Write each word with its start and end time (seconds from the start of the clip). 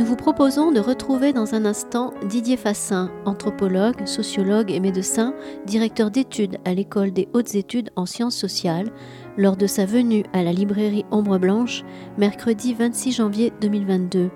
Nous 0.00 0.06
vous 0.06 0.16
proposons 0.16 0.72
de 0.72 0.80
retrouver 0.80 1.34
dans 1.34 1.54
un 1.54 1.66
instant 1.66 2.14
Didier 2.26 2.56
Fassin, 2.56 3.10
anthropologue, 3.26 4.06
sociologue 4.06 4.70
et 4.70 4.80
médecin, 4.80 5.34
directeur 5.66 6.10
d'études 6.10 6.56
à 6.64 6.72
l'École 6.72 7.12
des 7.12 7.28
hautes 7.34 7.54
études 7.54 7.90
en 7.96 8.06
sciences 8.06 8.34
sociales, 8.34 8.90
lors 9.36 9.58
de 9.58 9.66
sa 9.66 9.84
venue 9.84 10.24
à 10.32 10.42
la 10.42 10.54
librairie 10.54 11.04
Ombre 11.10 11.36
Blanche, 11.36 11.84
mercredi 12.16 12.72
26 12.72 13.12
janvier 13.12 13.52
2022. 13.60 14.30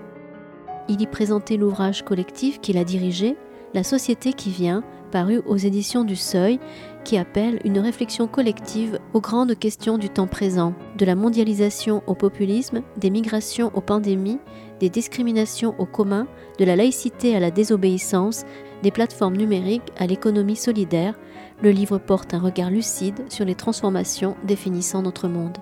Il 0.90 1.00
y 1.00 1.06
présentait 1.06 1.56
l'ouvrage 1.56 2.04
collectif 2.04 2.60
qu'il 2.60 2.76
a 2.76 2.84
dirigé, 2.84 3.34
La 3.72 3.84
société 3.84 4.34
qui 4.34 4.50
vient, 4.50 4.84
paru 5.14 5.40
aux 5.46 5.56
éditions 5.56 6.02
du 6.02 6.16
Seuil, 6.16 6.58
qui 7.04 7.16
appelle 7.18 7.60
une 7.64 7.78
réflexion 7.78 8.26
collective 8.26 8.98
aux 9.12 9.20
grandes 9.20 9.56
questions 9.56 9.96
du 9.96 10.08
temps 10.08 10.26
présent, 10.26 10.74
de 10.98 11.04
la 11.04 11.14
mondialisation 11.14 12.02
au 12.08 12.16
populisme, 12.16 12.82
des 12.96 13.10
migrations 13.10 13.70
aux 13.74 13.80
pandémies, 13.80 14.40
des 14.80 14.88
discriminations 14.88 15.76
au 15.78 15.86
commun, 15.86 16.26
de 16.58 16.64
la 16.64 16.74
laïcité 16.74 17.36
à 17.36 17.38
la 17.38 17.52
désobéissance, 17.52 18.44
des 18.82 18.90
plateformes 18.90 19.36
numériques 19.36 19.92
à 19.96 20.08
l'économie 20.08 20.56
solidaire, 20.56 21.14
le 21.62 21.70
livre 21.70 21.98
porte 21.98 22.34
un 22.34 22.40
regard 22.40 22.70
lucide 22.70 23.22
sur 23.28 23.44
les 23.44 23.54
transformations 23.54 24.34
définissant 24.42 25.02
notre 25.02 25.28
monde. 25.28 25.58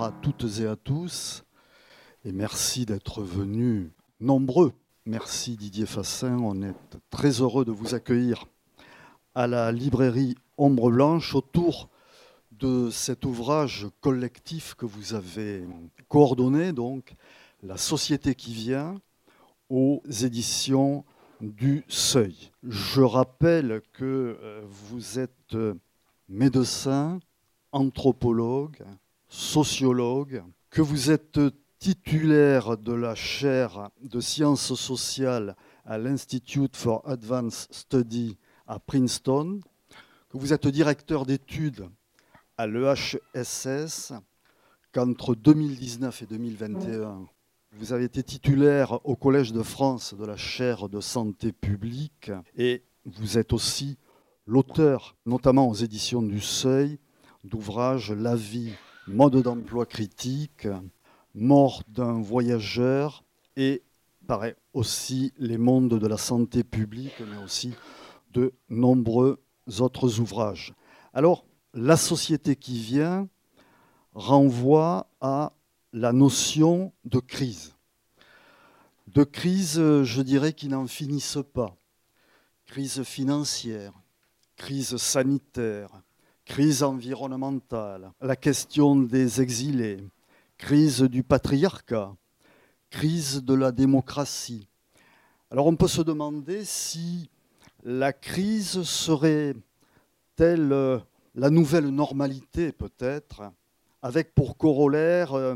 À 0.00 0.12
toutes 0.12 0.60
et 0.60 0.66
à 0.66 0.76
tous 0.76 1.44
et 2.24 2.32
merci 2.32 2.86
d'être 2.86 3.22
venus 3.22 3.90
nombreux. 4.18 4.72
Merci 5.04 5.58
Didier 5.58 5.84
Fassin, 5.84 6.38
on 6.38 6.62
est 6.62 6.74
très 7.10 7.42
heureux 7.42 7.66
de 7.66 7.70
vous 7.70 7.94
accueillir 7.94 8.46
à 9.34 9.46
la 9.46 9.70
librairie 9.72 10.36
Ombre 10.56 10.90
Blanche 10.90 11.34
autour 11.34 11.90
de 12.52 12.88
cet 12.88 13.26
ouvrage 13.26 13.88
collectif 14.00 14.74
que 14.74 14.86
vous 14.86 15.12
avez 15.12 15.64
coordonné, 16.08 16.72
donc 16.72 17.14
La 17.62 17.76
Société 17.76 18.34
qui 18.34 18.54
vient, 18.54 18.94
aux 19.68 20.02
éditions 20.22 21.04
du 21.42 21.84
Seuil. 21.88 22.52
Je 22.62 23.02
rappelle 23.02 23.82
que 23.92 24.38
euh, 24.40 24.62
vous 24.66 25.18
êtes 25.18 25.58
médecin, 26.30 27.20
anthropologue, 27.72 28.82
sociologue, 29.30 30.42
que 30.68 30.82
vous 30.82 31.10
êtes 31.10 31.40
titulaire 31.78 32.76
de 32.76 32.92
la 32.92 33.14
chaire 33.14 33.88
de 34.02 34.20
sciences 34.20 34.74
sociales 34.74 35.56
à 35.86 35.96
l'Institute 35.96 36.76
for 36.76 37.02
Advanced 37.08 37.72
Study 37.72 38.36
à 38.66 38.78
Princeton, 38.78 39.60
que 40.28 40.36
vous 40.36 40.52
êtes 40.52 40.66
directeur 40.68 41.24
d'études 41.24 41.88
à 42.58 42.66
l'EHSS, 42.66 44.12
qu'entre 44.92 45.34
2019 45.34 46.22
et 46.22 46.26
2021, 46.26 47.26
vous 47.72 47.92
avez 47.92 48.04
été 48.04 48.22
titulaire 48.22 48.98
au 49.06 49.14
Collège 49.16 49.52
de 49.52 49.62
France 49.62 50.12
de 50.14 50.26
la 50.26 50.36
chaire 50.36 50.88
de 50.88 51.00
santé 51.00 51.52
publique 51.52 52.32
et 52.56 52.82
vous 53.06 53.38
êtes 53.38 53.52
aussi 53.52 53.96
l'auteur, 54.46 55.16
notamment 55.24 55.68
aux 55.68 55.74
éditions 55.74 56.20
du 56.20 56.40
Seuil, 56.40 56.98
d'ouvrages 57.44 58.12
La 58.12 58.34
vie, 58.34 58.72
mode 59.06 59.42
d'emploi 59.42 59.86
critique, 59.86 60.68
Mort 61.34 61.84
d'un 61.86 62.20
voyageur 62.20 63.22
et 63.56 63.82
paraît 64.26 64.56
aussi 64.72 65.32
Les 65.38 65.58
mondes 65.58 65.98
de 65.98 66.06
la 66.06 66.16
santé 66.16 66.64
publique, 66.64 67.20
mais 67.20 67.36
aussi 67.42 67.74
de 68.32 68.52
nombreux 68.68 69.40
autres 69.78 70.18
ouvrages. 70.18 70.74
Alors, 71.14 71.44
la 71.72 71.96
société 71.96 72.56
qui 72.56 72.80
vient 72.80 73.28
renvoie 74.14 75.08
à 75.20 75.52
la 75.92 76.12
notion 76.12 76.92
de 77.04 77.20
crise. 77.20 77.74
De 79.08 79.24
crise, 79.24 79.76
je 79.76 80.22
dirais, 80.22 80.52
qui 80.52 80.68
n'en 80.68 80.86
finissent 80.86 81.38
pas. 81.52 81.76
Crise 82.66 83.02
financière, 83.02 83.92
crise 84.56 84.96
sanitaire, 84.96 86.02
crise 86.50 86.82
environnementale, 86.82 88.10
la 88.20 88.34
question 88.34 88.96
des 88.96 89.40
exilés, 89.40 90.02
crise 90.58 91.02
du 91.02 91.22
patriarcat, 91.22 92.12
crise 92.90 93.44
de 93.44 93.54
la 93.54 93.70
démocratie. 93.70 94.66
Alors 95.52 95.68
on 95.68 95.76
peut 95.76 95.86
se 95.86 96.02
demander 96.02 96.64
si 96.64 97.30
la 97.84 98.12
crise 98.12 98.82
serait-elle 98.82 100.72
euh, 100.72 100.98
la 101.36 101.50
nouvelle 101.50 101.90
normalité 101.90 102.72
peut-être, 102.72 103.42
avec 104.02 104.34
pour 104.34 104.56
corollaire 104.56 105.34
euh, 105.34 105.54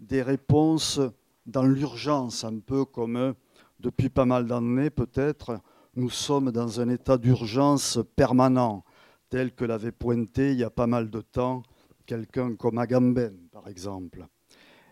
des 0.00 0.22
réponses 0.22 1.00
dans 1.46 1.62
l'urgence, 1.62 2.42
un 2.42 2.58
peu 2.58 2.84
comme 2.84 3.16
euh, 3.16 3.32
depuis 3.78 4.08
pas 4.08 4.24
mal 4.24 4.48
d'années 4.48 4.90
peut-être, 4.90 5.60
nous 5.94 6.10
sommes 6.10 6.50
dans 6.50 6.80
un 6.80 6.88
état 6.88 7.16
d'urgence 7.16 8.00
permanent, 8.16 8.82
tel 9.28 9.54
que 9.54 9.64
l'avait 9.64 9.92
pointé 9.92 10.52
il 10.52 10.58
y 10.58 10.64
a 10.64 10.70
pas 10.70 10.86
mal 10.86 11.10
de 11.10 11.20
temps 11.20 11.62
quelqu'un 12.06 12.54
comme 12.54 12.78
Agamben, 12.78 13.36
par 13.52 13.68
exemple. 13.68 14.26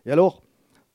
Et 0.05 0.11
alors, 0.11 0.43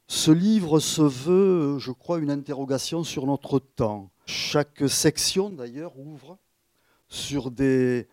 ce 0.07 0.31
livre 0.31 0.79
se 0.79 1.01
veut, 1.01 1.79
je 1.79 1.91
crois, 1.91 2.19
une 2.19 2.31
interrogation 2.31 3.03
sur 3.03 3.25
notre 3.25 3.59
temps. 3.59 4.11
Chaque 4.25 4.87
section, 4.87 5.49
d'ailleurs, 5.49 5.97
ouvre 5.97 6.37
sur 7.07 7.49
des 7.51 8.07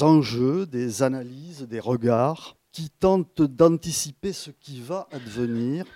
enjeux, 0.00 0.66
des 0.66 1.02
analyses, 1.02 1.62
des 1.62 1.80
regards 1.80 2.56
qui 2.72 2.90
tentent 2.90 3.42
d'anticiper 3.42 4.32
ce 4.32 4.50
qui 4.50 4.80
va 4.80 5.08
advenir, 5.10 5.86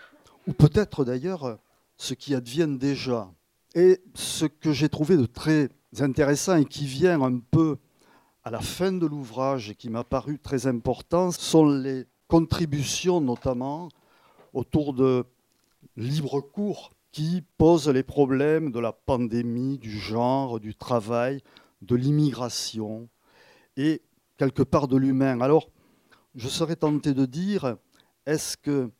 ou 0.46 0.52
peut-être 0.52 1.04
d'ailleurs 1.04 1.58
ce 1.98 2.14
qui 2.14 2.34
advient 2.34 2.78
déjà. 2.78 3.30
Et 3.74 4.00
ce 4.14 4.46
que 4.46 4.72
j'ai 4.72 4.88
trouvé 4.88 5.16
de 5.16 5.26
très 5.26 5.68
intéressant 5.98 6.56
et 6.56 6.64
qui 6.64 6.86
vient 6.86 7.20
un 7.20 7.38
peu 7.38 7.76
la 8.50 8.60
fin 8.60 8.92
de 8.92 9.06
l'ouvrage 9.06 9.70
et 9.70 9.74
qui 9.74 9.90
m'a 9.90 10.04
paru 10.04 10.38
très 10.38 10.66
important 10.66 11.30
sont 11.30 11.66
les 11.66 12.06
contributions 12.26 13.20
notamment 13.20 13.88
autour 14.52 14.92
de 14.92 15.24
livres 15.96 16.40
courts 16.40 16.92
qui 17.12 17.44
posent 17.58 17.88
les 17.88 18.02
problèmes 18.02 18.70
de 18.70 18.80
la 18.80 18.92
pandémie, 18.92 19.78
du 19.78 19.98
genre, 19.98 20.60
du 20.60 20.74
travail, 20.74 21.42
de 21.82 21.94
l'immigration 21.94 23.08
et 23.76 24.02
quelque 24.36 24.62
part 24.62 24.88
de 24.88 24.96
l'humain. 24.96 25.40
Alors, 25.40 25.68
je 26.34 26.48
serais 26.48 26.76
tenté 26.76 27.14
de 27.14 27.26
dire, 27.26 27.76
est-ce 28.26 28.56
que, 28.56 28.90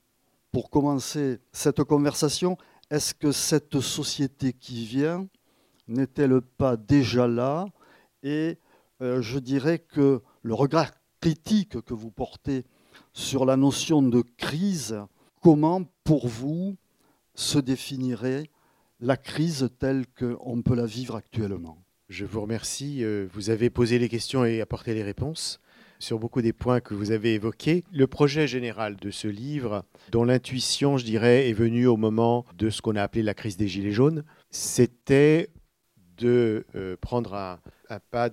pour 0.53 0.71
commencer 0.71 1.39
cette 1.53 1.83
conversation, 1.84 2.56
est-ce 2.91 3.15
que 3.15 3.33
cette 3.33 3.81
société 3.81 4.53
qui 4.53 4.84
vient 4.84 5.28
n'est-elle 5.87 6.41
pas 6.41 6.77
déjà 6.77 7.27
là 7.27 7.66
je 9.00 9.38
dirais 9.38 9.78
que 9.78 10.22
le 10.43 10.55
regard 10.55 10.91
critique 11.21 11.81
que 11.83 11.94
vous 11.94 12.11
portez 12.11 12.65
sur 13.12 13.44
la 13.44 13.56
notion 13.56 14.03
de 14.03 14.22
crise, 14.37 14.99
comment 15.41 15.83
pour 16.05 16.28
vous 16.28 16.77
se 17.34 17.59
définirait 17.59 18.44
la 19.00 19.16
crise 19.16 19.69
telle 19.78 20.06
qu'on 20.06 20.62
peut 20.62 20.75
la 20.75 20.87
vivre 20.87 21.16
actuellement? 21.16 21.78
Je 22.09 22.25
vous 22.25 22.41
remercie. 22.41 23.05
Euh, 23.05 23.28
vous 23.33 23.50
avez 23.50 23.71
posé 23.71 23.99
les 23.99 24.09
questions 24.09 24.44
et 24.44 24.60
apporté 24.60 24.94
les 24.94 25.03
réponses 25.03 25.60
sur 26.00 26.19
beaucoup 26.19 26.43
des 26.43 26.53
points 26.53 26.81
que 26.81 26.94
vous 26.94 27.12
avez 27.12 27.34
évoqués. 27.34 27.84
Le 27.92 28.07
projet 28.07 28.48
général 28.48 28.97
de 28.97 29.10
ce 29.10 29.28
livre, 29.28 29.84
dont 30.10 30.25
l'intuition, 30.25 30.97
je 30.97 31.04
dirais, 31.04 31.48
est 31.48 31.53
venue 31.53 31.86
au 31.86 31.97
moment 31.97 32.47
de 32.57 32.71
ce 32.71 32.83
qu'on 32.83 32.97
a 32.97 33.03
appelé 33.03 33.22
la 33.22 33.34
crise 33.34 33.57
des 33.57 33.69
Gilets 33.69 33.92
jaunes, 33.92 34.25
c'était 34.51 35.51
de 36.16 36.66
euh, 36.75 36.97
prendre 37.01 37.34
un, 37.34 37.60
un 37.91 38.01
pas 38.10 38.30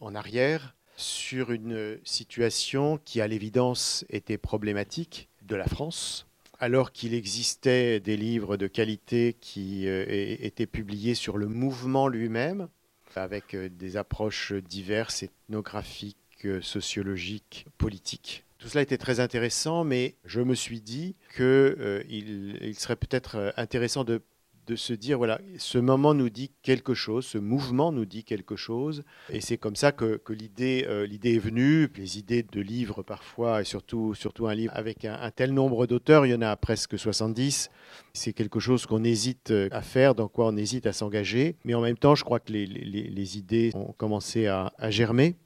en 0.00 0.14
arrière 0.14 0.74
sur 0.96 1.52
une 1.52 1.98
situation 2.04 2.98
qui, 3.04 3.20
à 3.20 3.28
l'évidence, 3.28 4.04
était 4.08 4.38
problématique 4.38 5.28
de 5.42 5.56
la 5.56 5.66
France, 5.66 6.26
alors 6.58 6.92
qu'il 6.92 7.14
existait 7.14 8.00
des 8.00 8.16
livres 8.16 8.56
de 8.56 8.66
qualité 8.66 9.36
qui 9.40 9.86
euh, 9.86 10.04
étaient 10.08 10.66
publiés 10.66 11.14
sur 11.14 11.36
le 11.36 11.46
mouvement 11.46 12.08
lui-même, 12.08 12.68
avec 13.14 13.54
euh, 13.54 13.68
des 13.68 13.96
approches 13.96 14.52
diverses, 14.52 15.22
ethnographiques, 15.22 16.16
euh, 16.44 16.60
sociologiques, 16.62 17.66
politiques. 17.78 18.44
Tout 18.58 18.68
cela 18.68 18.82
était 18.82 18.98
très 18.98 19.20
intéressant, 19.20 19.84
mais 19.84 20.16
je 20.24 20.40
me 20.40 20.54
suis 20.54 20.80
dit 20.80 21.14
qu'il 21.36 22.04
il 22.08 22.74
serait 22.78 22.96
peut-être 22.96 23.52
intéressant 23.58 24.02
de 24.02 24.22
de 24.66 24.76
se 24.76 24.92
dire, 24.92 25.18
voilà, 25.18 25.40
ce 25.58 25.78
moment 25.78 26.12
nous 26.12 26.28
dit 26.28 26.50
quelque 26.62 26.94
chose, 26.94 27.24
ce 27.24 27.38
mouvement 27.38 27.92
nous 27.92 28.04
dit 28.04 28.24
quelque 28.24 28.56
chose. 28.56 29.04
Et 29.30 29.40
c'est 29.40 29.58
comme 29.58 29.76
ça 29.76 29.92
que, 29.92 30.20
l'idée, 30.30 30.84
euh, 30.88 31.06
est 31.06 31.38
venue. 31.38 31.88
Les 31.96 32.18
idées 32.18 32.42
de 32.42 32.60
livres 32.60 33.02
parfois, 33.02 33.60
et 33.60 33.64
surtout, 33.64 34.14
surtout 34.14 34.46
un 34.46 34.54
livre 34.54 34.72
avec 34.74 35.04
un, 35.04 35.30
tel 35.30 35.52
nombre 35.52 35.86
d'auteurs, 35.86 36.26
il 36.26 36.30
y 36.30 36.34
en 36.34 36.42
a 36.42 36.56
presque 36.56 36.98
70. 36.98 37.70
C'est 38.12 38.32
quelque 38.32 38.60
chose 38.60 38.86
qu'on 38.86 39.04
hésite 39.04 39.52
à 39.70 39.82
faire, 39.82 40.14
dans 40.14 40.28
quoi 40.28 40.46
on 40.46 40.56
hésite 40.56 40.86
à 40.86 40.92
s'engager. 40.92 41.56
Mais 41.64 41.74
en 41.74 41.80
même 41.80 41.98
temps, 41.98 42.14
je 42.14 42.24
crois 42.24 42.40
que 42.40 42.52
les, 42.52 43.38
idées 43.38 43.70
ont 43.74 43.92
commencé 43.92 44.46
à, 44.46 44.72
germer. 44.90 45.36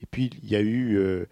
Et 0.00 0.06
puis, 0.10 0.30
il 0.42 0.50
y 0.50 0.56
a 0.56 0.60
eu 0.60 0.96
euh, 0.96 1.26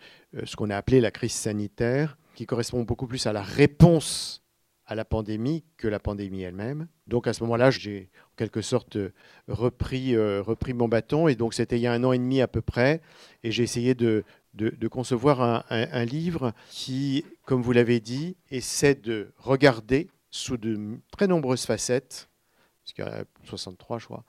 ce 0.44 0.56
qu'on 0.56 0.70
a 0.70 0.76
appelé 0.76 1.00
la 1.00 1.10
crise 1.10 1.32
sanitaire, 1.32 2.16
qui 2.34 2.46
correspond 2.46 2.82
beaucoup 2.82 3.06
plus 3.06 3.26
à 3.26 3.32
la 3.32 3.42
réponse 3.42 4.42
à 4.90 4.96
la 4.96 5.04
pandémie 5.04 5.62
que 5.76 5.86
la 5.86 6.00
pandémie 6.00 6.42
elle-même. 6.42 6.88
Donc 7.06 7.28
à 7.28 7.32
ce 7.32 7.44
moment-là, 7.44 7.70
j'ai 7.70 8.10
en 8.32 8.36
quelque 8.36 8.60
sorte 8.60 8.98
repris, 9.46 10.16
euh, 10.16 10.42
repris 10.42 10.74
mon 10.74 10.88
bâton. 10.88 11.28
Et 11.28 11.36
donc 11.36 11.54
c'était 11.54 11.78
il 11.78 11.82
y 11.82 11.86
a 11.86 11.92
un 11.92 12.02
an 12.02 12.12
et 12.12 12.18
demi 12.18 12.40
à 12.40 12.48
peu 12.48 12.60
près. 12.60 13.00
Et 13.44 13.52
j'ai 13.52 13.62
essayé 13.62 13.94
de, 13.94 14.24
de, 14.54 14.88
concevoir 14.88 15.64
un, 15.70 16.04
livre 16.04 16.52
qui, 16.70 17.24
comme 17.44 17.62
vous 17.62 17.70
l'avez 17.70 18.00
dit, 18.00 18.36
essaie 18.50 18.96
de 18.96 19.32
regarder 19.38 20.08
sous 20.32 20.56
de 20.56 20.98
très 21.12 21.28
nombreuses 21.28 21.66
facettes, 21.66 22.28
parce 22.82 22.92
qu'il 22.92 23.04
y 23.04 23.08
a 23.08 23.24
63 23.44 24.00
je 24.00 24.06
crois, 24.06 24.24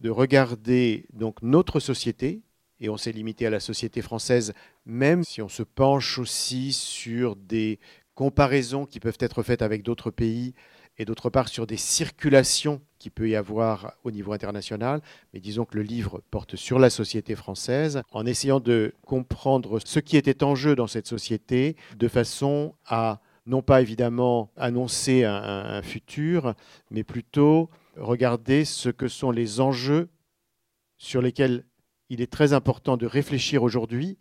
de 0.00 0.10
regarder 0.10 1.06
donc 1.12 1.42
notre 1.42 1.80
société, 1.80 2.42
et 2.78 2.88
on 2.88 2.96
s'est 2.96 3.12
limité 3.12 3.46
à 3.46 3.50
la 3.50 3.60
société 3.60 4.00
française, 4.00 4.52
même 4.86 5.24
si 5.24 5.42
on 5.42 5.48
se 5.48 5.62
penche 5.64 6.18
aussi 6.18 6.72
sur 6.72 7.34
des 7.34 7.80
comparaisons 8.14 8.86
qui 8.86 9.00
peuvent 9.00 9.18
être 9.20 9.42
faites 9.42 9.62
avec 9.62 9.82
d'autres 9.82 10.10
pays 10.10 10.54
et 10.96 11.04
d'autre 11.04 11.30
part 11.30 11.48
sur 11.48 11.66
des 11.66 11.76
circulations 11.76 12.80
qui 12.98 13.10
peut 13.10 13.28
y 13.28 13.36
avoir 13.36 13.94
au 14.04 14.10
niveau 14.10 14.32
international. 14.32 15.00
Mais 15.32 15.40
disons 15.40 15.64
que 15.64 15.76
le 15.76 15.82
livre 15.82 16.22
porte 16.30 16.56
sur 16.56 16.78
la 16.78 16.90
société 16.90 17.34
française 17.34 18.02
en 18.12 18.24
essayant 18.26 18.60
de 18.60 18.94
comprendre 19.02 19.80
ce 19.84 19.98
qui 19.98 20.16
était 20.16 20.44
en 20.44 20.54
jeu 20.54 20.76
dans 20.76 20.86
cette 20.86 21.08
société 21.08 21.76
de 21.96 22.08
façon 22.08 22.74
à 22.86 23.20
non 23.46 23.60
pas 23.60 23.82
évidemment 23.82 24.50
annoncer 24.56 25.24
un, 25.24 25.34
un 25.34 25.82
futur, 25.82 26.54
mais 26.90 27.04
plutôt 27.04 27.68
regarder 27.96 28.64
ce 28.64 28.88
que 28.88 29.08
sont 29.08 29.30
les 29.30 29.60
enjeux 29.60 30.08
sur 30.96 31.20
lesquels 31.20 31.64
il 32.08 32.20
est 32.20 32.32
très 32.32 32.52
important 32.52 32.96
de 32.96 33.06
réfléchir 33.06 33.62
aujourd'hui 33.62 34.18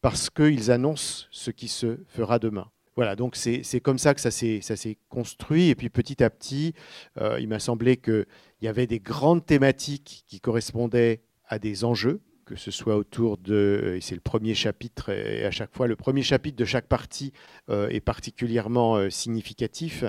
parce 0.00 0.30
qu'ils 0.30 0.70
annoncent 0.70 1.26
ce 1.30 1.50
qui 1.50 1.68
se 1.68 1.98
fera 2.06 2.38
demain. 2.38 2.70
Voilà, 2.96 3.14
donc 3.14 3.36
c'est 3.36 3.80
comme 3.80 3.98
ça 3.98 4.14
que 4.14 4.20
ça 4.22 4.30
s'est 4.30 4.98
construit. 5.10 5.68
Et 5.68 5.74
puis 5.74 5.90
petit 5.90 6.24
à 6.24 6.30
petit, 6.30 6.72
euh, 7.20 7.38
il 7.38 7.46
m'a 7.48 7.58
semblé 7.58 7.98
qu'il 7.98 8.26
y 8.62 8.68
avait 8.68 8.86
des 8.86 9.00
grandes 9.00 9.44
thématiques 9.44 10.24
qui 10.26 10.40
correspondaient 10.40 11.20
à 11.46 11.58
des 11.58 11.84
enjeux, 11.84 12.22
que 12.46 12.56
ce 12.56 12.70
soit 12.70 12.96
autour 12.96 13.36
de, 13.36 13.94
et 13.96 14.00
c'est 14.00 14.14
le 14.14 14.22
premier 14.22 14.54
chapitre, 14.54 15.10
et 15.10 15.44
à 15.44 15.50
chaque 15.50 15.74
fois, 15.76 15.86
le 15.86 15.96
premier 15.96 16.22
chapitre 16.22 16.56
de 16.56 16.64
chaque 16.64 16.86
partie 16.86 17.32
euh, 17.68 17.88
est 17.90 18.00
particulièrement 18.00 18.96
euh, 18.96 19.10
significatif. 19.10 20.04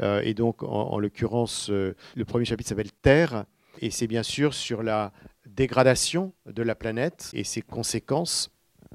et 0.00 0.34
donc, 0.34 0.62
en 0.62 0.98
l'occurrence, 0.98 1.70
le 1.70 2.24
premier 2.24 2.44
chapitre 2.44 2.68
s'appelle 2.68 2.92
Terre, 3.02 3.46
et 3.80 3.90
c'est 3.90 4.06
bien 4.06 4.22
sûr 4.22 4.54
sur 4.54 4.82
la 4.82 5.12
dégradation 5.46 6.32
de 6.46 6.62
la 6.62 6.74
planète 6.74 7.30
et 7.32 7.42
ses 7.42 7.62
conséquences 7.62 8.50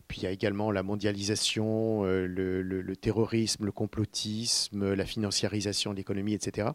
puis 0.08 0.22
il 0.22 0.24
y 0.24 0.28
a 0.28 0.32
également 0.32 0.72
la 0.72 0.84
mondialisation, 0.84 2.06
euh, 2.06 2.26
le, 2.26 2.96
terrorisme, 2.96 3.66
le 3.66 3.72
complotisme, 3.72 4.94
la 4.94 5.06
financiarisation 5.06 5.92
de 5.92 5.98
l'économie, 5.98 6.34
etc. 6.34 6.70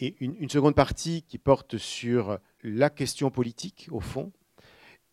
Et 0.00 0.16
une, 0.20 0.48
seconde 0.48 0.74
partie 0.74 1.22
qui 1.22 1.38
porte 1.38 1.78
sur 1.78 2.38
la 2.62 2.90
question 2.90 3.30
politique, 3.30 3.88
au 3.90 4.00
fond, 4.00 4.32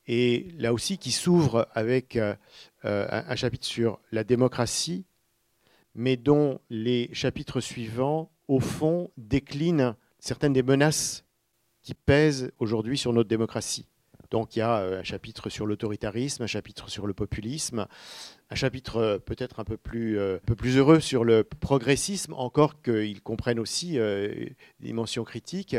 et 0.08 0.50
là 0.58 0.74
aussi 0.74 0.98
qui 0.98 1.12
s'ouvre 1.12 1.68
avec 1.74 2.16
euh, 2.16 2.36
euh, 2.84 3.08
un, 3.10 3.36
chapitre 3.36 3.66
sur 3.66 4.00
la 4.12 4.24
démocratie, 4.24 5.06
mais 5.96 6.18
dont 6.18 6.60
les 6.70 7.10
chapitres 7.14 7.62
suivants, 7.62 8.32
au 8.48 8.60
fond, 8.60 9.12
déclinent 9.18 9.96
certaines 10.20 10.54
des 10.54 10.64
menaces 10.64 11.26
qui 11.82 11.94
pèsent 11.94 12.52
aujourd'hui 12.60 12.98
sur 12.98 13.14
notre 13.14 13.30
démocratie. 13.30 13.88
Donc 14.32 14.56
il 14.56 14.60
y 14.60 14.62
a 14.62 14.80
euh, 14.80 15.00
un 15.00 15.04
chapitre 15.04 15.50
sur 15.50 15.66
l'autoritarisme, 15.66 16.44
un 16.44 16.48
chapitre 16.48 16.90
sur 16.90 17.08
le 17.08 17.14
populisme, 17.14 17.88
un 18.50 18.56
chapitre 18.56 18.98
euh, 18.98 19.20
peut-être 19.20 19.60
un 19.60 19.64
peu 19.64 19.78
plus, 19.78 20.20
euh, 20.20 20.38
peu 20.46 20.56
plus 20.56 20.78
heureux 20.78 21.00
sur 21.00 21.24
le 21.24 21.44
progressisme, 21.44 22.34
encore 22.34 22.82
qu'ils 22.82 23.22
comprennent 23.22 23.60
aussi 23.60 23.94
des 23.94 24.56
dimensions 24.80 25.24
critiques. 25.24 25.76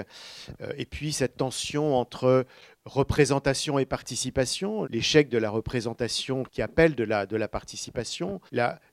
et 0.76 0.86
puis 0.86 1.12
cette 1.12 1.36
tension 1.36 1.96
entre 1.96 2.46
représentation 2.86 3.78
et 3.78 3.84
participation, 3.84 4.84
l'échec 4.86 5.28
de 5.28 5.38
la 5.38 5.50
représentation 5.50 6.44
qui 6.44 6.62
appelle 6.62 6.94
de 6.94 7.04
la, 7.04 7.26
de 7.26 7.36
la 7.36 7.48
participation, 7.48 8.40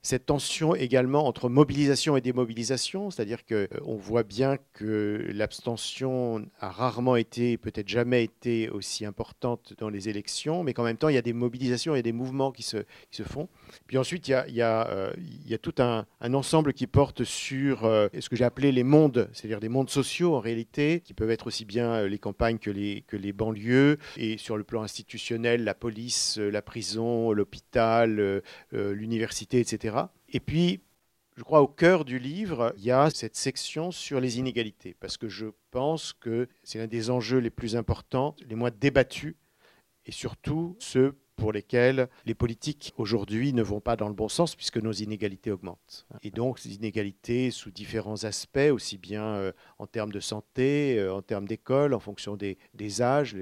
cette 0.02 0.26
tension 0.26 0.74
également 0.74 1.26
entre 1.26 1.48
mobilisation 1.48 2.16
et 2.16 2.20
démobilisation, 2.20 3.10
c'est-à-dire 3.10 3.46
qu'on 3.46 3.54
euh, 3.54 3.98
voit 3.98 4.24
bien 4.24 4.58
que 4.72 5.24
l'abstention 5.32 6.44
a 6.60 6.70
rarement 6.70 7.16
été, 7.16 7.56
peut-être 7.56 7.88
jamais 7.88 8.24
été 8.24 8.68
aussi 8.68 9.06
importante 9.06 9.74
dans 9.78 9.88
les 9.88 10.08
élections, 10.08 10.64
mais 10.64 10.74
qu'en 10.74 10.84
même 10.84 10.96
temps, 10.96 11.08
il 11.08 11.14
y 11.14 11.18
a 11.18 11.22
des 11.22 11.32
mobilisations, 11.32 11.94
il 11.94 11.98
y 11.98 12.00
a 12.00 12.02
des 12.02 12.12
mouvements 12.12 12.50
qui 12.50 12.62
se, 12.62 12.78
qui 13.10 13.16
se 13.16 13.22
font. 13.22 13.48
Puis 13.86 13.96
ensuite, 13.96 14.26
il 14.28 14.32
y 14.32 14.34
a, 14.34 14.48
il 14.48 14.54
y 14.54 14.62
a, 14.62 14.88
euh, 14.88 15.12
il 15.16 15.48
y 15.48 15.54
a 15.54 15.58
tout 15.58 15.74
un, 15.78 16.06
un, 16.20 16.34
ensemble 16.34 16.72
qui 16.72 16.88
porte 16.88 17.22
sur 17.22 17.84
euh, 17.84 18.08
ce 18.18 18.28
que 18.28 18.34
j'ai 18.34 18.44
appelé 18.44 18.72
les 18.72 18.84
mondes, 18.84 19.28
c'est-à-dire 19.32 19.60
des 19.60 19.68
mondes 19.68 19.90
sociaux 19.90 20.34
en 20.34 20.40
réalité, 20.40 21.00
qui 21.04 21.14
peuvent 21.14 21.30
être 21.30 21.46
aussi 21.46 21.64
bien 21.64 22.06
les 22.06 22.18
campagnes 22.18 22.58
que 22.58 22.70
les, 22.70 23.04
que 23.06 23.16
les 23.16 23.32
banlieues, 23.32 23.83
et 24.16 24.38
sur 24.38 24.56
le 24.56 24.64
plan 24.64 24.82
institutionnel, 24.82 25.64
la 25.64 25.74
police, 25.74 26.38
euh, 26.38 26.50
la 26.50 26.62
prison, 26.62 27.32
l'hôpital, 27.32 28.20
euh, 28.20 28.40
euh, 28.72 28.92
l'université, 28.92 29.60
etc. 29.60 29.96
Et 30.28 30.40
puis, 30.40 30.80
je 31.36 31.42
crois 31.42 31.60
au 31.62 31.68
cœur 31.68 32.04
du 32.04 32.18
livre, 32.18 32.72
il 32.78 32.84
y 32.84 32.90
a 32.90 33.10
cette 33.10 33.36
section 33.36 33.90
sur 33.90 34.20
les 34.20 34.38
inégalités, 34.38 34.94
parce 35.00 35.16
que 35.16 35.28
je 35.28 35.46
pense 35.70 36.12
que 36.12 36.48
c'est 36.62 36.78
l'un 36.78 36.86
des 36.86 37.10
enjeux 37.10 37.38
les 37.38 37.50
plus 37.50 37.76
importants, 37.76 38.36
les 38.46 38.54
moins 38.54 38.70
débattus, 38.70 39.34
et 40.06 40.12
surtout 40.12 40.76
ceux 40.78 41.16
pour 41.36 41.52
lesquels 41.52 42.08
les 42.26 42.34
politiques 42.34 42.92
aujourd'hui 42.96 43.52
ne 43.52 43.62
vont 43.62 43.80
pas 43.80 43.96
dans 43.96 44.08
le 44.08 44.14
bon 44.14 44.28
sens 44.28 44.54
puisque 44.54 44.78
nos 44.78 44.92
inégalités 44.92 45.50
augmentent. 45.50 46.06
Et 46.22 46.30
donc 46.30 46.58
ces 46.58 46.74
inégalités 46.74 47.50
sous 47.50 47.70
différents 47.70 48.24
aspects, 48.24 48.70
aussi 48.72 48.98
bien 48.98 49.24
euh, 49.24 49.52
en 49.78 49.86
termes 49.86 50.12
de 50.12 50.20
santé, 50.20 50.98
euh, 50.98 51.14
en 51.14 51.22
termes 51.22 51.46
d'école, 51.46 51.94
en 51.94 52.00
fonction 52.00 52.36
des, 52.36 52.56
âges, 53.00 53.36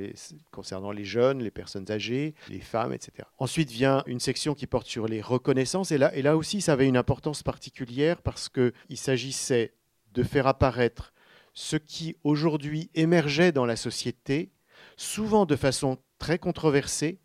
concernant 0.51 0.93
les 0.93 1.05
jeunes, 1.05 1.43
les 1.43 1.51
personnes 1.51 1.91
âgées, 1.91 2.35
les 2.49 2.61
femmes, 2.61 2.93
etc. 2.93 3.29
Ensuite 3.39 3.71
vient 3.71 4.03
une 4.07 4.21
section 4.21 4.55
qui 4.55 4.67
porte 4.67 4.87
sur 4.87 5.07
les 5.07 5.21
reconnaissances 5.21 5.91
et 5.93 5.99
là, 5.99 6.15
et 6.15 6.23
là 6.23 6.37
aussi 6.37 6.61
ça 6.61 6.73
avait 6.73 6.89
une 6.89 6.97
importance 6.97 7.43
particulière 7.43 8.23
parce 8.23 8.49
qu'il 8.49 8.97
s'agissait 8.97 9.75
de 10.13 10.23
faire 10.23 10.47
apparaître 10.47 11.13
ce 11.55 11.77
qui 11.77 12.17
aujourd'hui 12.25 12.91
émergeait 12.95 13.53
dans 13.53 13.67
la 13.67 13.77
société, 13.77 14.53
souvent 14.97 15.47
de 15.47 15.57
façon 15.57 15.99
très 16.19 16.39
controversée, 16.39 17.19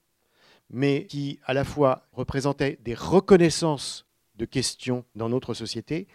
mais 0.69 1.05
qui 1.05 1.39
à 1.45 1.53
la 1.53 1.63
fois 1.63 2.07
représentait 2.13 2.79
des 2.83 2.93
reconnaissances 2.93 4.05
de 4.35 4.45
questions 4.45 5.05
dans 5.15 5.29
notre 5.29 5.53
société, 5.53 6.07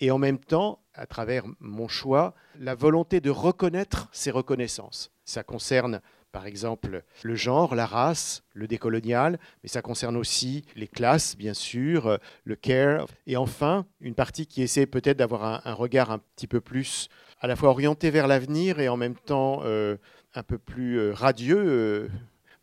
et 0.00 0.10
en 0.10 0.18
même 0.18 0.38
temps, 0.38 0.80
à 0.94 1.06
travers 1.06 1.44
mon 1.60 1.88
choix, 1.88 2.34
la 2.58 2.74
volonté 2.74 3.20
de 3.20 3.30
reconnaître 3.30 4.08
ces 4.12 4.30
reconnaissances. 4.30 5.10
Ça 5.24 5.42
concerne 5.42 6.00
par 6.34 6.46
exemple 6.46 7.04
le 7.22 7.36
genre, 7.36 7.76
la 7.76 7.86
race, 7.86 8.42
le 8.54 8.66
décolonial, 8.66 9.38
mais 9.62 9.68
ça 9.68 9.82
concerne 9.82 10.16
aussi 10.16 10.64
les 10.74 10.88
classes, 10.88 11.36
bien 11.36 11.54
sûr, 11.54 12.18
le 12.42 12.56
care, 12.56 13.06
et 13.28 13.36
enfin 13.36 13.86
une 14.00 14.16
partie 14.16 14.48
qui 14.48 14.60
essaie 14.60 14.86
peut-être 14.86 15.16
d'avoir 15.16 15.64
un, 15.64 15.72
regard 15.74 16.10
un 16.10 16.18
petit 16.18 16.48
peu 16.48 16.60
plus 16.60 17.08
à 17.40 17.46
la 17.46 17.54
fois 17.54 17.68
orienté 17.68 18.10
vers 18.10 18.26
l'avenir 18.26 18.80
et 18.80 18.88
en 18.88 18.96
même 18.96 19.14
temps 19.14 19.60
euh, 19.64 19.96
un 20.34 20.42
peu 20.42 20.58
plus 20.58 20.98
euh, 20.98 21.12
radieux. 21.14 21.64
Euh, 21.64 22.08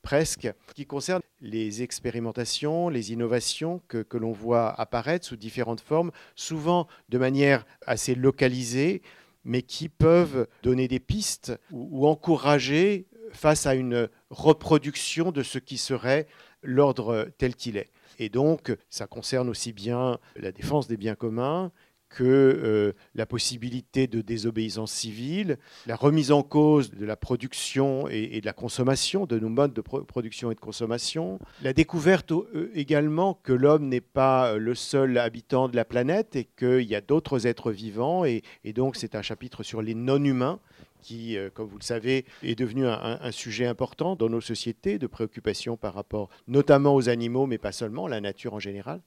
presque, 0.02 0.52
qui 0.76 0.86
concerne 0.86 1.22
les 1.42 1.82
expérimentations, 1.82 2.90
les 2.90 3.12
innovations 3.12 3.82
que, 3.88 4.02
que 4.02 4.18
l'on 4.18 4.32
voit 4.32 4.70
apparaître 4.80 5.26
sous 5.26 5.36
différentes 5.36 5.82
formes, 5.82 6.12
souvent 6.36 6.88
de 7.10 7.18
manière 7.18 7.66
assez 7.86 8.16
localisée, 8.16 9.02
mais 9.44 9.62
qui 9.62 9.90
peuvent 9.90 10.48
donner 10.64 10.88
des 10.88 11.00
pistes 11.00 11.54
ou, 11.72 12.08
encourager 12.08 13.08
face 13.32 13.66
à 13.66 13.76
une 13.76 14.10
reproduction 14.30 15.32
de 15.32 15.44
ce 15.44 15.58
qui 15.58 15.78
serait 15.78 16.28
l'ordre 16.64 17.30
tel 17.38 17.56
qu'il 17.56 17.78
est. 17.78 17.90
Et 18.20 18.30
donc, 18.30 18.76
ça 18.90 19.08
concerne 19.08 19.50
aussi 19.50 19.74
bien 19.74 20.20
la 20.36 20.52
défense 20.52 20.88
des 20.88 20.98
biens 20.98 21.16
communs 21.16 21.72
que 22.12 22.24
euh, 22.24 22.94
la 23.16 23.26
possibilité 23.26 24.08
de 24.08 24.22
désobéissance 24.22 24.92
civile, 24.92 25.58
la 25.88 25.96
remise 25.96 26.32
en 26.32 26.44
cause 26.44 26.92
de 26.92 27.06
la 27.06 27.16
production 27.16 28.08
et, 28.10 28.42
de 28.42 28.46
la 28.46 28.54
consommation, 28.54 29.26
de 29.26 29.40
nos 29.40 29.50
modes 29.50 29.74
de 29.74 29.82
production 29.82 30.52
et 30.52 30.56
de 30.56 30.60
consommation, 30.60 31.40
la 31.62 31.74
découverte 31.74 32.32
euh, 32.32 32.72
également 32.74 33.40
que 33.44 33.54
l'homme 33.54 33.88
n'est 33.88 34.02
pas 34.02 34.58
le 34.58 34.76
seul 34.76 35.18
habitant 35.18 35.70
de 35.70 35.76
la 35.76 35.86
planète 35.86 36.36
et 36.36 36.44
qu'il 36.44 36.84
y 36.84 36.96
a 36.96 37.02
d'autres 37.02 37.48
êtres 37.48 37.72
vivants, 37.72 38.26
et, 38.26 38.42
et 38.64 38.74
donc 38.74 38.96
c'est 38.96 39.16
un 39.16 39.22
chapitre 39.22 39.64
sur 39.64 39.82
les 39.82 39.96
non-humains 39.96 40.60
qui, 41.02 41.38
euh, 41.38 41.50
comme 41.54 41.68
vous 41.68 41.78
le 41.78 41.84
savez, 41.84 42.26
est 42.44 42.56
devenu 42.56 42.88
un, 42.88 43.32
sujet 43.32 43.66
important 43.66 44.16
dans 44.16 44.30
nos 44.30 44.42
sociétés, 44.42 45.00
de 45.00 45.08
préoccupation 45.08 45.78
par 45.78 45.94
rapport 45.94 46.30
notamment 46.48 46.96
aux 46.96 47.10
animaux, 47.10 47.46
mais 47.48 47.58
pas 47.58 47.72
seulement, 47.72 48.08
la 48.08 48.22
nature 48.22 48.54
en 48.54 48.60
général. 48.60 49.02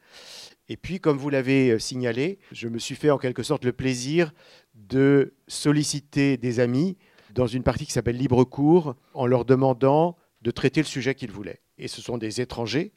Et 0.69 0.77
puis, 0.77 1.01
comme 1.01 1.17
vous 1.17 1.31
l'avez 1.31 1.71
euh, 1.71 1.79
signalé, 1.79 2.39
je 2.53 2.69
me 2.69 2.79
suis 2.79 2.95
fait 2.95 3.11
en 3.11 3.19
quelque 3.19 3.43
sorte 3.43 3.65
le 3.65 3.73
plaisir 3.73 4.33
de 4.75 5.35
solliciter 5.47 6.37
des 6.37 6.61
amis 6.61 6.97
dans 7.35 7.47
une 7.47 7.63
partie 7.63 7.87
qui 7.87 7.93
s'appelle 7.93 8.17
Libre 8.17 8.45
Cours 8.45 8.95
en 9.13 9.27
leur 9.27 9.45
demandant 9.45 10.17
de 10.43 10.51
traiter 10.51 10.81
le 10.81 10.87
sujet 10.87 11.15
qu'ils 11.15 11.31
voulaient. 11.31 11.61
Et 11.79 11.89
ce 11.89 12.01
sont 12.01 12.19
des 12.19 12.41
étrangers, 12.41 12.93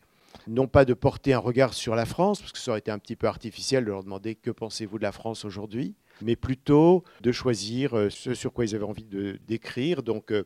non 0.48 0.68
pas 0.68 0.86
de 0.86 0.94
porter 0.94 1.34
un 1.34 1.40
regard 1.40 1.74
sur 1.74 1.96
la 1.96 2.06
France, 2.06 2.40
parce 2.40 2.52
que 2.52 2.60
ça 2.60 2.72
aurait 2.72 2.80
été 2.80 2.92
un 2.92 3.00
petit 3.00 3.16
peu 3.16 3.28
artificiel 3.28 3.86
de 3.86 3.90
leur 3.90 4.04
demander 4.04 4.36
que 4.36 4.52
pensez-vous 4.52 4.98
de 4.98 5.04
la 5.04 5.12
France 5.12 5.46
aujourd'hui, 5.46 5.96
mais 6.22 6.36
plutôt 6.36 7.04
de 7.22 7.32
choisir 7.32 7.96
euh, 7.96 8.10
ce 8.10 8.34
sur 8.34 8.54
quoi 8.54 8.66
ils 8.66 8.76
avaient 8.76 8.84
envie 8.84 9.08
d'écrire. 9.48 10.04
Donc, 10.04 10.32
euh, 10.32 10.44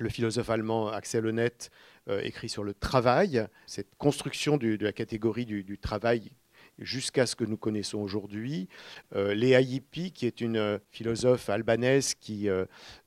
le 0.00 0.08
philosophe 0.08 0.50
allemand 0.50 0.88
Axel 0.88 1.26
Honneth 1.26 1.70
euh, 2.08 2.20
écrit 2.22 2.48
sur 2.48 2.62
le 2.62 2.74
travail, 2.74 3.46
cette 3.66 3.94
construction 3.96 4.56
de 4.56 4.78
la 4.80 4.92
catégorie 4.92 5.46
du 5.46 5.78
travail 5.78 6.30
jusqu'à 6.80 7.26
ce 7.26 7.36
que 7.36 7.44
nous 7.44 7.56
connaissons 7.56 7.98
aujourd'hui. 7.98 8.68
Euh, 9.14 9.34
Léa 9.34 9.60
Yippi, 9.60 10.12
qui 10.12 10.26
est 10.26 10.40
une 10.40 10.56
euh, 10.56 10.78
philosophe 10.90 11.48
albanaise 11.48 12.14
qui 12.14 12.48
euh, 12.48 12.64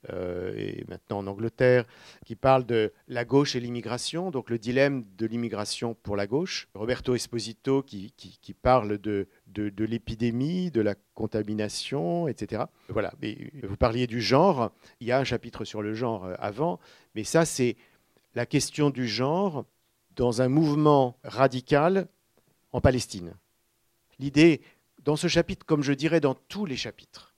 est 0.09 0.87
maintenant 0.87 1.19
en 1.19 1.27
Angleterre, 1.27 1.85
qui 2.25 2.35
parle 2.35 2.65
de 2.65 2.93
la 3.07 3.25
gauche 3.25 3.55
et 3.55 3.59
l'immigration, 3.59 4.31
donc 4.31 4.49
le 4.49 4.59
dilemme 4.59 5.03
de 5.17 5.25
l'immigration 5.25 5.95
pour 5.95 6.15
la 6.15 6.27
gauche. 6.27 6.67
Roberto 6.73 7.15
Esposito, 7.15 7.81
qui, 7.81 8.13
parle 8.61 8.97
de, 8.99 9.27
de, 9.47 9.85
l'épidémie, 9.85 10.71
de 10.71 10.81
la 10.81 10.95
contamination, 11.15 12.27
etc. 12.27 12.63
Voilà, 12.89 13.13
vous 13.63 13.77
parliez 13.77 14.07
du 14.07 14.21
genre, 14.21 14.71
il 14.99 15.07
y 15.07 15.11
a 15.11 15.19
un 15.19 15.23
chapitre 15.23 15.65
sur 15.65 15.81
le 15.81 15.93
genre 15.93 16.29
avant, 16.39 16.79
mais 17.15 17.23
ça 17.23 17.45
c'est 17.45 17.75
la 18.35 18.45
question 18.45 18.89
du 18.89 19.07
genre 19.07 19.65
dans 20.15 20.41
un 20.41 20.47
mouvement 20.47 21.17
radical 21.23 22.07
en 22.71 22.81
Palestine. 22.81 23.33
L'idée, 24.23 24.61
dans 25.03 25.17
ce 25.17 25.27
chapitre, 25.27 25.65
comme 25.65 25.83
je 25.83 25.91
dirais 25.91 26.21
dans 26.21 26.33
tous 26.33 26.65
les 26.65 26.77
chapitres, 26.77 27.35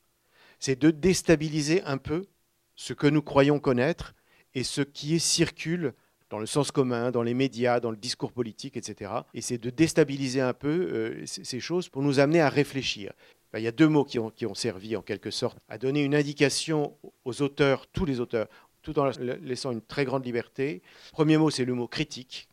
c'est 0.59 0.79
de 0.79 0.91
déstabiliser 0.91 1.81
un 1.81 1.97
peu 1.97 2.27
ce 2.75 2.93
que 2.93 3.07
nous 3.07 3.23
croyons 3.23 3.59
connaître 3.59 4.13
et 4.53 4.63
ce 4.63 4.81
qui 4.81 5.19
circule 5.19 5.95
dans 6.29 6.37
le 6.37 6.45
sens 6.45 6.69
commun, 6.69 7.09
dans 7.09 7.23
les 7.23 7.33
médias, 7.33 7.79
dans 7.79 7.89
le 7.89 7.97
discours 7.97 8.31
politique, 8.31 8.77
etc. 8.77 9.13
Et 9.33 9.41
c'est 9.41 9.57
de 9.57 9.71
déstabiliser 9.71 10.41
un 10.41 10.53
peu 10.53 10.69
euh, 10.69 11.25
ces 11.25 11.59
choses 11.59 11.89
pour 11.89 12.03
nous 12.03 12.19
amener 12.19 12.41
à 12.41 12.49
réfléchir. 12.49 13.13
il 13.55 13.63
y 13.63 13.67
a 13.67 13.71
deux 13.71 13.87
mots 13.87 14.05
qui 14.05 14.19
ont, 14.19 14.29
qui 14.29 14.45
ont, 14.45 14.53
servi 14.53 14.95
en 14.95 15.01
quelque 15.01 15.31
sorte 15.31 15.57
à 15.67 15.79
donner 15.79 16.03
une 16.03 16.13
indication 16.13 16.95
aux 17.23 17.41
auteurs, 17.41 17.87
tous 17.87 18.05
les 18.05 18.19
auteurs, 18.19 18.47
tout 18.83 18.99
en 18.99 19.09
laissant 19.41 19.71
une 19.71 19.81
très 19.81 20.05
grande 20.05 20.23
liberté. 20.23 20.83
Le 21.07 21.11
premier 21.13 21.37
mot, 21.37 21.49
c'est 21.49 21.65
le 21.65 21.73
mot 21.73 21.87
critique 21.87 22.47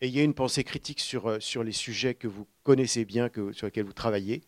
ayez 0.00 0.22
une 0.22 0.34
pensée 0.34 0.64
critique 0.64 1.00
sur, 1.00 1.26
euh, 1.26 1.40
sur 1.40 1.64
les 1.64 1.72
sujets 1.72 2.14
que 2.14 2.28
vous 2.28 2.46
connaissez 2.62 3.04
bien, 3.04 3.28
que, 3.28 3.52
sur 3.52 3.66
lesquels 3.66 3.84
vous 3.84 3.92
travaillez. 3.92 4.42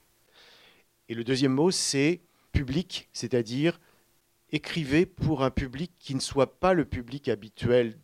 Et 1.09 1.15
le 1.15 1.25
deuxième 1.25 1.53
mot, 1.53 1.71
c'est 1.71 2.21
public, 2.53 3.09
c'est-à-dire 3.13 3.81
écrivez 4.53 5.07
pour 5.07 5.45
un 5.45 5.51
public 5.51 5.93
qui 5.99 6.15
ne 6.15 6.21
soit 6.21 6.59
pas 6.59 6.75
le 6.75 6.85
public 6.85 7.29
habituel, 7.29 7.99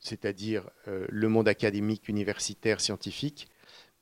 c'est-à-dire 0.00 0.68
euh, 0.88 1.06
le 1.08 1.28
monde 1.28 1.48
académique, 1.48 2.08
universitaire, 2.08 2.80
scientifique, 2.80 3.48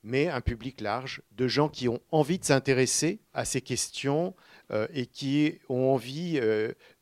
mais 0.02 0.28
un 0.28 0.40
public 0.40 0.80
large 0.80 1.22
de 1.32 1.48
gens 1.48 1.68
qui 1.68 1.88
ont 1.88 2.00
envie 2.10 2.38
de 2.38 2.44
s'intéresser 2.44 3.20
à 3.32 3.46
ces 3.46 3.62
questions 3.62 4.34
euh, 4.70 4.86
et 4.92 5.06
qui 5.06 5.58
ont 5.70 5.92
envie 5.92 6.38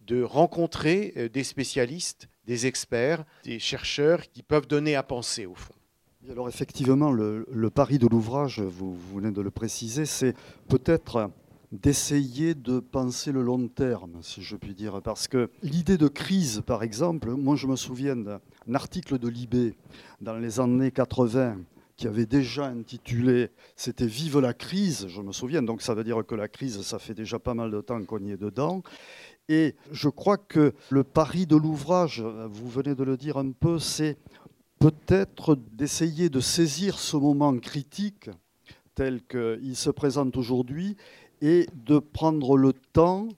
de 0.00 0.22
rencontrer 0.22 1.28
des 1.32 1.44
spécialistes 1.44 2.28
des 2.46 2.66
experts, 2.66 3.24
des 3.44 3.58
chercheurs 3.58 4.28
qui 4.30 4.42
peuvent 4.42 4.66
donner 4.66 4.96
à 4.96 5.02
penser 5.02 5.46
au 5.46 5.54
fond. 5.54 5.74
Alors 6.30 6.48
effectivement, 6.48 7.10
le, 7.10 7.70
pari 7.70 7.98
de 7.98 8.06
l'ouvrage, 8.06 8.60
vous, 8.60 8.96
venez 9.14 9.32
de 9.32 9.40
le 9.40 9.50
préciser, 9.50 10.06
c'est 10.06 10.34
peut-être 10.68 11.30
d'essayer 11.72 12.54
de 12.54 12.80
penser 12.80 13.32
le 13.32 13.42
long 13.42 13.66
terme, 13.66 14.18
si 14.22 14.42
je 14.42 14.56
puis 14.56 14.74
dire. 14.74 15.00
Parce 15.02 15.26
que 15.26 15.50
l'idée 15.62 15.98
de 15.98 16.06
crise, 16.06 16.62
par 16.64 16.82
exemple, 16.82 17.30
moi 17.30 17.56
je 17.56 17.66
me 17.66 17.76
souviens 17.76 18.14
d'un 18.14 18.40
article 18.72 19.18
de 19.18 19.28
Libé 19.28 19.74
dans 20.20 20.36
les 20.36 20.60
années 20.60 20.92
80 20.92 21.56
qui 21.96 22.06
avait 22.06 22.26
déjà 22.26 22.66
intitulé 22.66 23.50
C'était 23.76 24.06
Vive 24.06 24.38
la 24.38 24.54
crise, 24.54 25.06
je 25.08 25.20
me 25.20 25.32
souviens, 25.32 25.62
donc 25.62 25.82
ça 25.82 25.94
veut 25.94 26.04
dire 26.04 26.24
que 26.26 26.34
la 26.34 26.48
crise, 26.48 26.80
ça 26.82 26.98
fait 26.98 27.14
déjà 27.14 27.38
pas 27.38 27.54
mal 27.54 27.70
de 27.70 27.80
temps 27.80 28.02
qu'on 28.04 28.24
y 28.24 28.32
est 28.32 28.36
dedans. 28.36 28.82
Et 29.48 29.74
je 29.90 30.08
crois 30.08 30.38
que 30.38 30.72
le 30.90 31.04
pari 31.04 31.46
de 31.46 31.56
l'ouvrage, 31.56 32.22
vous 32.50 32.68
venez 32.68 32.94
de 32.94 33.04
le 33.04 33.16
dire 33.16 33.36
un 33.36 33.50
peu, 33.50 33.78
c'est 33.78 34.16
peut-être 34.78 35.56
d'essayer 35.72 36.28
de 36.28 36.40
saisir 36.40 36.98
ce 36.98 37.16
moment 37.16 37.56
critique 37.58 38.30
tel 38.94 39.22
qu'il 39.22 39.76
se 39.76 39.90
présente 39.90 40.36
aujourd'hui 40.36 40.96
et 41.40 41.66
de 41.74 41.98
prendre 41.98 42.56
le 42.56 42.72
temps 42.72 43.28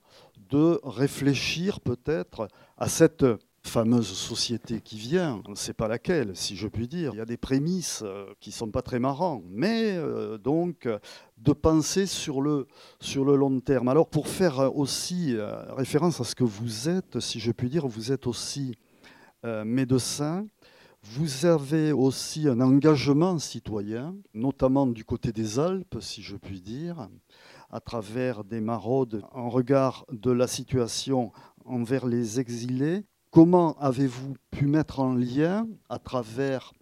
de 0.50 0.78
réfléchir 0.84 1.80
peut-être 1.80 2.48
à 2.76 2.88
cette 2.88 3.24
fameuse 3.66 4.12
société 4.12 4.80
qui 4.80 4.96
vient, 4.96 5.42
on 5.46 5.52
ne 5.52 5.56
sait 5.56 5.72
pas 5.72 5.88
laquelle, 5.88 6.36
si 6.36 6.54
je 6.54 6.68
puis 6.68 6.86
dire. 6.86 7.10
Il 7.14 7.16
y 7.16 7.20
a 7.20 7.24
des 7.24 7.36
prémices 7.36 8.02
euh, 8.04 8.26
qui 8.38 8.50
ne 8.50 8.54
sont 8.54 8.70
pas 8.70 8.82
très 8.82 8.98
marrants, 8.98 9.42
mais 9.48 9.96
euh, 9.96 10.38
donc 10.38 10.88
de 11.38 11.52
penser 11.52 12.06
sur 12.06 12.40
le, 12.40 12.68
sur 13.00 13.24
le 13.24 13.36
long 13.36 13.60
terme. 13.60 13.88
Alors 13.88 14.08
pour 14.08 14.28
faire 14.28 14.76
aussi 14.76 15.34
euh, 15.34 15.72
référence 15.74 16.20
à 16.20 16.24
ce 16.24 16.34
que 16.34 16.44
vous 16.44 16.88
êtes, 16.88 17.20
si 17.20 17.40
je 17.40 17.52
puis 17.52 17.68
dire, 17.68 17.86
vous 17.86 18.12
êtes 18.12 18.26
aussi 18.26 18.76
médecin, 19.66 20.46
vous 21.02 21.44
avez 21.44 21.92
aussi 21.92 22.48
un 22.48 22.62
engagement 22.62 23.38
citoyen, 23.38 24.16
notamment 24.32 24.86
du 24.86 25.04
côté 25.04 25.32
des 25.32 25.58
Alpes, 25.58 25.98
si 26.00 26.22
je 26.22 26.36
puis 26.36 26.62
dire, 26.62 27.10
à 27.70 27.80
travers 27.80 28.42
des 28.42 28.62
maraudes 28.62 29.22
en 29.32 29.50
regard 29.50 30.06
de 30.10 30.30
la 30.30 30.46
situation 30.46 31.30
envers 31.66 32.06
les 32.06 32.40
exilés. 32.40 33.04
Comment 33.34 33.76
avez-vous 33.80 34.36
pu 34.52 34.66
mettre 34.66 35.00
en 35.00 35.12
lien, 35.12 35.66
à 35.88 35.98
travers 35.98 36.72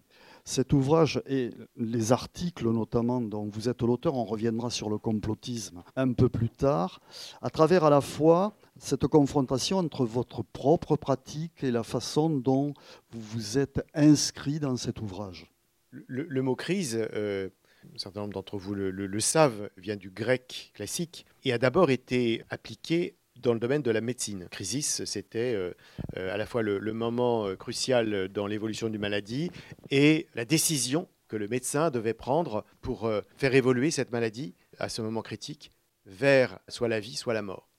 cet 0.45 0.71
ouvrage 0.71 1.19
et 1.25 1.49
les 1.77 2.11
articles 2.11 2.69
notamment 2.69 3.21
dont 3.21 3.45
vous 3.45 3.69
êtes 3.69 3.81
l'auteur, 3.81 4.13
on 4.13 4.23
reviendra 4.23 4.69
sur 4.69 4.87
le 4.87 4.99
complotisme 4.99 5.81
un 5.95 6.13
peu 6.13 6.29
plus 6.29 6.51
tard, 6.51 7.01
à 7.41 7.49
travers 7.49 7.85
à 7.85 7.89
la 7.89 8.01
fois 8.01 8.55
cette 8.77 9.07
confrontation 9.07 9.79
entre 9.79 10.05
votre 10.05 10.43
propre 10.43 10.95
pratique 10.95 11.63
et 11.63 11.71
la 11.71 11.81
façon 11.81 12.29
dont 12.29 12.75
vous 13.09 13.21
vous 13.21 13.57
êtes 13.57 13.83
inscrit 13.95 14.59
dans 14.59 14.77
cet 14.77 15.01
ouvrage? 15.01 15.51
Le, 15.89 16.41
mot 16.43 16.55
crise, 16.55 16.99
euh, 17.15 17.49
un 17.95 17.97
certain 17.97 18.21
nombre 18.21 18.33
d'entre 18.33 18.59
vous 18.59 18.75
le, 18.75 19.19
savent, 19.19 19.71
vient 19.75 19.95
du 19.95 20.11
grec 20.11 20.71
classique 20.75 21.25
et 21.45 21.51
a 21.51 21.57
d'abord 21.57 21.89
été 21.89 22.43
appliqué 22.51 23.15
dans 23.43 23.53
le 23.53 23.59
domaine 23.59 23.81
de 23.81 23.91
la 23.91 24.01
médecine. 24.01 24.47
Crisis, 24.49 25.03
c'était 25.05 25.53
euh, 25.53 25.73
euh, 26.17 26.33
à 26.33 26.37
la 26.37 26.45
fois 26.45 26.63
le, 26.63 26.79
moment 26.93 27.45
euh, 27.45 27.55
crucial 27.55 28.29
dans 28.29 28.47
l'évolution 28.47 28.89
d'une 28.89 29.01
maladie 29.01 29.51
et 29.91 30.27
la 30.33 30.45
décision 30.45 31.07
que 31.27 31.35
le 31.35 31.47
médecin 31.47 31.91
devait 31.91 32.13
prendre 32.13 32.63
pour 32.81 33.09
faire 33.37 33.55
évoluer 33.55 33.89
cette 33.89 34.11
maladie 34.11 34.53
à 34.77 34.87
ce 34.87 35.01
moment 35.01 35.21
critique 35.21 35.71
vers 36.05 36.59
soit 36.67 36.87
la 36.87 36.99
vie, 36.99 37.15
soit 37.15 37.33
la 37.33 37.41
mort. 37.41 37.72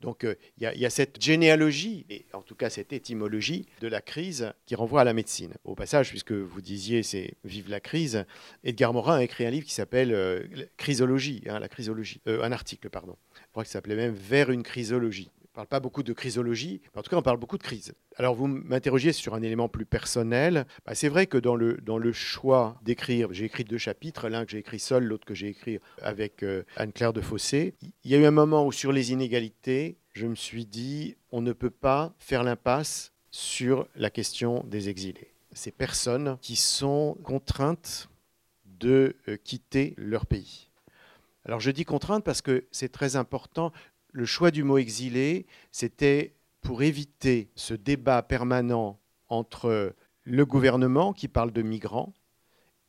Donc 0.00 0.26
il 0.58 0.62
y, 0.62 0.86
a 0.86 0.90
cette 0.90 1.22
généalogie, 1.22 2.06
et 2.08 2.24
en 2.32 2.42
tout 2.42 2.54
cas 2.54 2.70
cette 2.70 2.92
étymologie 2.92 3.66
de 3.80 3.88
la 3.88 4.00
crise 4.00 4.52
qui 4.66 4.74
renvoie 4.74 5.02
à 5.02 5.04
la 5.04 5.12
médecine. 5.12 5.54
Au 5.64 5.74
passage, 5.74 6.10
puisque 6.10 6.32
vous 6.32 6.60
disiez 6.60 7.02
c'est 7.02 7.34
Vive 7.44 7.68
la 7.68 7.80
crise, 7.80 8.24
Edgar 8.64 8.92
Morin 8.92 9.16
a 9.16 9.22
écrit 9.22 9.44
un 9.44 9.50
livre 9.50 9.66
qui 9.66 9.74
s'appelle 9.74 10.48
Chrysologie, 10.76 11.42
hein, 11.48 11.58
la 11.58 11.68
chrysologie, 11.68 12.20
un 12.26 12.52
article, 12.52 12.88
pardon, 12.88 13.16
je 13.34 13.50
crois 13.50 13.64
ça 13.64 13.72
s'appelait 13.72 13.96
même 13.96 14.14
Vers 14.14 14.50
une 14.50 14.62
chrysologie. 14.62 15.30
On 15.50 15.62
ne 15.62 15.66
parle 15.66 15.66
pas 15.66 15.80
beaucoup 15.80 16.04
de 16.04 16.12
chrysologie, 16.12 16.80
mais 16.94 17.00
en 17.00 17.02
tout 17.02 17.10
cas, 17.10 17.16
on 17.16 17.22
parle 17.22 17.38
beaucoup 17.38 17.58
de 17.58 17.62
crise. 17.64 17.92
Alors, 18.14 18.36
vous 18.36 18.46
m'interrogiez 18.46 19.12
sur 19.12 19.34
un 19.34 19.42
élément 19.42 19.68
plus 19.68 19.84
personnel. 19.84 20.64
Bah, 20.86 20.94
c'est 20.94 21.08
vrai 21.08 21.26
que 21.26 21.38
dans 21.38 21.56
le, 21.56 21.78
dans 21.78 21.98
le 21.98 22.12
choix 22.12 22.78
d'écrire, 22.82 23.32
j'ai 23.32 23.46
écrit 23.46 23.64
deux 23.64 23.76
chapitres, 23.76 24.28
l'un 24.28 24.44
que 24.44 24.52
j'ai 24.52 24.58
écrit 24.58 24.78
seul, 24.78 25.02
l'autre 25.02 25.26
que 25.26 25.34
j'ai 25.34 25.48
écrit 25.48 25.80
avec 26.02 26.44
euh, 26.44 26.62
Anne-Claire 26.76 27.12
de 27.12 27.20
Fossé. 27.20 27.74
Il 28.04 28.12
y 28.12 28.14
a 28.14 28.18
eu 28.18 28.26
un 28.26 28.30
moment 28.30 28.64
où, 28.64 28.70
sur 28.70 28.92
les 28.92 29.10
inégalités, 29.10 29.96
je 30.12 30.28
me 30.28 30.36
suis 30.36 30.66
dit, 30.66 31.16
on 31.32 31.40
ne 31.40 31.52
peut 31.52 31.70
pas 31.70 32.14
faire 32.20 32.44
l'impasse 32.44 33.12
sur 33.32 33.88
la 33.96 34.10
question 34.10 34.62
des 34.68 34.88
exilés. 34.88 35.34
Ces 35.52 35.72
personnes 35.72 36.38
qui 36.42 36.54
sont 36.54 37.18
contraintes 37.24 38.08
de 38.64 39.16
euh, 39.26 39.36
quitter 39.36 39.94
leur 39.96 40.26
pays. 40.26 40.70
Alors 41.44 41.60
je 41.60 41.70
dis 41.70 41.84
contrainte 41.84 42.22
parce 42.22 42.42
que 42.42 42.66
c'est 42.70 42.92
très 42.92 43.16
important. 43.16 43.72
Le 44.12 44.24
choix 44.24 44.50
du 44.50 44.64
mot 44.64 44.78
exilé, 44.78 45.46
c'était 45.70 46.34
pour 46.60 46.82
éviter 46.82 47.50
ce 47.54 47.74
débat 47.74 48.22
permanent 48.22 48.98
entre 49.28 49.94
le 50.24 50.46
gouvernement 50.46 51.12
qui 51.12 51.28
parle 51.28 51.52
de 51.52 51.62
migrants 51.62 52.12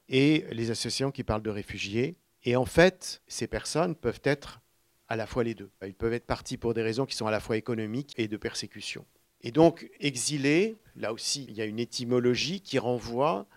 et 0.10 0.46
les 0.52 0.72
associations 0.72 1.12
qui 1.12 1.24
parlent 1.24 1.44
de 1.44 1.50
réfugiés. 1.50 2.18
Et 2.44 2.56
en 2.56 2.66
fait, 2.66 3.22
ces 3.28 3.48
personnes 3.48 3.96
peuvent 3.96 4.22
être 4.24 4.62
à 5.08 5.16
la 5.16 5.28
fois 5.28 5.44
les 5.44 5.56
deux. 5.56 5.70
Ils 5.86 5.94
peuvent 5.94 6.14
être 6.14 6.26
partis 6.26 6.58
pour 6.58 6.74
des 6.74 6.82
raisons 6.82 7.06
qui 7.06 7.16
sont 7.16 7.28
à 7.28 7.32
la 7.32 7.40
fois 7.40 7.58
économiques 7.58 8.14
et 8.18 8.28
de 8.28 8.38
persécution. 8.38 9.06
Et 9.42 9.52
donc, 9.52 9.90
exilé, 10.00 10.78
là 10.96 11.14
aussi, 11.14 11.46
il 11.50 11.56
y 11.56 11.62
a 11.62 11.66
une 11.66 11.80
étymologie 11.80 12.62
qui 12.62 12.80
renvoie, 12.80 13.48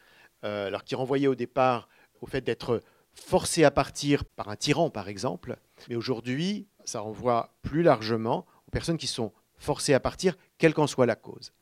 euh, 0.45 0.67
alors 0.67 0.85
qui 0.85 0.95
renvoyait 0.95 1.27
au 1.27 1.35
départ 1.35 1.89
au 2.21 2.27
fait 2.27 2.41
d'être 2.41 2.83
forcé 3.15 3.65
à 3.65 3.71
partir 3.71 4.25
par 4.25 4.49
un 4.49 4.57
tyran, 4.57 4.91
par 4.91 5.09
exemple, 5.09 5.57
mais 5.89 5.95
aujourd'hui, 5.95 6.67
ça 6.85 7.01
renvoie 7.01 7.55
plus 7.63 7.83
largement 7.83 8.47
aux 8.69 8.71
personnes 8.71 8.99
qui 8.99 9.07
sont 9.07 9.33
forcées 9.57 9.95
à 9.95 10.01
partir, 10.01 10.37
quelle 10.59 10.75
qu'en 10.75 10.87
soit 10.87 11.07
la 11.07 11.17
cause. 11.17 11.53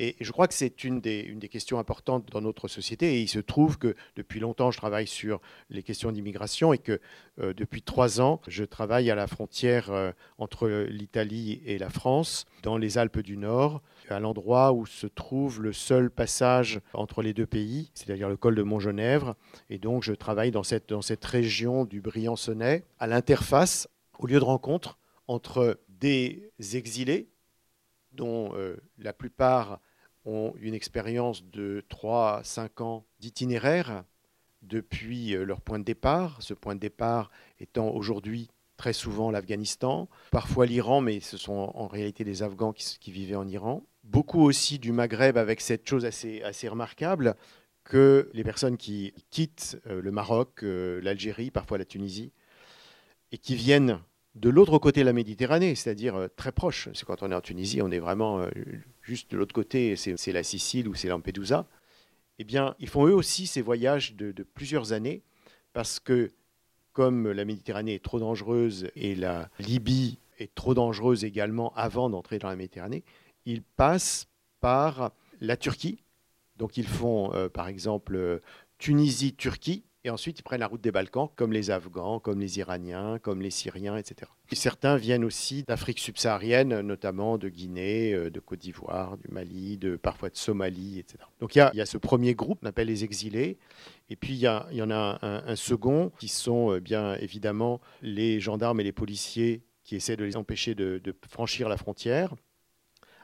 Et 0.00 0.14
je 0.20 0.30
crois 0.30 0.46
que 0.46 0.54
c'est 0.54 0.84
une 0.84 1.00
des, 1.00 1.36
questions 1.50 1.80
importantes 1.80 2.28
dans 2.30 2.40
notre 2.40 2.68
société. 2.68 3.16
Et 3.16 3.20
il 3.20 3.28
se 3.28 3.40
trouve 3.40 3.78
que 3.78 3.96
depuis 4.14 4.38
longtemps, 4.38 4.70
je 4.70 4.78
travaille 4.78 5.08
sur 5.08 5.40
les 5.70 5.82
questions 5.82 6.12
d'immigration 6.12 6.72
et 6.72 6.78
que 6.78 7.00
euh, 7.40 7.52
depuis 7.52 7.82
trois 7.82 8.20
ans, 8.20 8.40
je 8.46 8.62
travaille 8.62 9.10
à 9.10 9.16
la 9.16 9.26
frontière 9.26 9.90
euh, 9.90 10.12
entre 10.38 10.68
l'Italie 10.68 11.60
et 11.66 11.78
la 11.78 11.90
France, 11.90 12.44
dans 12.62 12.76
les 12.76 12.96
Alpes 12.96 13.20
du 13.20 13.36
Nord, 13.36 13.82
à 14.08 14.20
l'endroit 14.20 14.72
où 14.72 14.86
se 14.86 15.08
trouve 15.08 15.62
le 15.62 15.72
seul 15.72 16.10
passage 16.10 16.80
entre 16.94 17.22
les 17.22 17.34
deux 17.34 17.46
pays, 17.46 17.90
c'est-à-dire 17.94 18.28
le 18.28 18.36
col 18.36 18.54
de 18.54 18.62
Montgenèvre. 18.62 19.34
Et 19.68 19.78
donc, 19.78 20.04
je 20.04 20.12
travaille 20.12 20.52
dans 20.52 20.62
cette, 20.62 20.88
dans 20.88 21.02
cette 21.02 21.24
région 21.24 21.84
du 21.84 22.00
Briançonnais, 22.00 22.84
à 23.00 23.08
l'interface, 23.08 23.88
au 24.18 24.26
lieu 24.26 24.38
de 24.38 24.44
rencontre 24.44 24.98
entre 25.26 25.80
des 25.88 26.50
exilés, 26.74 27.28
dont 28.12 28.54
euh, 28.54 28.76
la 28.98 29.12
plupart 29.12 29.80
ont 30.24 30.52
une 30.60 30.74
expérience 30.74 31.44
de 31.44 31.84
3 31.88 32.38
à 32.38 32.44
5 32.44 32.80
ans 32.80 33.06
d'itinéraire 33.20 34.04
depuis 34.62 35.36
euh, 35.36 35.44
leur 35.44 35.60
point 35.60 35.78
de 35.78 35.84
départ, 35.84 36.42
ce 36.42 36.54
point 36.54 36.74
de 36.74 36.80
départ 36.80 37.30
étant 37.60 37.90
aujourd'hui 37.90 38.48
très 38.76 38.92
souvent 38.92 39.30
l'Afghanistan, 39.30 40.08
parfois 40.30 40.66
l'Iran, 40.66 41.00
mais 41.00 41.20
ce 41.20 41.36
sont 41.36 41.72
en 41.74 41.88
réalité 41.88 42.22
des 42.22 42.42
Afghans 42.42 42.72
qui, 42.72 43.10
vivaient 43.10 43.34
en 43.34 43.48
Iran. 43.48 43.82
Beaucoup 44.04 44.40
aussi 44.40 44.78
du 44.78 44.92
Maghreb 44.92 45.36
avec 45.36 45.60
cette 45.60 45.88
chose 45.88 46.04
assez, 46.04 46.42
assez 46.42 46.68
remarquable 46.68 47.34
que 47.82 48.30
les 48.34 48.44
personnes 48.44 48.76
qui 48.76 49.14
quittent 49.30 49.80
euh, 49.88 50.00
le 50.00 50.10
Maroc, 50.12 50.62
l'Algérie, 50.62 51.50
parfois 51.50 51.78
la 51.78 51.84
Tunisie, 51.84 52.32
et 53.32 53.38
qui 53.38 53.54
viennent 53.54 54.00
de 54.34 54.48
l'autre 54.48 54.78
côté 54.78 55.00
de 55.00 55.06
la 55.06 55.12
Méditerranée, 55.12 55.74
c'est-à-dire 55.74 56.28
très 56.36 56.52
proche. 56.52 56.88
C'est 56.94 57.04
quand 57.04 57.22
on 57.22 57.30
est 57.30 57.34
en 57.34 57.40
Tunisie, 57.40 57.82
on 57.82 57.90
est 57.90 57.98
vraiment 57.98 58.46
juste 59.02 59.30
de 59.32 59.36
l'autre 59.36 59.54
côté, 59.54 59.96
c'est 59.96 60.32
la 60.32 60.42
Sicile 60.42 60.86
ou 60.86 60.94
c'est 60.94 61.08
Lampedusa, 61.08 61.66
eh 62.38 62.44
bien, 62.44 62.76
ils 62.78 62.88
font 62.88 63.06
eux 63.06 63.14
aussi 63.14 63.46
ces 63.46 63.62
voyages 63.62 64.14
de, 64.14 64.32
plusieurs 64.42 64.92
années 64.92 65.22
parce 65.72 65.98
que 65.98 66.30
comme 66.92 67.30
la 67.30 67.44
Méditerranée 67.44 67.94
est 67.94 68.04
trop 68.04 68.20
dangereuse 68.20 68.90
et 68.94 69.14
la 69.14 69.50
Libye 69.58 70.18
est 70.38 70.54
trop 70.54 70.74
dangereuse 70.74 71.24
également 71.24 71.72
avant 71.74 72.10
d'entrer 72.10 72.38
dans 72.38 72.48
la 72.48 72.56
Méditerranée, 72.56 73.04
ils 73.44 73.62
passent 73.62 74.28
par 74.60 75.12
la 75.40 75.56
Turquie. 75.56 75.98
Donc 76.56 76.76
ils 76.76 76.86
font 76.86 77.32
euh, 77.34 77.48
par 77.48 77.68
exemple 77.68 78.16
euh, 78.16 78.40
Tunisie-Turquie 78.78 79.84
et 80.04 80.10
ensuite, 80.10 80.38
ils 80.38 80.42
prennent 80.42 80.60
la 80.60 80.68
route 80.68 80.80
des 80.80 80.92
Balkans, 80.92 81.28
comme 81.34 81.52
les 81.52 81.72
Afghans, 81.72 82.20
comme 82.20 82.40
les 82.40 82.58
Iraniens, 82.58 83.18
comme 83.18 83.42
les 83.42 83.50
Syriens, 83.50 83.96
etc. 83.96 84.30
Et 84.52 84.54
certains 84.54 84.96
viennent 84.96 85.24
aussi 85.24 85.64
d'Afrique 85.64 85.98
subsaharienne, 85.98 86.80
notamment 86.82 87.36
de 87.36 87.48
Guinée, 87.48 88.14
euh, 88.14 88.30
de 88.30 88.38
Côte 88.38 88.60
d'Ivoire, 88.60 89.18
du 89.18 89.26
Mali, 89.28 89.76
de, 89.76 89.96
parfois 89.96 90.30
de 90.30 90.36
Somalie, 90.36 91.00
etc. 91.00 91.18
Donc 91.40 91.56
il 91.56 91.58
y, 91.58 91.80
a, 91.80 91.86
ce 91.86 91.98
premier 91.98 92.34
groupe, 92.34 92.60
qu'on 92.60 92.68
appelle 92.68 92.86
les 92.86 93.02
exilés. 93.02 93.58
Et 94.08 94.14
puis 94.14 94.34
il 94.34 94.40
y, 94.40 94.48
en 94.82 94.90
a 94.90 95.18
un, 95.22 95.56
second, 95.56 96.12
qui 96.20 96.28
sont 96.28 96.72
euh, 96.72 96.80
bien 96.80 97.16
évidemment 97.16 97.80
les 98.00 98.38
gendarmes 98.38 98.78
et 98.80 98.84
les 98.84 98.92
policiers 98.92 99.62
qui 99.82 99.96
essaient 99.96 100.16
de 100.16 100.24
les 100.24 100.36
empêcher 100.36 100.76
de, 100.76 101.02
franchir 101.28 101.68
la 101.68 101.76
frontière 101.76 102.34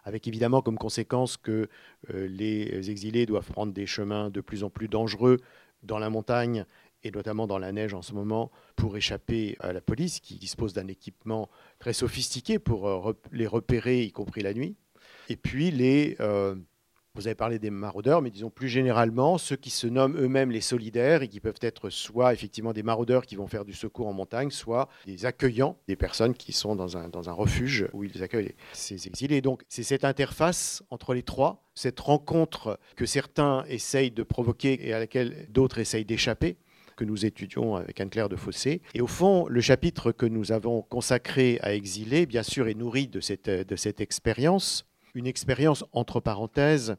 avec 0.07 0.28
évidemment 0.28 0.61
comme 0.61 0.76
conséquence 0.76 1.38
que 1.38 1.69
euh, 2.12 2.26
les 2.28 2.90
exilés 2.90 3.25
doivent 3.25 3.50
prendre 3.50 3.73
des 3.73 3.87
chemins 3.87 4.28
de 4.28 4.43
plus 4.43 4.62
en 4.62 4.69
plus 4.69 4.87
dangereux 4.87 5.38
dans 5.85 5.99
la 5.99 6.11
montagne 6.11 6.64
et 7.05 7.11
notamment 7.11 7.47
dans 7.47 7.59
la 7.59 7.71
neige 7.71 7.95
en 7.95 8.03
ce 8.03 8.14
moment, 8.14 8.50
pour 8.76 8.97
échapper 8.97 9.57
à 9.61 9.73
la 9.73 9.81
police 9.81 10.21
qui 10.21 10.37
dispose 10.37 10.73
d'un 10.73 10.88
équipement 10.88 11.50
très 11.79 11.93
sophistiqué 11.93 12.59
pour 12.59 12.88
euh, 12.88 13.12
les 13.31 13.47
repérer, 13.47 14.03
y 14.03 14.11
compris 14.11 14.42
la 14.42 14.55
nuit. 14.55 14.75
Et 15.29 15.37
puis 15.37 15.70
les, 15.70 16.16
euh, 16.20 16.57
vous 17.16 17.29
avez 17.29 17.37
parlé 17.37 17.61
des 17.61 17.70
maraudeurs, 17.70 18.22
mais 18.22 18.31
disons 18.31 18.50
plus 18.50 18.68
généralement 18.68 19.38
ceux 19.38 19.55
qui 19.55 19.70
se 19.70 19.87
nomment 19.87 20.16
eux-mêmes 20.18 20.50
les 20.50 20.61
solidaires 20.61 21.22
et 21.22 21.29
qui 21.29 21.38
peuvent 21.38 21.55
être 21.61 21.88
soit 21.88 22.33
effectivement 22.33 22.72
des 22.72 22.83
maraudeurs 22.83 23.24
qui 23.24 23.37
vont 23.37 23.46
faire 23.46 23.64
du 23.64 23.72
secours 23.72 24.09
en 24.09 24.12
montagne, 24.12 24.50
soit 24.50 24.88
des 25.07 25.24
accueillants, 25.24 25.77
des 25.87 25.94
personnes 25.94 26.35
qui 26.35 26.53
sont 26.53 26.74
dans 26.74 26.96
un, 26.96 27.09
dans 27.09 27.31
un 27.31 27.33
refuge 27.33 27.87
où 27.92 28.03
ils 28.03 28.22
accueillent 28.24 28.57
ces 28.72 29.07
exilés. 29.07 29.40
Donc 29.42 29.62
c'est 29.68 29.85
cette 29.85 30.05
interface 30.05 30.83
entre 30.90 31.14
les 31.14 31.22
trois, 31.22 31.62
cette 31.77 32.00
rencontre 32.00 32.81
que 32.96 33.07
certains 33.07 33.64
essayent 33.68 34.11
de 34.11 34.24
provoquer 34.24 34.85
et 34.85 34.92
à 34.92 34.98
laquelle 34.98 35.46
d'autres 35.50 35.79
essayent 35.79 36.05
d'échapper 36.05 36.57
que 36.96 37.05
nous 37.05 37.24
étudions 37.24 37.77
avec 37.77 38.00
Anne-Claire 38.00 38.29
de 38.29 38.37
Fossé. 38.37 38.83
Et 38.92 39.00
au 39.00 39.07
fond, 39.07 39.46
le 39.48 39.61
chapitre 39.61 40.11
que 40.11 40.27
nous 40.27 40.50
avons 40.50 40.83
consacré 40.83 41.59
à 41.62 41.74
Exilés, 41.74 42.27
bien 42.27 42.42
sûr, 42.42 42.66
est 42.66 42.74
nourri 42.74 43.07
de 43.07 43.20
cette, 43.20 43.50
de 43.50 43.77
cette 43.77 44.00
expérience 44.00 44.85
une 45.14 45.27
expérience 45.27 45.85
entre 45.92 46.20
parenthèses 46.20 46.96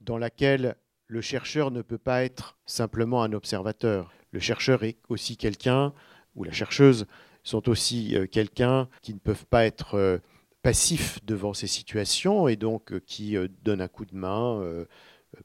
dans 0.00 0.18
laquelle 0.18 0.76
le 1.06 1.20
chercheur 1.20 1.70
ne 1.70 1.82
peut 1.82 1.98
pas 1.98 2.24
être 2.24 2.56
simplement 2.66 3.22
un 3.22 3.32
observateur. 3.32 4.12
Le 4.32 4.40
chercheur 4.40 4.84
est 4.84 4.98
aussi 5.08 5.36
quelqu'un, 5.36 5.92
ou 6.34 6.44
la 6.44 6.52
chercheuse 6.52 7.06
sont 7.42 7.68
aussi 7.68 8.14
euh, 8.14 8.26
quelqu'un 8.26 8.88
qui 9.00 9.14
ne 9.14 9.18
peuvent 9.18 9.46
pas 9.46 9.64
être 9.64 9.94
euh, 9.94 10.18
passifs 10.62 11.24
devant 11.24 11.54
ces 11.54 11.66
situations 11.66 12.46
et 12.46 12.56
donc 12.56 12.92
euh, 12.92 13.00
qui 13.00 13.36
donnent 13.62 13.80
un 13.80 13.88
coup 13.88 14.04
de 14.04 14.14
main. 14.14 14.62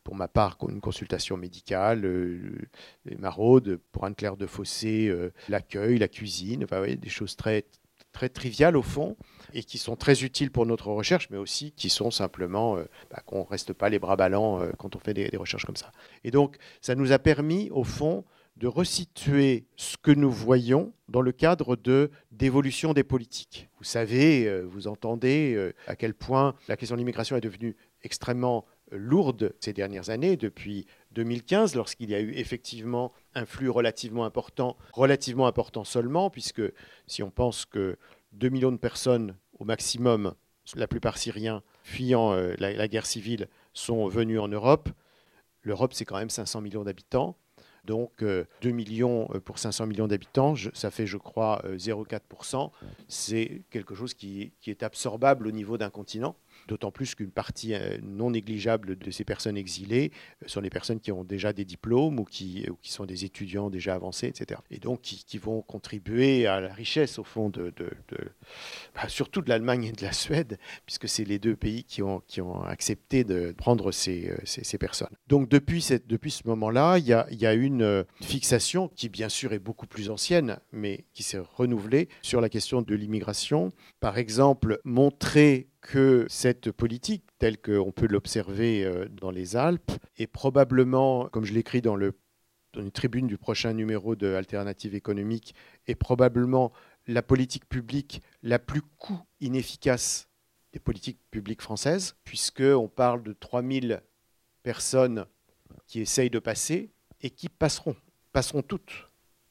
pour 0.03 0.15
ma 0.15 0.27
part, 0.27 0.57
une 0.67 0.81
consultation 0.81 1.37
médicale, 1.37 2.01
les 3.05 3.15
maraudes, 3.15 3.79
pour 3.91 4.05
Anne-Claire 4.05 4.37
de 4.37 4.47
Fossé, 4.47 5.13
l'accueil, 5.49 5.97
la 5.97 6.07
cuisine, 6.07 6.65
des 6.65 7.09
choses 7.09 7.35
très, 7.35 7.65
très 8.13 8.29
triviales 8.29 8.77
au 8.77 8.81
fond 8.81 9.17
et 9.53 9.63
qui 9.63 9.77
sont 9.77 9.95
très 9.95 10.23
utiles 10.23 10.51
pour 10.51 10.65
notre 10.65 10.87
recherche, 10.87 11.29
mais 11.29 11.37
aussi 11.37 11.71
qui 11.73 11.89
sont 11.89 12.11
simplement 12.11 12.77
euh, 12.77 12.85
bah, 13.11 13.21
qu'on 13.25 13.39
ne 13.39 13.45
reste 13.49 13.73
pas 13.73 13.89
les 13.89 13.99
bras 13.99 14.15
ballants 14.15 14.61
euh, 14.61 14.71
quand 14.77 14.95
on 14.95 14.99
fait 14.99 15.13
des, 15.13 15.35
recherches 15.35 15.65
comme 15.65 15.75
ça. 15.75 15.91
Et 16.23 16.31
donc, 16.31 16.57
ça 16.79 16.95
nous 16.95 17.11
a 17.11 17.19
permis, 17.19 17.69
au 17.71 17.83
fond, 17.83 18.23
de 18.55 18.67
resituer 18.67 19.65
ce 19.75 19.97
que 19.97 20.11
nous 20.11 20.31
voyons 20.31 20.93
dans 21.09 21.21
le 21.21 21.31
cadre 21.31 21.75
de 21.75 22.11
d'évolution 22.31 22.93
des 22.93 23.03
politiques. 23.03 23.67
Vous 23.79 23.83
savez, 23.83 24.47
euh, 24.47 24.61
vous 24.61 24.87
entendez 24.87 25.71
à 25.87 25.95
quel 25.95 26.13
point 26.13 26.55
la 26.67 26.77
question 26.77 26.95
de 26.95 26.99
l'immigration 26.99 27.35
est 27.35 27.41
devenue 27.41 27.75
extrêmement 28.03 28.65
lourde 28.91 29.53
ces 29.59 29.73
dernières 29.73 30.11
années, 30.11 30.37
depuis 30.37 30.85
2015, 31.13 31.75
lorsqu'il 31.75 32.09
y 32.09 32.15
a 32.15 32.19
eu 32.19 32.33
effectivement 32.33 33.11
un 33.35 33.45
flux 33.45 33.69
relativement 33.69 34.25
important, 34.25 34.77
relativement 34.93 35.47
important 35.47 35.83
seulement, 35.83 36.29
puisque 36.29 36.61
si 37.07 37.23
on 37.23 37.29
pense 37.29 37.65
que 37.65 37.97
2 38.33 38.49
millions 38.49 38.71
de 38.71 38.77
personnes 38.77 39.35
au 39.59 39.65
maximum, 39.65 40.33
la 40.75 40.87
plupart 40.87 41.17
syriens 41.17 41.61
fuyant 41.83 42.33
euh, 42.33 42.53
la, 42.57 42.87
guerre 42.87 43.05
civile, 43.05 43.47
sont 43.73 44.07
venus 44.07 44.39
en 44.39 44.47
Europe. 44.47 44.89
L'Europe, 45.63 45.93
c'est 45.93 46.05
quand 46.05 46.17
même 46.17 46.29
500 46.29 46.61
millions 46.61 46.83
d'habitants. 46.83 47.35
Donc 47.85 48.11
2 48.19 48.25
euh, 48.25 48.71
millions 48.71 49.27
euh, 49.33 49.39
pour 49.39 49.59
500 49.59 49.87
millions 49.87 50.07
d'habitants, 50.07 50.55
ça 50.73 50.89
fait, 50.89 51.05
je 51.05 51.17
crois, 51.17 51.61
0,4%. 51.65 52.71
C'est 53.07 53.61
quelque 53.69 53.93
chose 53.93 54.13
qui, 54.13 54.53
est 54.65 54.83
absorbable 54.83 55.47
au 55.47 55.51
niveau 55.51 55.77
d'un 55.77 55.89
continent. 55.89 56.35
D'autant 56.67 56.91
plus 56.91 57.15
qu'une 57.15 57.31
partie 57.31 57.73
euh, 57.73 57.97
non 58.01 58.31
négligeable 58.31 58.97
de 58.97 59.11
ces 59.11 59.23
personnes 59.23 59.57
exilées 59.57 60.11
euh, 60.43 60.47
sont 60.47 60.61
les 60.61 60.69
personnes 60.69 60.99
qui 60.99 61.11
ont 61.11 61.23
déjà 61.23 61.53
des 61.53 61.65
diplômes 61.65 62.19
ou 62.19 62.23
qui, 62.23 62.65
qui 62.81 62.91
sont 62.91 63.05
des 63.05 63.25
étudiants 63.25 63.69
déjà 63.69 63.95
avancés, 63.95 64.27
etc. 64.27 64.61
Et 64.71 64.79
donc 64.79 65.01
qui, 65.01 65.37
vont 65.37 65.61
contribuer 65.61 66.47
à 66.47 66.61
la 66.61 66.73
richesse, 66.73 67.19
au 67.19 67.23
fond, 67.23 67.49
de, 67.49 67.73
bah, 68.95 69.09
surtout 69.09 69.41
de 69.41 69.49
l'Allemagne 69.49 69.85
et 69.85 69.91
de 69.91 70.03
la 70.03 70.13
Suède, 70.13 70.57
puisque 70.85 71.09
c'est 71.09 71.25
les 71.25 71.39
deux 71.39 71.55
pays 71.55 71.83
qui 71.83 72.01
ont, 72.01 72.21
accepté 72.65 73.23
de 73.23 73.51
prendre 73.57 73.91
ces, 73.91 74.29
euh, 74.29 74.77
personnes. 74.77 75.15
Donc 75.27 75.49
depuis, 75.49 75.81
ce 75.81 76.47
moment-là, 76.47 76.97
il 76.97 77.05
y 77.05 77.45
a 77.45 77.53
une 77.53 78.05
fixation 78.21 78.89
qui, 78.89 79.09
bien 79.09 79.29
sûr, 79.29 79.53
est 79.53 79.59
beaucoup 79.59 79.87
plus 79.87 80.09
ancienne, 80.09 80.59
mais 80.71 81.05
qui 81.13 81.23
s'est 81.23 81.39
renouvelée 81.39 82.09
sur 82.21 82.41
la 82.41 82.49
question 82.49 82.81
de 82.81 82.95
l'immigration. 82.95 83.71
Par 83.99 84.17
exemple, 84.17 84.79
montrer 84.83 85.67
que 85.83 86.25
cette 86.29 86.71
politique, 86.71 87.25
telle 87.37 87.61
qu'on 87.61 87.91
peut 87.91 88.07
l'observer 88.07 88.85
euh, 88.85 89.07
dans 89.09 89.31
les 89.31 89.55
Alpes, 89.55 89.91
est 90.17 90.27
probablement, 90.27 91.27
comme 91.27 91.43
je 91.43 91.53
l'écris 91.53 91.81
dans, 91.81 91.97
le, 91.97 92.13
dans 92.71 92.81
une 92.81 92.91
tribune 92.91 93.27
du 93.27 93.37
prochain 93.37 93.73
numéro 93.73 94.15
de 94.15 94.33
Alternative 94.33 94.95
économique, 94.95 95.53
est 95.87 95.95
probablement 95.95 96.71
la 97.05 97.21
politique 97.21 97.67
publique 97.67 98.21
la 98.43 98.59
plus 98.59 98.81
coût 98.81 99.19
inefficace 99.41 100.29
des 100.71 100.79
politiques 100.79 101.19
publiques 101.29 101.61
françaises, 101.61 102.15
puisqu'on 102.23 102.87
parle 102.87 103.21
de 103.21 103.33
3000 103.33 104.01
personnes 104.63 105.25
qui 105.85 105.99
essayent 105.99 106.29
de 106.29 106.39
passer 106.39 106.91
et 107.21 107.29
qui 107.29 107.49
passeront, 107.49 107.95
passeront 108.31 108.61
toutes. 108.61 109.09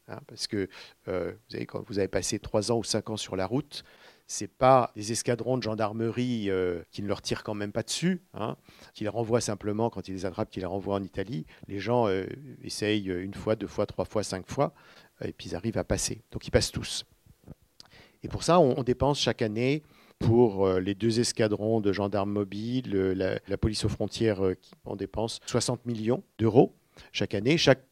Hein, 0.08 0.18
parce 0.26 0.46
que 0.46 0.68
vous 1.06 1.50
savez, 1.50 1.66
quand 1.66 1.86
vous 1.86 1.98
avez 1.98 2.08
passé 2.08 2.38
trois 2.38 2.72
ans 2.72 2.78
ou 2.78 2.84
cinq 2.84 3.10
ans 3.10 3.18
sur 3.18 3.36
la 3.36 3.46
route, 3.46 3.84
c'est 4.26 4.48
pas 4.48 4.92
des 4.96 5.12
escadrons 5.12 5.58
de 5.58 5.62
gendarmerie 5.62 6.50
qui 6.90 7.02
ne 7.02 7.08
leur 7.08 7.20
tirent 7.22 7.42
quand 7.42 7.54
même 7.54 7.72
pas 7.72 7.82
dessus, 7.82 8.22
hein, 8.34 8.56
qui 8.94 9.04
les 9.04 9.10
renvoient 9.10 9.40
simplement 9.40 9.90
quand 9.90 10.08
ils 10.08 10.14
les 10.14 10.26
attrapent, 10.26 10.50
qui 10.50 10.60
les 10.60 10.66
renvoient 10.66 10.96
en 10.96 11.02
Italie. 11.02 11.46
Les 11.68 11.78
gens 11.80 12.08
essayent 12.62 13.08
une 13.08 13.34
fois, 13.34 13.56
deux 13.56 13.66
fois, 13.66 13.86
trois 13.86 14.04
fois, 14.04 14.22
cinq 14.22 14.48
fois, 14.48 14.72
et 15.22 15.32
puis 15.32 15.50
ils 15.50 15.56
arrivent 15.56 15.78
à 15.78 15.84
passer. 15.84 16.22
Donc 16.30 16.46
ils 16.46 16.50
passent 16.50 16.72
tous. 16.72 17.04
Et 18.22 18.28
pour 18.28 18.42
ça, 18.42 18.60
on, 18.60 18.82
dépense 18.82 19.18
chaque 19.18 19.42
année 19.42 19.82
pour 20.18 20.66
euh, 20.66 20.80
les 20.80 20.94
deux 20.94 21.18
escadrons 21.18 21.80
de 21.80 21.92
gendarmes 21.92 22.30
mobiles, 22.30 22.94
la, 22.94 23.56
police 23.56 23.84
aux 23.84 23.88
frontières, 23.88 24.44
euh, 24.44 24.54
on 24.84 24.96
dépense 24.96 25.40
60 25.46 25.84
millions 25.86 26.22
d'euros 26.38 26.74
chaque 27.10 27.34
année. 27.34 27.56
Chaque, 27.58 27.82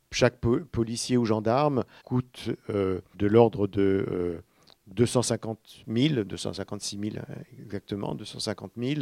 policier 0.72 1.16
ou 1.16 1.24
gendarme 1.24 1.84
coûte 2.04 2.50
euh, 2.68 3.00
de 3.16 3.26
l'ordre 3.28 3.68
de 3.68 4.42
250 4.90 5.84
000, 5.86 6.24
256 6.24 6.98
000 6.98 7.24
exactement, 7.58 8.14
250 8.14 8.72
000 8.76 9.00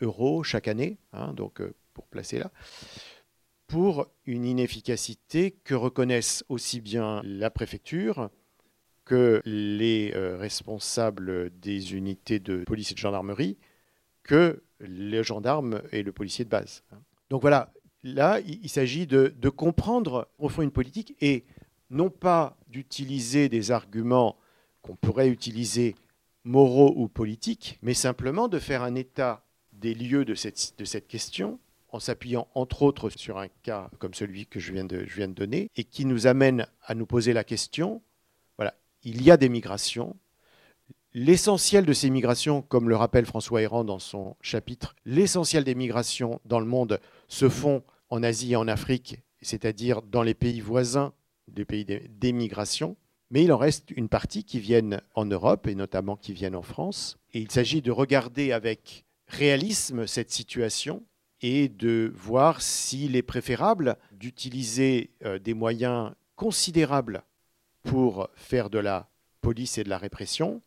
euros 0.00 0.42
chaque 0.42 0.68
année, 0.68 0.98
hein, 1.12 1.32
donc 1.34 1.62
pour 1.92 2.06
placer 2.06 2.38
là, 2.38 2.50
pour 3.66 4.06
une 4.24 4.44
inefficacité 4.44 5.50
que 5.50 5.74
reconnaissent 5.74 6.44
aussi 6.48 6.80
bien 6.80 7.20
la 7.24 7.50
préfecture 7.50 8.30
que 9.04 9.40
les 9.44 10.12
euh, 10.14 10.36
responsables 10.36 11.50
des 11.60 11.94
unités 11.94 12.38
de 12.40 12.64
police 12.64 12.90
et 12.90 12.94
de 12.94 12.98
gendarmerie 12.98 13.56
que 14.22 14.62
les 14.80 15.24
gendarmes 15.24 15.82
et 15.92 16.02
le 16.02 16.12
policier 16.12 16.44
de 16.44 16.50
base. 16.50 16.84
Donc 17.30 17.40
voilà, 17.40 17.72
là, 18.02 18.40
il, 18.40 18.68
s'agit 18.68 19.06
de, 19.06 19.48
comprendre 19.48 20.28
au 20.38 20.48
fond 20.48 20.62
une 20.62 20.70
politique 20.70 21.16
et 21.20 21.44
non 21.90 22.10
pas 22.10 22.58
d'utiliser 22.68 23.48
des 23.48 23.70
arguments 23.70 24.36
qu'on 24.88 24.96
pourrait 24.96 25.28
utiliser 25.28 25.94
moraux 26.44 26.94
ou 26.96 27.08
politiques, 27.08 27.78
mais 27.82 27.92
simplement 27.92 28.48
de 28.48 28.58
faire 28.58 28.82
un 28.82 28.94
état 28.94 29.44
des 29.72 29.92
lieux 29.92 30.24
de 30.24 30.34
cette, 30.34 31.06
question 31.06 31.58
en 31.90 32.00
s'appuyant 32.00 32.48
entre 32.54 32.82
autres 32.82 33.10
sur 33.10 33.36
un 33.36 33.48
cas 33.62 33.90
comme 33.98 34.14
celui 34.14 34.46
que 34.46 34.58
je 34.58 34.72
viens, 34.72 34.84
de, 34.86 35.26
donner 35.26 35.70
et 35.76 35.84
qui 35.84 36.06
nous 36.06 36.26
amène 36.26 36.66
à 36.82 36.94
nous 36.94 37.04
poser 37.06 37.34
la 37.34 37.44
question 37.44 38.02
il 39.04 39.22
y 39.22 39.30
a 39.30 39.36
des 39.36 39.48
migrations. 39.48 40.16
L'essentiel 41.14 41.86
de 41.86 41.92
ces 41.92 42.10
migrations, 42.10 42.62
comme 42.62 42.88
le 42.88 42.96
rappelle 42.96 43.26
François 43.26 43.62
Héran 43.62 43.84
dans 43.84 44.00
son 44.00 44.36
chapitre, 44.40 44.96
l'essentiel 45.04 45.62
des 45.62 45.76
migrations 45.76 46.40
dans 46.44 46.58
le 46.58 46.66
monde 46.66 47.00
se 47.28 47.48
font 47.48 47.84
en 48.10 48.24
Asie 48.24 48.52
et 48.52 48.56
en 48.56 48.66
Afrique, 48.66 49.20
c'est-à-dire 49.40 50.02
dans 50.02 50.24
les 50.24 50.34
pays 50.34 50.60
voisins 50.60 51.12
des 51.46 51.64
pays 51.64 51.84
d'émigration. 51.84 52.96
Mais 53.30 53.44
il 53.44 53.52
en 53.52 53.58
reste 53.58 53.90
une 53.90 54.08
partie 54.08 54.44
qui 54.44 54.58
viennent 54.58 55.02
en 55.14 55.26
Europe 55.26 55.66
et 55.66 55.74
notamment 55.74 56.16
qui 56.16 56.32
viennent 56.32 56.56
en 56.56 56.62
France. 56.62 57.18
Et 57.34 57.40
il 57.40 57.50
s'agit 57.50 57.82
de 57.82 57.90
regarder 57.90 58.52
avec 58.52 59.04
réalisme 59.26 60.06
cette 60.06 60.30
situation 60.30 61.04
et 61.42 61.68
de 61.68 62.12
voir 62.16 62.62
s'il 62.62 63.16
est 63.16 63.22
préférable 63.22 63.96
d'utiliser 64.12 65.10
euh, 65.24 65.38
des 65.38 65.54
moyens 65.54 66.12
considérables 66.36 67.22
pour 67.82 68.28
faire 68.34 68.70
de 68.70 68.78
la 68.78 69.08
police 69.40 69.78
et 69.78 69.84
de 69.84 69.88
la 69.88 69.98
répression, 69.98 70.62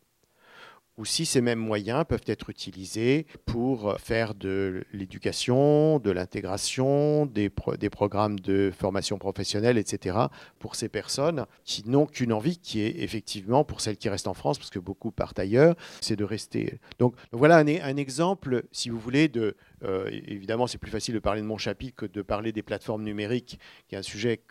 ou 0.98 1.04
si 1.04 1.24
ces 1.24 1.40
mêmes 1.40 1.58
moyens 1.58 2.04
peuvent 2.06 2.24
être 2.26 2.50
utilisés 2.50 3.26
pour 3.46 3.98
faire 3.98 4.34
de 4.34 4.84
l'éducation, 4.92 5.98
de 5.98 6.10
l'intégration, 6.10 7.26
des, 7.26 7.50
programmes 7.90 8.38
de 8.38 8.70
formation 8.76 9.18
professionnelle, 9.18 9.78
etc., 9.78 10.16
pour 10.58 10.74
ces 10.74 10.88
personnes 10.88 11.46
qui 11.64 11.88
n'ont 11.88 12.06
qu'une 12.06 12.32
envie, 12.32 12.58
qui 12.58 12.80
est 12.80 13.02
effectivement, 13.02 13.64
pour 13.64 13.80
celles 13.80 13.96
qui 13.96 14.08
restent 14.08 14.28
en 14.28 14.34
France, 14.34 14.58
parce 14.58 14.70
que 14.70 14.78
beaucoup 14.78 15.10
partent 15.10 15.38
ailleurs, 15.38 15.74
c'est 16.00 16.16
de 16.16 16.24
rester. 16.24 16.78
Donc, 16.98 17.14
voilà 17.32 17.56
un, 17.56 17.66
un, 17.66 17.96
exemple, 17.96 18.64
si 18.72 18.90
vous 18.90 18.98
voulez, 18.98 19.28
de... 19.28 19.56
Euh, 19.84 20.08
évidemment, 20.10 20.66
c'est 20.66 20.78
plus 20.78 20.90
facile 20.90 21.14
de 21.14 21.20
parler 21.20 21.40
de 21.40 21.46
mon 21.46 21.58
chapitre 21.58 21.96
que 21.96 22.06
de 22.06 22.22
parler 22.22 22.52
des 22.52 22.62
plateformes 22.62 23.02
numériques, 23.02 23.58
qui 23.88 23.94
est 23.94 23.98
un 23.98 24.02
sujet 24.02 24.42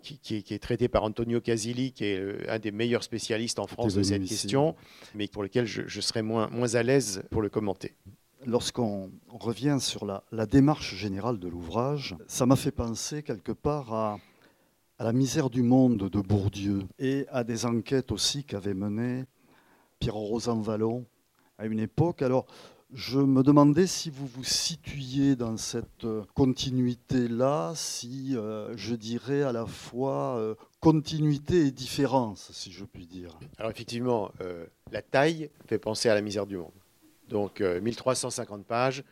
qui, 0.00 0.44
est, 0.48 0.58
traité 0.62 0.88
par 0.88 1.04
Antonio 1.04 1.40
Casilli, 1.40 1.92
qui 1.92 2.04
est 2.04 2.18
euh, 2.18 2.44
un 2.48 2.58
des 2.58 2.70
meilleurs 2.70 3.02
spécialistes 3.02 3.58
en 3.58 3.66
France 3.66 3.94
de 3.94 4.02
cette 4.02 4.24
question, 4.24 4.74
mais 5.14 5.28
pour 5.28 5.42
lequel 5.42 5.66
je, 5.66 6.00
serais 6.00 6.22
moins, 6.22 6.48
moins 6.48 6.74
à 6.74 6.82
l'aise 6.82 7.22
pour 7.30 7.42
le 7.42 7.48
commenter. 7.48 7.94
Lorsqu'on 8.46 9.10
revient 9.28 9.76
sur 9.80 10.06
la, 10.06 10.46
démarche 10.46 10.94
générale 10.94 11.38
de 11.38 11.48
l'ouvrage, 11.48 12.16
ça 12.26 12.46
m'a 12.46 12.56
fait 12.56 12.70
penser 12.70 13.22
quelque 13.22 13.52
part 13.52 13.92
à, 13.92 14.18
à, 14.98 15.04
la 15.04 15.12
misère 15.12 15.50
du 15.50 15.62
monde 15.62 16.08
de 16.08 16.20
Bourdieu 16.20 16.84
et 16.98 17.26
à 17.30 17.44
des 17.44 17.66
enquêtes 17.66 18.12
aussi 18.12 18.44
qu'avait 18.44 18.74
menées 18.74 19.24
Pierre 19.98 20.14
Rosanvallon 20.14 21.04
à 21.58 21.66
une 21.66 21.80
époque. 21.80 22.22
Alors, 22.22 22.46
je 22.92 23.18
me 23.18 23.42
demandais 23.42 23.86
si 23.86 24.10
vous 24.10 24.26
vous 24.26 24.44
situiez 24.44 25.36
dans 25.36 25.56
cette 25.56 26.04
euh, 26.04 26.24
continuité-là, 26.34 27.72
si 27.76 28.36
euh, 28.36 28.76
je 28.76 28.94
dirais 28.94 29.42
à 29.42 29.52
la 29.52 29.66
fois 29.66 30.36
euh, 30.38 30.54
continuité 30.80 31.66
et 31.66 31.70
différence, 31.70 32.50
si 32.52 32.72
je 32.72 32.84
puis 32.84 33.06
dire. 33.06 33.38
Alors 33.58 33.70
effectivement, 33.70 34.32
la 34.90 35.02
taille 35.02 35.50
fait 35.66 35.78
penser 35.78 36.08
à 36.08 36.14
la 36.14 36.22
misère 36.22 36.46
du 36.46 36.56
monde. 36.56 36.72
Donc 37.28 37.60
1350 37.60 38.64
pages, 38.64 39.04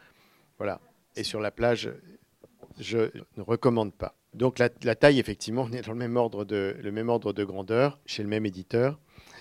voilà. 0.56 0.80
Et 1.14 1.24
sur 1.24 1.40
la 1.40 1.50
plage, 1.50 1.92
je 2.78 3.10
ne 3.36 3.42
recommande 3.42 3.92
pas. 3.92 4.14
Donc 4.34 4.58
la, 4.58 4.68
taille, 4.68 5.18
effectivement, 5.18 5.66
on 5.68 5.72
est 5.72 5.82
dans 5.82 5.92
le 5.92 5.98
même 5.98 6.16
ordre 6.16 6.44
de, 6.44 6.76
le 6.80 6.92
même 6.92 7.08
ordre 7.08 7.32
de 7.32 7.44
grandeur, 7.44 7.98
chez 8.06 8.22
le 8.22 8.28
même 8.28 8.46
éditeur. 8.46 8.98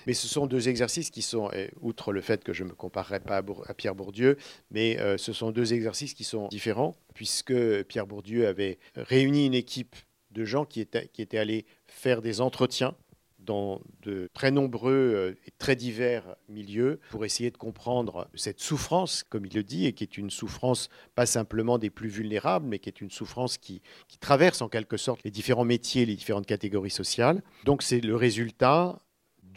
Mais 0.08 0.14
ce 0.14 0.28
sont 0.30 0.48
deux 0.48 0.70
exercices 0.70 1.10
qui 1.10 1.22
sont, 1.22 1.52
outre 1.82 2.14
le 2.14 2.22
fait 2.22 2.42
que 2.44 2.54
je 2.54 2.64
ne 2.64 2.70
me 2.70 2.74
comparerai 2.74 3.20
pas 3.20 3.44
à, 3.68 3.74
Pierre 3.74 3.94
Bourdieu, 3.94 4.38
mais 4.72 4.98
euh, 5.00 5.18
ce 5.18 5.34
sont 5.34 5.52
deux 5.52 5.74
exercices 5.74 6.14
qui 6.14 6.24
sont 6.24 6.48
différents, 6.48 6.96
puisque 7.14 7.54
Pierre 7.84 8.08
Bourdieu 8.08 8.48
avait 8.48 8.80
réuni 8.96 9.46
une 9.46 9.54
équipe 9.54 9.98
de 10.32 10.46
gens 10.46 10.64
qui 10.64 10.80
étaient, 10.80 11.10
qui 11.10 11.22
étaient 11.22 11.38
allés 11.38 11.66
faire 11.88 12.22
des 12.22 12.40
entretiens 12.40 12.96
dans 13.40 13.82
de 14.02 14.30
très 14.34 14.52
nombreux 14.52 14.92
euh, 14.94 15.36
et 15.46 15.52
très 15.58 15.76
divers 15.76 16.36
milieux 16.48 17.00
pour 17.10 17.26
essayer 17.26 17.52
de 17.52 17.58
comprendre 17.58 18.30
cette 18.34 18.60
souffrance, 18.60 19.24
comme 19.24 19.46
il 19.46 19.54
le 19.54 19.64
dit, 19.64 19.88
et 19.88 19.94
qui 19.94 20.04
est 20.04 20.18
une 20.18 20.30
souffrance 20.30 20.90
pas 21.16 21.26
simplement 21.26 21.78
des 21.78 21.90
plus 21.90 22.10
vulnérables, 22.10 22.66
mais 22.68 22.80
qui 22.80 22.90
est 22.90 23.02
une 23.02 23.12
souffrance 23.12 23.58
qui, 23.58 23.82
qui 24.08 24.18
traverse 24.20 24.62
en 24.62 24.70
quelque 24.70 24.96
sorte 24.98 25.24
les 25.24 25.32
différents 25.32 25.66
métiers, 25.66 26.06
les 26.06 26.16
différentes 26.16 26.46
catégories 26.46 26.92
sociales. 26.92 27.42
Donc 27.66 27.84
c'est 27.84 28.02
le 28.02 28.16
résultat 28.16 29.00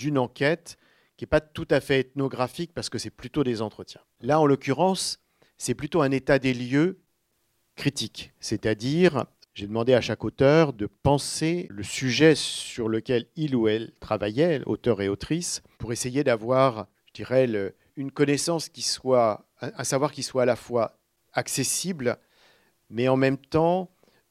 d'une 0.00 0.18
enquête 0.18 0.78
qui 1.16 1.24
n'est 1.24 1.28
pas 1.28 1.40
tout 1.40 1.68
à 1.70 1.80
fait 1.80 2.00
ethnographique 2.00 2.72
parce 2.74 2.88
que 2.88 2.98
c'est 2.98 3.10
plutôt 3.10 3.44
des 3.44 3.60
entretiens. 3.60 4.00
Là, 4.20 4.40
en 4.40 4.46
l'occurrence, 4.46 5.20
c'est 5.58 5.74
plutôt 5.74 6.00
un 6.00 6.10
état 6.10 6.38
des 6.38 6.54
lieux 6.54 7.00
critique, 7.76 8.32
c'est-à-dire 8.40 9.26
j'ai 9.52 9.66
demandé 9.66 9.92
à 9.92 10.00
chaque 10.00 10.24
auteur 10.24 10.72
de 10.72 10.86
penser 10.86 11.66
le 11.68 11.82
sujet 11.82 12.34
sur 12.34 12.88
lequel 12.88 13.26
il 13.36 13.54
ou 13.54 13.68
elle 13.68 13.92
travaillait, 14.00 14.62
auteur 14.64 15.02
et 15.02 15.08
autrice, 15.08 15.60
pour 15.76 15.92
essayer 15.92 16.24
d'avoir, 16.24 16.86
je 17.08 17.12
dirais, 17.12 17.74
une 17.96 18.10
connaissance 18.10 18.70
qui 18.70 18.82
soit, 18.82 19.46
un 19.60 19.84
savoir 19.84 20.12
qui 20.12 20.22
soit 20.22 20.42
à 20.42 20.46
la 20.46 20.56
fois 20.56 20.98
accessible, 21.34 22.16
mais 22.88 23.08
en 23.08 23.16
même 23.16 23.36
temps 23.36 23.90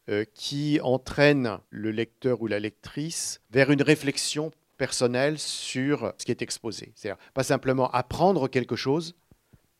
euh, 0.10 0.26
qui 0.34 0.80
entraîne 0.82 1.60
le 1.70 1.92
lecteur 1.92 2.42
ou 2.42 2.48
la 2.48 2.60
lectrice 2.60 3.42
vers 3.52 3.70
une 3.70 3.84
réflexion 3.84 4.50
personnel 4.80 5.38
sur 5.38 6.14
ce 6.18 6.26
qui 6.26 6.32
est 6.32 6.42
exposé. 6.42 6.92
C'est-à-dire 6.96 7.22
pas 7.36 7.44
simplement 7.44 7.92
apprendre 7.92 8.48
quelque 8.48 8.76
chose, 8.76 9.14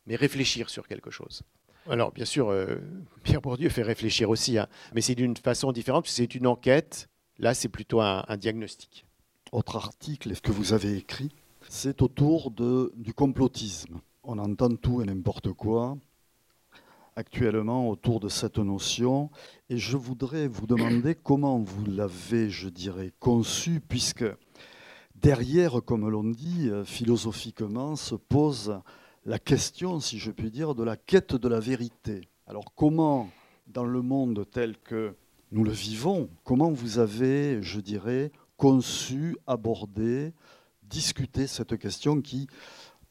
mais 0.06 0.16
réfléchir 0.16 0.70
sur 0.70 0.88
quelque 0.88 1.10
chose. 1.10 1.42
Alors, 1.90 2.12
bien 2.12 2.26
sûr, 2.26 2.50
euh, 2.50 2.76
Pierre 3.24 3.42
Bourdieu 3.42 3.70
fait 3.70 3.82
réfléchir 3.82 4.30
aussi, 4.30 4.60
hein, 4.60 4.68
mais 4.94 5.02
c'est 5.02 5.16
d'une 5.16 5.36
façon 5.36 5.72
différente, 5.72 6.06
c'est 6.08 6.36
une 6.36 6.46
enquête. 6.46 7.10
Là, 7.40 7.54
c'est 7.54 7.70
plutôt 7.70 8.02
un, 8.02 8.26
diagnostic. 8.38 9.06
Autre 9.54 9.78
article 9.78 10.36
que 10.42 10.52
vous 10.52 10.74
avez 10.74 10.98
écrit, 10.98 11.32
c'est 11.70 12.02
autour 12.02 12.52
de, 12.52 12.92
du 12.98 13.14
complotisme. 13.14 14.02
On 14.24 14.38
entend 14.38 14.76
tout 14.76 15.02
et 15.02 15.06
n'importe 15.06 15.54
quoi 15.54 15.98
actuellement 17.16 17.90
autour 17.90 18.22
de 18.22 18.30
cette 18.30 18.60
notion, 18.60 19.30
et 19.70 19.78
je 19.78 19.98
voudrais 19.98 20.48
vous 20.48 20.68
demander 20.68 21.16
comment 21.16 21.60
vous 21.60 21.86
l'avez, 21.86 22.50
je 22.50 22.70
dirais, 22.70 23.12
conçu, 23.20 23.82
puisque 23.82 24.24
derrière, 25.22 25.82
comme 25.84 26.10
l'on 26.10 26.24
dit 26.24 26.70
euh, 26.70 26.84
philosophiquement, 26.84 27.96
se 27.96 28.16
pose 28.16 28.80
la 29.26 29.40
question, 29.40 30.00
si 30.00 30.18
je 30.18 30.32
puis 30.32 30.52
dire, 30.52 30.76
de 30.76 30.84
la 30.84 30.98
quête 30.98 31.36
de 31.36 31.48
la 31.48 31.60
vérité. 31.60 32.22
Alors 32.48 32.74
comment, 32.76 33.30
dans 33.68 33.86
le 33.86 34.02
monde 34.02 34.46
tel 34.52 34.78
que 34.78 35.16
nous 35.52 35.64
le 35.64 35.72
vivons, 35.72 36.30
comment 36.44 36.72
vous 36.72 37.00
avez, 37.00 37.62
je 37.62 37.80
dirais, 37.80 38.32
conçu, 38.58 39.38
abordé, 39.48 40.34
discuté 40.84 41.48
cette 41.48 41.78
question 41.78 42.22
qui 42.22 42.48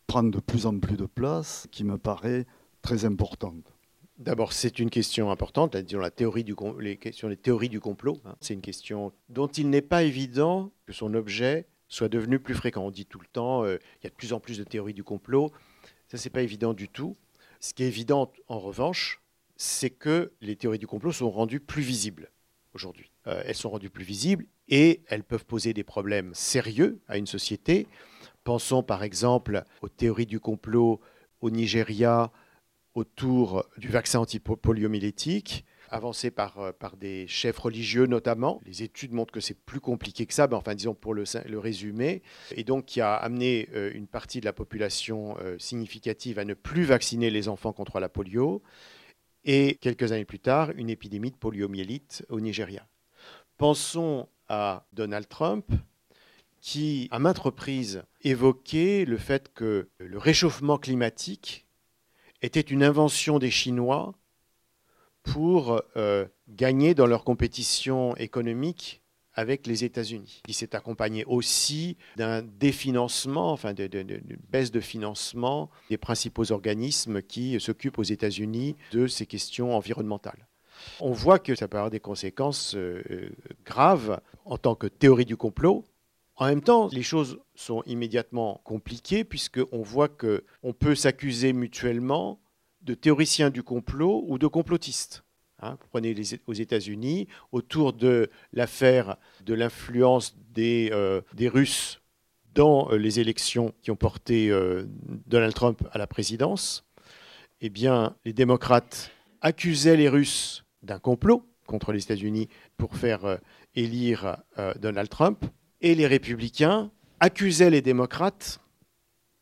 prend 0.07 0.23
de 0.23 0.41
plus 0.41 0.67
en 0.67 0.79
plus 0.79 0.97
de 0.97 1.07
place, 1.07 1.67
qui 1.71 1.85
me 1.85 1.99
paraît 1.99 2.47
très 2.83 3.05
importante? 3.05 3.75
D'abord, 4.19 4.53
c'est 4.53 4.81
une 4.81 4.91
question 4.91 5.31
importante, 5.31 5.77
disons 5.77 6.01
la 6.01 6.11
théorie 6.11 6.43
du, 6.43 6.55
les 6.81 7.37
théories 7.37 7.69
du 7.69 7.79
complot. 7.79 8.19
Hein. 8.25 8.35
C'est 8.41 8.55
une 8.55 8.61
question 8.61 9.13
dont 9.29 9.47
il 9.47 9.71
n'est 9.71 9.83
pas 9.83 10.03
évident 10.03 10.73
que 10.87 10.93
son 10.93 11.15
objet 11.15 11.69
soit 11.89 12.09
devenu 12.09 12.39
plus 12.39 12.55
fréquent. 12.55 12.87
On 12.87 12.91
dit 12.91 13.07
tout 13.07 13.21
le 13.21 13.27
temps, 13.27 13.65
euh, 13.65 13.79
il 14.01 14.05
y 14.05 14.07
a 14.07 14.11
de 14.11 14.15
plus 14.15 14.33
en 14.33 14.41
plus 14.41 14.59
de 14.59 14.65
théories 14.65 14.95
du 14.95 15.05
complot. 15.05 15.53
Ça, 16.09 16.17
c'est 16.19 16.31
pas 16.31 16.43
évident 16.43 16.75
du 16.75 16.89
tout. 16.89 17.17
Ce 17.61 17.75
qui 17.75 17.83
est 17.83 17.89
évident, 17.89 18.33
en 18.47 18.59
revanche, 18.59 19.21
c'est 19.57 19.91
que 19.91 20.33
les 20.41 20.57
théories 20.57 20.79
du 20.79 20.87
complot 20.87 21.13
sont 21.13 21.31
rendues 21.31 21.61
plus 21.61 21.83
visibles 21.83 22.31
aujourd'hui. 22.75 23.11
Euh, 23.27 23.43
elles 23.45 23.57
sont 23.57 23.71
rendues 23.71 23.91
plus 23.91 24.05
visibles 24.05 24.47
et 24.69 25.03
elles 25.09 25.25
peuvent 25.25 25.45
poser 25.45 25.75
des 25.75 25.83
problèmes 25.83 26.33
sérieux 26.35 27.01
à 27.09 27.19
une 27.19 27.27
société. 27.27 27.89
Pensons 28.45 28.83
par 28.83 29.03
exemple 29.03 29.65
aux 29.83 29.89
théories 29.89 30.27
du 30.27 30.41
complot 30.41 31.01
au 31.41 31.51
Nigeria 31.51 32.31
autour 32.95 33.65
du 33.77 33.89
vaccin 33.89 34.21
antipoliomyélitique, 34.21 35.65
avancé 35.91 36.31
par, 36.31 36.59
euh, 36.59 36.73
par 36.73 36.97
des 36.97 37.27
chefs 37.27 37.59
religieux 37.59 38.07
notamment. 38.07 38.61
Les 38.65 38.83
études 38.83 39.13
montrent 39.13 39.33
que 39.33 39.41
c'est 39.41 39.59
plus 39.59 39.81
compliqué 39.81 40.27
que 40.27 40.35
ça, 40.35 40.47
mais 40.47 40.55
enfin 40.55 40.75
disons 40.75 40.95
pour 40.95 41.15
le, 41.15 41.25
le 41.47 41.59
résumer, 41.59 42.23
et 42.55 42.65
donc 42.65 42.87
qui 42.87 43.01
a 43.01 43.15
amené 43.15 43.69
euh, 43.75 43.91
une 43.95 44.07
partie 44.07 44.41
de 44.41 44.45
la 44.45 44.53
population 44.53 45.37
significative 45.59 46.39
à 46.39 46.45
ne 46.45 46.55
plus 46.55 46.85
vacciner 46.85 47.31
les 47.31 47.49
enfants 47.49 47.73
contre 47.73 48.01
la 48.01 48.09
polio 48.09 48.63
et 49.45 49.79
quelques 49.81 50.13
années 50.13 50.25
plus 50.25 50.41
tard, 50.41 50.71
une 50.77 50.91
épidémie 50.91 51.31
de 51.31 51.37
poliomyélite 51.37 52.25
au 52.29 52.41
Nigeria. 52.41 52.87
Pensons 53.57 54.29
à 54.49 54.87
Donald 54.93 55.29
Trump, 55.29 55.67
qui, 56.61 57.09
à 57.11 57.19
maintes 57.19 57.39
reprises, 57.39 58.03
évoquait 58.23 59.05
le 59.05 59.17
fait 59.17 59.53
que 59.53 59.89
le 59.99 60.19
réchauffement 60.19 60.79
climatique 60.79 61.67
était 62.43 62.61
une 62.61 62.83
invention 62.83 63.39
des 63.39 63.51
Chinois 63.51 64.15
pour 65.33 65.83
euh, 65.97 66.27
gagner 66.49 66.95
dans 66.95 67.07
leur 67.07 67.25
compétition 67.25 68.17
économique 68.17 69.03
avec 69.35 69.69
les 69.69 69.85
États-Unis, 69.85 70.43
qui 70.45 70.53
s'est 70.53 70.75
accompagné 70.75 71.25
aussi 71.25 71.97
d'un 72.17 72.43
définancement, 72.43 73.53
enfin 73.53 73.73
d'une 73.73 74.21
baisse 74.51 74.73
de 74.73 74.81
financement 74.81 75.71
des 75.91 75.97
principaux 75.97 76.51
organismes 76.51 77.23
qui 77.23 77.61
s'occupent 77.61 77.99
aux 77.99 78.03
États-Unis 78.03 78.75
de 78.91 79.07
ces 79.07 79.27
questions 79.27 79.77
environnementales. 79.77 80.49
On 80.99 81.13
voit 81.13 81.39
que 81.39 81.55
ça 81.55 81.69
peut 81.69 81.77
avoir 81.77 81.91
des 81.91 82.01
conséquences 82.01 82.75
euh, 82.75 83.31
graves 83.65 84.21
en 84.45 84.59
tant 84.59 84.75
que 84.75 84.87
théorie 84.89 85.25
du 85.25 85.37
complot. 85.37 85.85
En 86.37 86.47
même 86.47 86.63
temps, 86.63 86.89
les 86.93 87.03
choses 87.03 87.39
sont 87.55 87.83
immédiatement 87.87 88.61
compliquées 88.65 89.25
puisqu'on 89.25 89.83
voit 89.83 90.09
qu'on 90.09 90.73
peut 90.73 90.95
s'accuser 90.95 91.53
mutuellement 91.53 92.41
de 92.89 92.95
théoriciens 92.95 93.51
du 93.51 93.63
complot 93.63 94.25
ou 94.29 94.39
de 94.39 94.47
complotistes. 94.47 95.23
Hein, 95.61 95.77
prenez 95.91 96.15
les, 96.15 96.41
aux 96.47 96.55
États-Unis, 96.55 97.29
autour 97.53 97.93
de 97.93 98.31
l'affaire 98.55 99.17
de 99.45 99.53
l'influence 99.53 100.35
des, 100.55 100.89
euh, 100.93 101.21
Russes 101.39 102.01
dans 102.55 102.91
euh, 102.91 102.97
les 102.97 103.21
élections 103.21 103.75
qui 103.83 103.91
ont 103.91 103.97
porté 103.97 104.51
euh, 104.51 104.87
Donald 105.27 105.53
Trump 105.53 105.87
à 105.93 105.99
la 105.99 106.07
présidence, 106.07 106.87
eh 107.61 107.69
bien, 107.69 108.17
les 108.25 108.33
démocrates 108.33 109.11
accusaient 109.43 109.97
les 109.97 110.09
Russes 110.09 110.65
d'un 110.83 110.99
complot 110.99 111.45
contre 111.67 111.93
les 111.93 112.03
États-Unis 112.03 112.49
pour 112.79 112.97
faire 112.97 113.39
élire 113.75 114.39
Donald 114.81 115.11
Trump, 115.11 115.45
et 115.83 115.95
les 115.95 116.07
républicains 116.07 116.91
accusaient 117.21 117.69
les 117.69 117.83
démocrates 117.83 118.61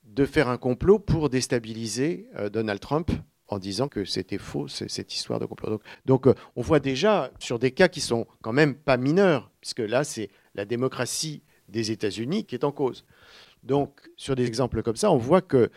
de 0.03 0.25
faire 0.25 0.49
un 0.49 0.57
complot 0.57 0.99
pour 0.99 1.31
déstabiliser 1.31 2.27
Donald 2.51 2.81
Trump 2.81 3.13
en 3.49 3.59
disant 3.59 3.89
que 3.89 4.05
c'était 4.05 4.39
faux, 4.39 4.69
cette 4.69 5.15
histoire 5.15 5.39
de 5.39 5.47
complot. 5.47 5.81
Donc, 6.05 6.27
euh, 6.27 6.35
on 6.57 6.63
voit 6.63 6.81
déjà 6.81 7.31
sur 7.39 7.59
des 7.59 7.71
cas 7.71 7.89
qui 7.89 8.01
sont 8.01 8.27
quand 8.43 8.53
même 8.53 8.75
pas 8.75 8.97
mineurs, 8.97 9.51
puisque 9.61 9.81
là, 9.81 10.05
c'est 10.05 10.31
la 10.55 10.65
démocratie 10.65 11.43
des 11.69 11.91
États-Unis 11.91 12.45
qui 12.45 12.55
est 12.55 12.65
en 12.65 12.73
cause. 12.73 13.05
Donc, 13.63 14.01
sur 14.17 14.35
des 14.35 14.47
exemples 14.47 14.83
comme 14.83 14.97
ça, 14.97 15.11
on 15.11 15.17
voit 15.17 15.43
que 15.43 15.71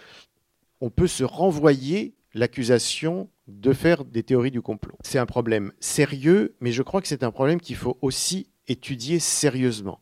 on 0.82 0.90
peut 0.90 1.08
se 1.08 1.24
renvoyer 1.24 2.16
l'accusation 2.34 3.30
de 3.48 3.74
faire 3.74 4.06
des 4.06 4.24
théories 4.24 4.52
du 4.52 4.62
complot. 4.62 4.96
C'est 5.02 5.20
un 5.20 5.26
problème 5.26 5.74
sérieux, 5.80 6.56
mais 6.62 6.72
je 6.72 6.84
crois 6.84 7.02
que 7.02 7.08
c'est 7.08 7.24
un 7.24 7.32
problème 7.32 7.60
qu'il 7.60 7.76
faut 7.76 7.98
aussi 8.02 8.50
étudier 8.68 9.20
sérieusement. 9.20 10.00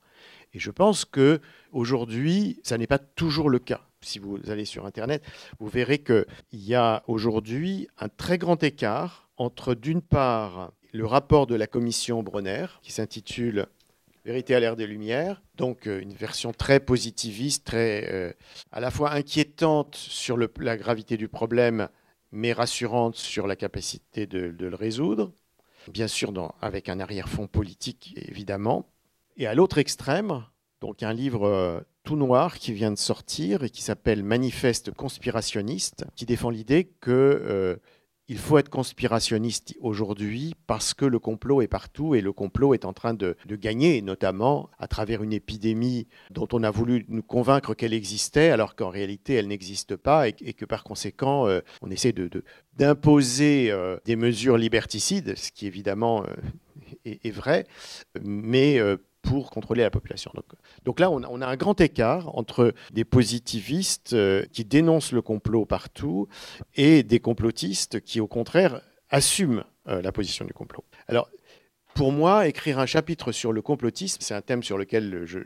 Et 0.54 0.60
je 0.60 0.72
pense 0.72 1.06
que 1.06 1.40
aujourd'hui, 1.72 2.60
ça 2.64 2.78
n'est 2.78 2.88
pas 2.88 3.00
toujours 3.00 3.50
le 3.50 3.60
cas 3.60 3.87
si 4.02 4.20
vous 4.20 4.40
allez 4.50 4.66
sur 4.66 4.86
Internet, 4.86 5.24
vous 5.60 5.68
verrez 5.68 6.00
qu'il 6.00 6.26
y 6.54 6.76
a 6.76 7.04
aujourd'hui 7.08 7.88
un 7.98 8.10
très 8.10 8.38
grand 8.38 8.62
écart 8.64 9.30
entre, 9.38 9.76
d'une 9.76 10.02
part, 10.02 10.72
le 10.94 11.06
rapport 11.06 11.48
de 11.48 11.56
la 11.56 11.68
commission 11.68 12.24
Bronner, 12.24 12.68
qui 12.82 12.92
s'intitule 12.92 13.68
Vérité 14.28 14.56
à 14.56 14.60
l'ère 14.60 14.76
des 14.76 14.88
Lumières, 14.88 15.42
donc 15.56 15.88
euh, 15.88 16.02
une 16.02 16.12
version 16.12 16.52
très 16.52 16.82
positiviste, 16.82 17.64
très 17.64 18.12
euh, 18.12 18.34
à 18.74 18.82
la 18.82 18.92
fois 18.92 19.14
inquiétante 19.14 19.96
sur 19.96 20.38
la 20.38 20.76
gravité 20.76 21.16
du 21.16 21.30
problème, 21.30 21.88
mais 22.34 22.52
rassurante 22.52 23.16
sur 23.16 23.48
la 23.48 23.56
capacité 23.56 24.28
de, 24.28 24.54
le 24.60 24.76
résoudre, 24.76 25.32
bien 25.90 26.08
sûr 26.08 26.34
avec 26.60 26.90
un 26.90 27.00
arrière-fond 27.00 27.48
politique 27.48 28.16
évidemment. 28.18 28.90
Et 29.38 29.48
à 29.48 29.56
l'autre 29.56 29.78
extrême, 29.78 30.44
donc 30.82 31.04
un 31.04 31.14
livre 31.14 31.48
euh, 31.48 31.80
tout 32.08 32.16
noir 32.16 32.58
qui 32.58 32.72
vient 32.72 32.92
de 32.92 32.98
sortir 32.98 33.66
et 33.66 33.70
qui 33.70 33.82
s'appelle 33.82 34.24
Manifeste 34.24 34.92
conspirationniste, 34.92 36.06
qui 36.16 36.26
défend 36.26 36.50
l'idée 36.50 36.86
que 37.02 37.12
euh, 37.12 37.76
il 38.30 38.38
faut 38.38 38.58
être 38.58 38.70
conspirationniste 38.70 39.76
aujourd'hui 39.82 40.54
parce 40.68 40.94
que 40.94 41.04
le 41.04 41.20
complot 41.20 41.62
est 41.62 41.68
partout 41.68 42.16
et 42.16 42.22
le 42.22 42.32
complot 42.32 42.74
est 42.74 42.86
en 42.86 42.94
train 42.94 43.14
de, 43.14 43.36
gagner, 43.46 44.02
notamment 44.02 44.70
à 44.80 44.88
travers 44.88 45.22
une 45.22 45.34
épidémie 45.34 46.08
dont 46.32 46.48
on 46.54 46.64
a 46.64 46.72
voulu 46.72 47.04
nous 47.10 47.24
convaincre 47.24 47.74
qu'elle 47.74 47.94
existait 47.94 48.52
alors 48.52 48.78
qu'en 48.78 48.90
réalité 48.90 49.34
elle 49.34 49.50
n'existe 49.50 49.98
pas 49.98 50.30
et, 50.30 50.32
que 50.32 50.64
par 50.64 50.86
conséquent 50.86 51.46
euh, 51.48 51.60
on 51.82 51.92
essaie 51.92 52.14
d'imposer 52.78 53.68
de, 53.72 54.02
des 54.06 54.16
mesures 54.16 54.58
liberticides, 54.58 55.36
ce 55.36 55.52
qui 55.52 55.68
évidemment 55.68 56.24
est, 57.04 57.26
est, 57.26 57.32
vrai, 57.32 57.68
mais 58.24 58.80
pour 59.28 59.52
contrôler 59.52 59.84
la 59.84 59.92
population. 59.92 60.32
Donc, 60.86 61.00
là, 61.00 61.12
on 61.12 61.42
a, 61.42 61.48
un 61.48 61.56
grand 61.58 61.80
écart 61.82 62.36
entre 62.38 62.74
des 62.92 63.04
positivistes 63.04 64.14
euh, 64.14 64.46
qui 64.54 64.64
dénoncent 64.64 65.12
le 65.12 65.22
complot 65.22 65.66
partout 65.66 66.30
et 66.76 67.04
des 67.04 67.20
complotistes 67.20 68.00
qui, 68.00 68.22
au 68.22 68.28
contraire, 68.28 68.82
assument 69.10 69.66
euh, 69.88 70.02
la 70.02 70.14
position 70.14 70.46
du 70.46 70.54
complot. 70.54 70.86
Alors, 71.10 71.30
pour 71.94 72.14
moi, 72.14 72.48
écrire 72.48 72.80
un 72.80 72.86
chapitre 72.86 73.34
sur 73.34 73.52
le 73.52 73.62
complotisme, 73.62 74.20
c'est 74.22 74.34
un 74.34 74.42
thème 74.42 74.64
sur 74.64 74.78
lequel 74.78 75.24
je, 75.26 75.40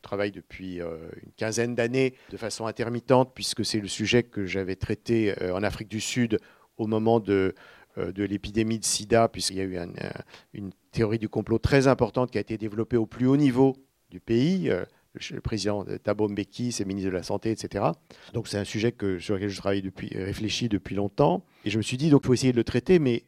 travaille 0.00 0.30
depuis 0.30 0.80
euh, 0.80 0.96
une 1.22 1.32
quinzaine 1.32 1.74
d'années 1.74 2.14
de 2.30 2.36
façon 2.38 2.66
intermittente, 2.66 3.32
puisque 3.34 3.64
c'est 3.64 3.80
le 3.80 3.88
sujet 3.88 4.22
que 4.22 4.46
j'avais 4.46 4.76
traité 4.76 5.34
en 5.52 5.62
Afrique 5.62 5.88
du 5.88 6.00
Sud 6.00 6.38
au 6.76 6.86
moment 6.86 7.20
de 7.20 7.54
l'épidémie 7.96 8.78
de 8.78 8.84
sida, 8.84 9.28
puisqu'il 9.28 9.56
y 9.56 9.60
a 9.60 9.64
eu 9.64 9.78
une 10.54 10.70
théorie 10.90 11.18
du 11.18 11.28
complot 11.28 11.58
très 11.58 11.86
importante 11.86 12.30
qui 12.30 12.38
a 12.38 12.40
été 12.40 12.58
développée 12.58 12.96
au 12.96 13.06
plus 13.06 13.26
haut 13.26 13.36
niveau 13.36 13.76
du 14.10 14.20
pays. 14.20 14.70
Euh, 14.70 14.84
le 15.30 15.40
président 15.40 15.84
Thabo 16.04 16.28
Mbeki, 16.28 16.70
c'est 16.70 16.84
ministre 16.84 17.10
de 17.10 17.16
la 17.16 17.22
Santé, 17.22 17.50
etc. 17.50 17.86
Donc 18.34 18.46
c'est 18.46 18.58
un 18.58 18.64
sujet 18.64 18.92
que, 18.92 19.18
sur 19.18 19.34
lequel 19.34 19.48
je 19.48 19.56
travaille 19.56 19.82
depuis, 19.82 20.10
réfléchi 20.14 20.68
depuis 20.68 20.94
longtemps. 20.94 21.44
Et 21.64 21.70
je 21.70 21.78
me 21.78 21.82
suis 21.82 21.96
dit, 21.96 22.10
donc 22.10 22.22
il 22.24 22.26
faut 22.26 22.34
essayer 22.34 22.52
de 22.52 22.56
le 22.56 22.64
traiter, 22.64 22.98
mais 22.98 23.24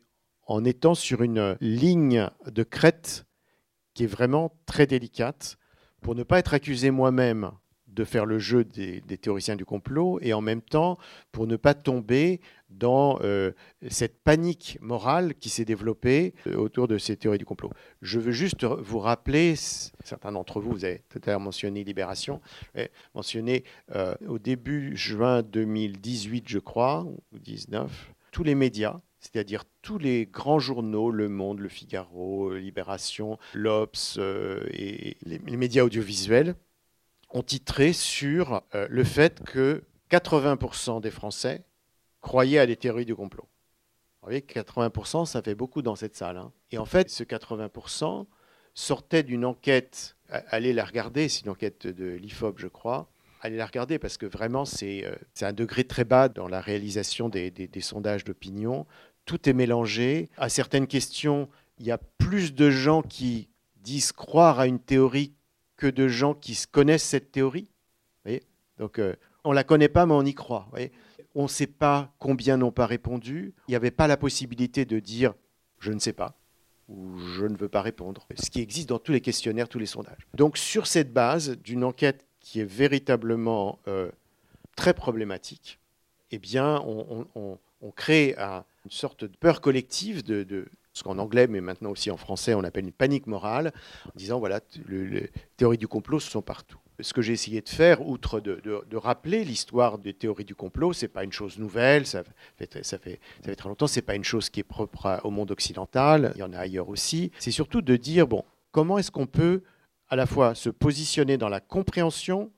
en 0.47 0.65
étant 0.65 0.95
sur 0.95 1.23
une 1.23 1.57
ligne 1.61 2.29
de 2.47 2.63
crête 2.63 3.27
qui 3.95 4.05
est 4.05 4.09
vraiment 4.09 4.53
très 4.67 4.87
délicate, 4.87 5.59
pour 6.01 6.15
ne 6.15 6.23
pas 6.23 6.39
être 6.39 6.55
accusé 6.55 6.91
moi-même 6.91 7.51
de 7.89 8.05
faire 8.05 8.25
le 8.25 8.39
jeu 8.39 8.65
des, 8.65 9.01
théoriciens 9.01 9.57
du 9.57 9.65
complot 9.65 10.19
et 10.23 10.33
en 10.33 10.41
même 10.41 10.63
temps 10.63 10.97
pour 11.33 11.47
ne 11.47 11.57
pas 11.57 11.75
tomber 11.75 12.41
dans 12.71 13.19
euh, 13.23 13.53
cette 13.89 14.23
panique 14.23 14.79
morale 14.81 15.35
qui 15.35 15.49
s'est 15.49 15.65
développée 15.65 16.35
euh, 16.47 16.57
autour 16.57 16.89
de 16.89 16.99
ces 16.99 17.17
théories 17.17 17.39
du 17.39 17.45
complot. 17.45 17.71
Je 18.01 18.19
veux 18.19 18.33
juste 18.33 18.65
vous 18.65 18.99
rappeler, 18.99 19.55
certains 19.57 20.33
d'entre 20.33 20.61
vous, 20.61 20.71
vous 20.71 20.85
avez 20.85 21.03
tout 21.09 21.21
à 21.27 21.31
l'heure 21.31 21.41
mentionné 21.41 21.85
Libération, 21.85 22.41
mentionné 23.15 23.65
euh, 23.95 24.15
au 24.27 24.39
début 24.39 24.97
juin 24.97 25.43
2018, 25.43 26.49
je 26.49 26.59
crois, 26.59 27.05
ou 27.33 27.39
19, 27.39 28.13
tous 28.33 28.45
les 28.45 28.55
médias, 28.55 29.01
c'est-à-dire 29.19 29.65
tous 29.83 29.99
les 29.99 30.27
grands 30.27 30.61
journaux, 30.61 31.11
Le 31.11 31.29
Monde, 31.29 31.61
Le 31.61 31.69
Figaro, 31.69 32.55
Libération, 32.55 33.39
l'Obs 33.55 34.19
et 34.73 35.17
les 35.23 35.57
médias 35.57 35.83
audiovisuels, 35.83 36.55
ont 37.31 37.43
titré 37.43 37.93
sur 37.93 38.63
le 38.73 39.05
fait 39.05 39.43
que 39.45 39.83
80% 40.11 41.01
des 41.01 41.11
Français 41.11 41.65
croyaient 42.21 42.59
à 42.59 42.67
des 42.67 42.77
théories 42.77 43.05
du 43.05 43.15
complot. 43.15 43.49
Vous 44.23 44.27
voyez, 44.27 44.41
80%, 44.41 45.27
ça 45.27 45.43
fait 45.43 45.55
beaucoup 45.55 45.83
dans 45.83 45.97
cette 45.97 46.15
salle. 46.15 46.37
Hein. 46.37 46.53
Et 46.71 46.79
en 46.79 46.85
fait, 46.85 47.09
ce 47.09 47.25
80% 47.25 48.27
sortait 48.75 49.23
d'une 49.23 49.45
enquête, 49.45 50.17
allez 50.29 50.73
la 50.73 50.85
regarder, 50.85 51.29
c'est 51.29 51.45
une 51.45 51.51
enquête 51.51 51.87
de 51.87 52.11
l'IFOP, 52.11 52.59
je 52.59 52.69
crois, 52.69 53.11
allez 53.41 53.57
la 53.57 53.67
regarder 53.67 53.99
parce 53.99 54.19
que 54.19 54.27
vraiment, 54.27 54.67
c'est 54.67 55.07
euh, 55.07 55.15
un 55.41 55.53
degré 55.55 55.85
très 55.85 56.05
bas 56.05 56.29
dans 56.29 56.49
la 56.49 56.61
réalisation 56.61 57.31
des 57.31 57.69
sondages 57.81 58.25
d'opinion 58.25 58.87
tout 59.25 59.49
est 59.49 59.53
mélangé. 59.53 60.29
À 60.37 60.49
certaines 60.49 60.89
questions, 60.89 61.49
il 61.79 61.87
y 61.87 61.93
a 61.93 61.99
plus 62.19 62.53
de 62.53 62.69
gens 62.69 63.01
qui 63.01 63.49
disent 63.77 64.11
croire 64.11 64.59
à 64.59 64.67
une 64.67 64.81
théorie 64.81 65.35
que 65.77 65.87
de 65.87 66.09
gens 66.09 66.35
qui 66.35 66.59
connaissent 66.71 67.05
cette 67.05 67.31
théorie. 67.31 67.69
Donc, 68.79 68.99
euh, 68.99 69.15
on 69.45 69.51
ne 69.51 69.55
la 69.55 69.63
connaît 69.63 69.89
pas, 69.89 70.07
mais 70.07 70.15
on 70.15 70.25
y 70.25 70.35
croit. 70.35 70.67
On 71.35 71.45
ne 71.45 71.49
sait 71.49 71.67
pas 71.67 72.13
combien 72.19 72.57
n'ont 72.57 72.73
pas 72.73 72.87
répondu. 72.87 73.55
Il 73.69 73.71
n'y 73.71 73.77
avait 73.77 73.91
pas 73.91 74.07
la 74.07 74.17
possibilité 74.17 74.85
de 74.85 74.99
dire 74.99 75.35
je 75.79 75.93
ne 75.93 75.99
sais 75.99 76.13
pas 76.13 76.37
ou 76.91 77.19
je 77.19 77.45
ne 77.45 77.57
veux 77.57 77.69
pas 77.69 77.83
répondre, 77.83 78.27
ce 78.37 78.51
qui 78.51 78.61
existe 78.61 78.89
dans 78.89 78.99
tous 78.99 79.13
les 79.13 79.21
questionnaires, 79.21 79.69
tous 79.69 79.79
les 79.79 79.87
sondages. 79.87 80.27
Donc 80.35 80.59
sur 80.59 80.89
cette 80.89 81.13
base 81.13 81.57
d'une 81.59 81.85
enquête 81.85 82.27
qui 82.41 82.61
est 82.61 82.65
véritablement 82.65 83.79
euh, 83.87 84.11
très 84.77 84.93
problématique, 84.93 85.79
eh 86.33 86.39
bien, 86.39 86.83
on, 86.85 87.91
crée 87.97 88.35
une 88.39 88.91
sorte 88.91 89.25
de 89.25 89.37
peur 89.37 89.61
collective 89.61 90.23
de, 90.23 90.67
ce 90.93 91.03
qu'en 91.03 91.19
anglais, 91.19 91.47
mais 91.47 91.61
maintenant 91.61 91.91
aussi 91.91 92.11
en 92.11 92.17
français, 92.17 92.55
on 92.55 92.65
appelle 92.65 92.85
une 92.85 92.93
panique 92.93 93.27
morale, 93.27 93.73
en 94.07 94.13
disant, 94.17 94.39
voilà, 94.39 94.61
les 94.89 95.31
théories 95.57 95.79
du 95.79 95.89
complot 95.89 96.21
sont 96.21 96.43
partout. 96.43 96.79
Ce 97.03 97.13
que 97.13 97.23
j'ai 97.23 97.33
essayé 97.33 97.61
de 97.61 97.69
faire, 97.69 98.07
outre 98.07 98.41
de, 98.41 98.97
rappeler 98.97 99.45
l'histoire 99.45 99.99
des 99.99 100.13
théories 100.13 100.45
du 100.45 100.55
complot, 100.55 100.93
c'est 100.93 101.09
pas 101.09 101.25
une 101.25 101.33
chose 101.33 101.59
nouvelle, 101.59 102.07
ça 102.07 102.23
fait, 102.59 103.21
très 103.57 103.69
longtemps, 103.69 103.87
c'est 103.87 104.03
pas 104.03 104.15
une 104.15 104.25
chose 104.25 104.51
qui 104.51 104.61
est 104.61 104.65
propre 104.65 105.21
au 105.25 105.31
monde 105.31 105.51
occidental, 105.51 106.33
il 106.37 106.41
y 106.41 106.43
en 106.43 106.53
a 106.53 106.59
ailleurs 106.59 106.89
aussi. 106.89 107.33
C'est 107.39 107.51
surtout 107.51 107.83
de 107.83 107.97
dire, 107.97 108.27
bon, 108.27 108.45
comment 108.73 108.99
est-ce 108.99 109.11
qu'on 109.11 109.27
peut 109.27 109.63
à 110.09 110.17
la 110.17 110.27
fois 110.27 110.55
se 110.55 110.69
positionner 110.71 111.37
dans 111.37 111.49
la 111.49 111.61
compréhension 111.61 112.51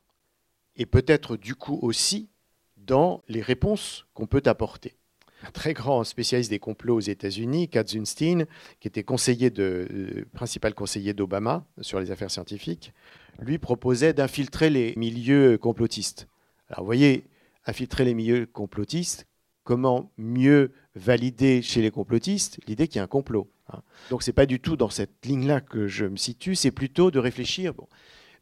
et 0.76 0.86
peut-être 0.86 1.36
du 1.36 1.54
coup 1.54 1.78
aussi 1.82 2.28
dans 2.76 3.22
les 3.28 3.42
réponses 3.42 4.06
qu'on 4.14 4.26
peut 4.26 4.42
apporter. 4.46 4.96
Un 5.44 5.50
très 5.50 5.72
grand 5.72 6.04
spécialiste 6.04 6.50
des 6.50 6.58
complots 6.58 6.96
aux 6.96 7.00
États-Unis, 7.00 7.68
Katzenstein, 7.68 8.46
qui 8.80 8.88
était 8.88 9.02
conseiller 9.02 9.52
euh, 9.58 10.24
principal 10.34 10.74
conseiller 10.74 11.14
d'Obama 11.14 11.64
sur 11.80 11.98
les 11.98 12.10
affaires 12.10 12.30
scientifiques, 12.30 12.92
lui 13.40 13.58
proposait 13.58 14.12
d'infiltrer 14.12 14.70
les 14.70 14.94
milieux 14.96 15.58
complotistes. 15.58 16.28
Alors 16.68 16.80
vous 16.80 16.86
voyez, 16.86 17.24
infiltrer 17.66 18.04
les 18.04 18.14
milieux 18.14 18.46
complotistes, 18.46 19.26
comment 19.64 20.12
mieux 20.16 20.72
valider 20.94 21.62
chez 21.62 21.82
les 21.82 21.90
complotistes 21.90 22.60
l'idée 22.66 22.88
qu'il 22.88 22.96
y 22.96 23.00
a 23.00 23.04
un 23.04 23.08
complot. 23.08 23.50
Hein. 23.68 23.82
Donc 24.10 24.22
ce 24.22 24.30
n'est 24.30 24.34
pas 24.34 24.46
du 24.46 24.60
tout 24.60 24.76
dans 24.76 24.90
cette 24.90 25.24
ligne-là 25.24 25.60
que 25.60 25.86
je 25.86 26.04
me 26.04 26.16
situe, 26.16 26.54
c'est 26.54 26.70
plutôt 26.70 27.10
de 27.10 27.18
réfléchir. 27.18 27.72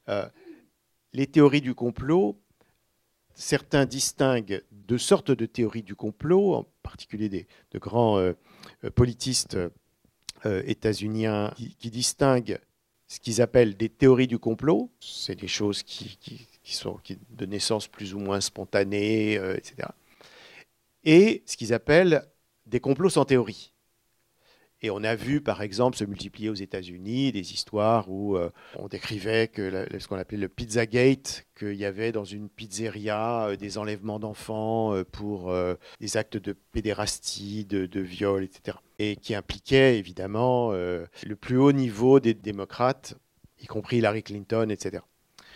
Euh, 0.08 0.28
les 1.12 1.26
théories 1.26 1.60
du 1.60 1.74
complot, 1.74 2.40
certains 3.40 3.86
distinguent 3.86 4.62
deux 4.70 4.98
sortes 4.98 5.30
de 5.30 5.46
théories 5.46 5.82
du 5.82 5.94
complot, 5.94 6.54
en 6.54 6.66
particulier 6.82 7.28
des, 7.28 7.46
de 7.72 7.78
grands 7.78 8.18
euh, 8.18 8.34
euh, 8.84 8.90
politistes 8.90 9.56
euh, 10.44 10.62
états-uniens 10.66 11.52
qui, 11.78 11.90
distinguent 11.90 12.60
ce 13.08 13.18
qu'ils 13.18 13.40
appellent 13.40 13.76
des 13.76 13.88
théories 13.88 14.26
du 14.26 14.38
complot. 14.38 14.90
C'est 15.00 15.40
des 15.40 15.48
choses 15.48 15.82
qui, 15.82 16.18
sont 16.64 17.00
de 17.30 17.46
naissance 17.46 17.88
plus 17.88 18.14
ou 18.14 18.20
moins 18.20 18.40
spontanée, 18.40 19.34
etc. 19.34 19.88
Et 21.02 21.42
ce 21.46 21.56
qu'ils 21.56 21.74
appellent 21.74 22.22
des 22.66 22.78
complots 22.78 23.10
sans 23.10 23.24
théorie. 23.24 23.72
Et 24.82 24.90
on 24.90 25.04
a 25.04 25.14
vu, 25.14 25.42
par 25.42 25.60
exemple, 25.60 25.96
se 25.96 26.04
multiplier 26.04 26.48
aux 26.48 26.54
États-Unis 26.54 27.32
des 27.32 27.52
histoires 27.52 28.10
où 28.10 28.36
euh, 28.36 28.50
on 28.78 28.88
décrivait 28.88 29.50
ce 29.54 30.08
qu'on 30.08 30.16
appelait 30.16 30.38
le 30.38 30.48
Pizzagate, 30.48 31.46
qu'il 31.58 31.74
y 31.74 31.84
avait 31.84 32.12
dans 32.12 32.24
une 32.24 32.48
pizzeria 32.48 33.48
euh, 33.48 33.56
des 33.56 33.76
enlèvements 33.76 34.18
d'enfants 34.18 34.94
euh, 34.94 35.04
pour 35.04 35.52
des 36.00 36.16
actes 36.16 36.38
de 36.38 36.52
pédérastie, 36.72 37.66
de, 37.66 38.00
viol, 38.00 38.42
etc. 38.42 38.78
Et 38.98 39.16
qui 39.16 39.34
impliquait 39.34 39.98
évidemment 39.98 40.72
le 40.72 41.36
plus 41.38 41.58
haut 41.58 41.72
niveau 41.72 42.20
des 42.20 42.34
démocrates, 42.34 43.14
y 43.60 43.66
compris 43.66 43.98
Hillary 43.98 44.22
Clinton, 44.22 44.68
etc. 44.70 45.02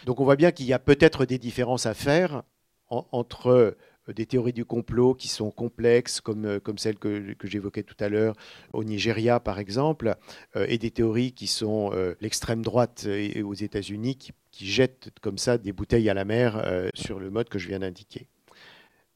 Donc 0.05 0.21
on 0.21 0.25
voit 0.25 0.37
bien 0.37 0.53
qu'il 0.53 0.67
y 0.67 0.73
a 0.73 0.79
peut-être 0.79 1.25
des 1.25 1.39
différences 1.39 1.87
à 1.87 1.95
faire 1.95 2.43
entre 2.89 3.77
des 4.13 4.27
théories 4.27 4.53
du 4.53 4.65
complot 4.65 5.15
qui 5.15 5.29
sont 5.29 5.51
complexes, 5.51 6.21
comme, 6.21 6.45
euh, 6.45 6.61
comme 6.61 6.79
celles 6.79 6.99
que, 6.99 7.35
j'évoquais 7.45 7.83
tout 7.83 7.97
à 8.01 8.09
l'heure 8.09 8.35
au 8.73 8.85
Nigeria, 8.85 9.41
par 9.41 9.59
exemple, 9.59 10.17
euh, 10.57 10.67
et 10.69 10.79
des 10.79 10.91
théories 10.91 11.33
qui 11.33 11.47
sont 11.47 11.93
l'extrême 12.21 12.63
droite 12.63 13.07
et, 13.07 13.43
aux 13.43 13.55
États-Unis, 13.55 14.17
qui, 14.17 14.33
jettent 14.53 15.11
comme 15.21 15.39
ça 15.39 15.59
des 15.59 15.73
bouteilles 15.73 16.09
à 16.09 16.15
la 16.15 16.25
mer 16.25 16.63
sur 16.95 17.19
le 17.19 17.29
mode 17.31 17.49
que 17.49 17.59
je 17.59 17.67
viens 17.67 17.81
d'indiquer. 17.81 18.29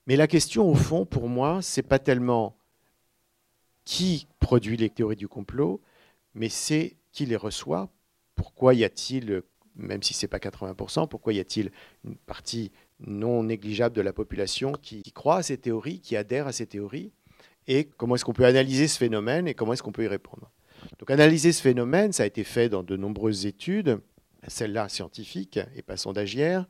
Mais 0.08 0.16
la 0.16 0.26
question, 0.26 0.68
au 0.68 0.74
fond, 0.74 1.04
pour 1.06 1.28
moi, 1.28 1.60
c'est 1.62 1.82
pas 1.82 1.98
tellement 1.98 2.56
qui 3.84 4.26
produit 4.40 4.76
les 4.76 4.90
théories 4.90 5.16
du 5.16 5.28
complot, 5.28 5.80
mais 6.34 6.48
c'est 6.48 6.96
qui 7.12 7.26
les 7.26 7.36
reçoit. 7.36 7.90
Pourquoi 8.34 8.74
y 8.74 8.84
a-t-il, 8.84 9.42
même 9.76 10.02
si 10.02 10.14
ce 10.14 10.24
n'est 10.24 10.28
pas 10.28 10.38
80%, 10.38 11.08
pourquoi 11.08 11.32
y 11.32 11.40
a-t-il 11.40 11.72
une 12.04 12.16
partie 12.16 12.70
non 13.00 13.44
négligeable 13.44 13.94
de 13.94 14.00
la 14.00 14.12
population 14.12 14.72
qui, 14.72 15.02
croit 15.12 15.36
à 15.36 15.42
ces 15.42 15.58
théories, 15.58 16.00
qui 16.00 16.16
adhère 16.16 16.46
à 16.46 16.52
ces 16.52 16.66
théories, 16.66 17.12
et 17.66 17.84
comment 17.84 18.14
est-ce 18.14 18.24
qu'on 18.24 18.32
peut 18.32 18.44
analyser 18.44 18.88
ce 18.88 18.98
phénomène 18.98 19.46
et 19.46 19.54
comment 19.54 19.72
est-ce 19.72 19.82
qu'on 19.82 19.92
peut 19.92 20.04
y 20.04 20.08
répondre. 20.08 20.50
Donc 20.98 21.10
analyser 21.10 21.52
ce 21.52 21.62
phénomène, 21.62 22.12
ça 22.12 22.22
a 22.22 22.26
été 22.26 22.44
fait 22.44 22.68
dans 22.68 22.82
de 22.82 22.96
nombreuses 22.96 23.46
études, 23.46 24.00
celles-là 24.46 24.88
scientifiques 24.88 25.60
et 25.74 25.82
pas 25.82 25.96
sondagières, 25.96 26.66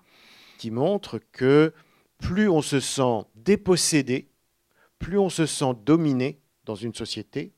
qui 0.58 0.70
montrent 0.70 1.20
que 1.32 1.72
plus 2.18 2.48
on 2.48 2.62
se 2.62 2.80
sent 2.80 3.22
dépossédé, 3.36 4.28
plus 4.98 5.18
on 5.18 5.28
se 5.28 5.46
sent 5.46 5.72
dominé 5.84 6.40
dans 6.64 6.74
une 6.74 6.94
société, 6.94 7.52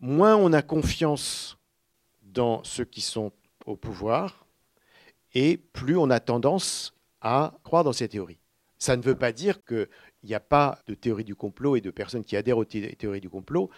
moins 0.00 0.36
on 0.36 0.52
a 0.52 0.62
confiance 0.62 1.58
dans 2.22 2.62
ceux 2.64 2.84
qui 2.84 3.00
sont 3.00 3.32
au 3.64 3.76
pouvoir, 3.76 4.46
et 5.34 5.56
plus 5.56 5.96
on 5.96 6.08
a 6.10 6.20
tendance 6.20 6.95
à 7.20 7.58
croire 7.64 7.84
dans 7.84 7.92
ces 7.92 8.08
théories. 8.08 8.38
Ça 8.78 8.96
ne 8.96 9.02
veut 9.02 9.14
pas 9.14 9.32
dire 9.32 9.64
qu'il 9.64 9.88
n'y 10.24 10.34
a 10.34 10.40
pas 10.40 10.78
de 10.86 10.94
théorie 10.94 11.24
du 11.24 11.34
complot 11.34 11.76
et 11.76 11.80
de 11.80 11.90
personnes 11.90 12.24
qui 12.24 12.36
adhèrent 12.36 12.58
aux 12.58 12.64
théories 12.64 13.20
du 13.20 13.30
complot 13.30 13.70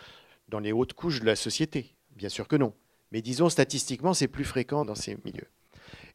dans 0.49 0.59
les 0.59 0.73
hautes 0.73 0.95
couches 0.95 1.21
de 1.21 1.27
la 1.27 1.37
société. 1.37 1.95
Bien 2.17 2.29
sûr 2.29 2.49
que 2.49 2.57
non. 2.57 2.75
Mais 3.13 3.23
disons, 3.23 3.49
statistiquement, 3.49 4.13
c'est 4.13 4.29
plus 4.29 4.45
fréquent 4.45 4.85
dans 4.85 4.95
ces 4.95 5.17
milieux. 5.25 5.49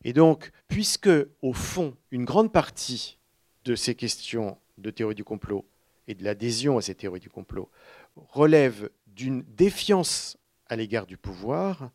Et 0.04 0.14
donc, 0.14 0.52
puisque, 0.68 1.10
au 1.42 1.54
fond, 1.54 1.96
une 2.12 2.26
grande 2.26 2.52
partie 2.52 3.18
de 3.64 3.76
ces 3.76 3.96
questions 3.96 4.58
de 4.78 4.92
théorie 4.92 5.16
du 5.16 5.24
complot 5.24 5.66
et 6.08 6.16
de 6.16 6.24
l'adhésion 6.24 6.78
à 6.78 6.82
ces 6.82 6.96
théories 6.96 7.22
du 7.22 7.30
complot 7.30 7.70
relève 8.16 8.90
d'une 9.08 9.44
défiance 9.44 10.38
à 10.68 10.76
l'égard 10.76 11.06
du 11.06 11.18
pouvoir, 11.18 11.90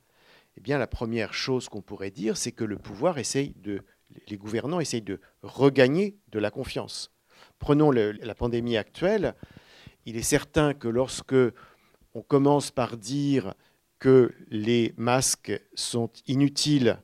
eh 0.56 0.60
bien, 0.60 0.78
la 0.78 0.86
première 0.86 1.34
chose 1.34 1.68
qu'on 1.68 1.82
pourrait 1.82 2.10
dire, 2.10 2.36
c'est 2.36 2.52
que 2.52 2.64
le 2.64 2.78
pouvoir 2.78 3.18
essaye 3.18 3.54
de 3.56 3.82
les 4.29 4.37
gouvernants 4.37 4.81
essayent 4.81 5.03
de 5.03 5.21
regagner 5.42 6.18
de 6.29 6.38
la 6.38 6.51
confiance. 6.51 7.12
Prenons 7.59 7.90
la 7.90 8.35
pandémie 8.35 8.77
actuelle. 8.77 9.35
Il 10.07 10.16
est 10.16 10.23
certain 10.23 10.75
que 10.75 10.88
lorsque 10.88 11.35
on 12.14 12.23
commence 12.23 12.71
par 12.71 12.97
dire 12.97 13.55
que 13.99 14.33
les 14.49 14.94
masques 14.97 15.61
sont 15.75 16.11
inutiles 16.27 16.99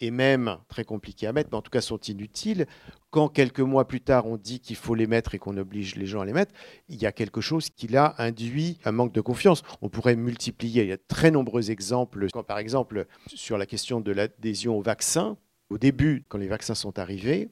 et 0.00 0.10
même 0.10 0.58
très 0.68 0.84
compliqués 0.84 1.26
à 1.26 1.32
mettre, 1.32 1.50
mais 1.52 1.56
en 1.56 1.62
tout 1.62 1.70
cas 1.70 1.80
sont 1.80 2.00
inutiles, 2.00 2.66
quand 3.10 3.28
quelques 3.28 3.60
mois 3.60 3.86
plus 3.86 4.00
tard 4.00 4.26
on 4.26 4.36
dit 4.36 4.60
qu'il 4.60 4.76
faut 4.76 4.94
les 4.94 5.06
mettre 5.06 5.34
et 5.34 5.38
qu'on 5.38 5.56
oblige 5.56 5.94
les 5.94 6.06
gens 6.06 6.20
à 6.20 6.24
les 6.24 6.32
mettre, 6.32 6.52
il 6.88 7.00
y 7.00 7.06
a 7.06 7.12
quelque 7.12 7.40
chose 7.40 7.70
qui 7.70 7.86
là 7.86 8.14
induit 8.18 8.78
un 8.84 8.92
manque 8.92 9.12
de 9.12 9.20
confiance. 9.20 9.62
On 9.82 9.88
pourrait 9.88 10.16
multiplier, 10.16 10.82
il 10.82 10.88
y 10.88 10.92
a 10.92 10.98
très 10.98 11.30
nombreux 11.30 11.70
exemples, 11.70 12.26
par 12.46 12.58
exemple 12.58 13.06
sur 13.28 13.56
la 13.56 13.66
question 13.66 14.00
de 14.00 14.12
l'adhésion 14.12 14.76
au 14.76 14.82
vaccin, 14.82 15.36
au 15.74 15.78
début, 15.78 16.24
quand 16.28 16.38
les 16.38 16.46
vaccins 16.46 16.76
sont 16.76 17.00
arrivés, 17.00 17.50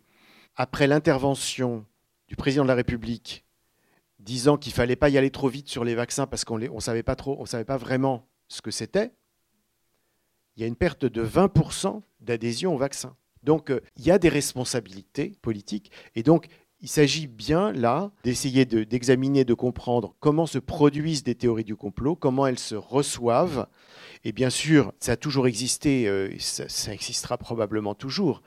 après 0.54 0.86
l'intervention 0.86 1.84
du 2.28 2.36
président 2.36 2.62
de 2.62 2.68
la 2.68 2.76
République 2.76 3.44
disant 4.20 4.56
qu'il 4.56 4.72
fallait 4.72 4.94
pas 4.94 5.08
y 5.08 5.18
aller 5.18 5.32
trop 5.32 5.48
vite 5.48 5.68
sur 5.68 5.82
les 5.82 5.96
vaccins 5.96 6.28
parce 6.28 6.44
qu'on 6.44 6.56
ne 6.56 6.80
savait 6.80 7.02
pas 7.02 7.16
trop, 7.16 7.36
on 7.40 7.46
savait 7.46 7.64
pas 7.64 7.78
vraiment 7.78 8.28
ce 8.46 8.62
que 8.62 8.70
c'était, 8.70 9.12
il 10.54 10.60
y 10.60 10.64
a 10.64 10.68
une 10.68 10.76
perte 10.76 11.04
de 11.04 11.26
20% 11.26 12.00
d'adhésion 12.20 12.72
au 12.72 12.78
vaccin. 12.78 13.16
Donc 13.42 13.70
euh, 13.70 13.80
il 13.96 14.04
y 14.04 14.12
a 14.12 14.20
des 14.20 14.28
responsabilités 14.28 15.36
politiques 15.42 15.90
et 16.14 16.22
donc 16.22 16.46
il 16.82 16.88
s'agit 16.88 17.28
bien 17.28 17.72
là 17.72 18.10
d'essayer 18.24 18.64
d'examiner, 18.64 19.44
de, 19.44 19.54
comprendre 19.54 20.16
comment 20.18 20.46
se 20.46 20.58
produisent 20.58 21.22
des 21.22 21.36
théories 21.36 21.64
du 21.64 21.76
complot, 21.76 22.16
comment 22.16 22.46
elles 22.46 22.58
se 22.58 22.74
reçoivent. 22.74 23.68
Et 24.24 24.32
bien 24.32 24.50
sûr, 24.50 24.92
ça 24.98 25.12
a 25.12 25.16
toujours 25.16 25.46
existé, 25.46 26.08
euh, 26.08 26.34
ça, 26.38 26.92
existera 26.92 27.38
probablement 27.38 27.94
toujours. 27.94 28.42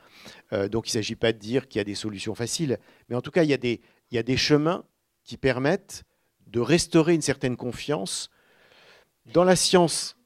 Euh, 0.52 0.68
donc 0.68 0.88
il 0.88 0.90
ne 0.90 1.02
s'agit 1.02 1.16
pas 1.16 1.32
de 1.32 1.38
dire 1.38 1.70
qu'il 1.70 1.80
y 1.80 1.82
a 1.82 1.86
des 1.86 1.96
solutions 1.96 2.36
faciles, 2.36 2.78
mais 3.08 3.16
en 3.16 3.22
tout 3.22 3.32
cas, 3.32 3.44
il 3.44 3.50
y, 3.50 3.54
a 3.54 4.24
des, 4.24 4.38
chemins 4.38 4.84
qui 5.24 5.38
permettent 5.38 6.04
de 6.48 6.60
restaurer 6.60 7.14
une 7.14 7.22
certaine 7.22 7.56
confiance 7.56 8.30
dans 9.34 9.46
la 9.46 9.56
science, 9.56 10.18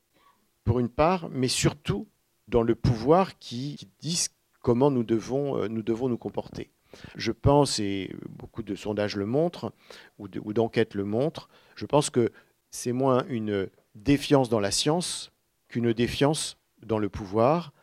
pour 0.63 0.79
une 0.79 0.89
part, 0.89 1.29
mais 1.29 1.47
surtout 1.47 2.07
dans 2.47 2.63
le 2.63 2.75
pouvoir 2.75 3.37
qui, 3.37 3.75
qui 3.77 3.87
dit 4.01 4.27
comment 4.61 4.87
euh, 4.87 5.67
nous 5.69 5.83
devons 5.83 6.09
nous 6.09 6.17
comporter. 6.17 6.71
Je 7.15 7.31
pense, 7.31 7.79
et 7.79 8.15
beaucoup 8.29 8.63
de 8.63 8.75
sondages 8.75 9.15
le 9.15 9.25
montrent, 9.25 9.71
ou 10.17 10.53
d'enquêtes 10.53 10.95
le 10.95 11.05
montrent, 11.05 11.49
je 11.75 11.85
pense 11.85 12.09
que 12.09 12.31
c'est 12.71 12.91
moins 12.91 13.25
une 13.29 13.69
défiance 13.95 14.49
dans 14.49 14.59
la 14.59 14.71
science 14.71 15.31
qu'une 15.67 15.93
défiance 15.93 16.57
dans 16.85 16.99
le 16.99 17.09
pouvoir. 17.09 17.73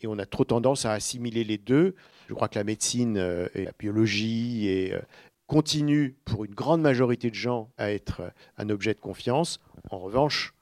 Et 0.00 0.06
on 0.06 0.18
a 0.18 0.26
trop 0.26 0.44
tendance 0.44 0.84
à 0.84 0.92
assimiler 0.92 1.44
les 1.44 1.58
deux. 1.58 1.94
Je 2.28 2.34
crois 2.34 2.48
que 2.48 2.58
la 2.58 2.64
médecine 2.64 3.18
euh, 3.18 3.48
et 3.54 3.64
la 3.64 3.72
biologie 3.78 4.66
et, 4.66 4.94
euh, 4.94 5.00
continuent 5.46 6.14
pour 6.24 6.44
une 6.44 6.54
grande 6.54 6.80
majorité 6.80 7.30
de 7.30 7.34
gens 7.34 7.70
à 7.78 7.90
être 7.90 8.32
un 8.56 8.70
objet 8.70 8.94
de 8.94 9.00
confiance. 9.00 9.60
En 9.90 9.98
revanche, 9.98 10.54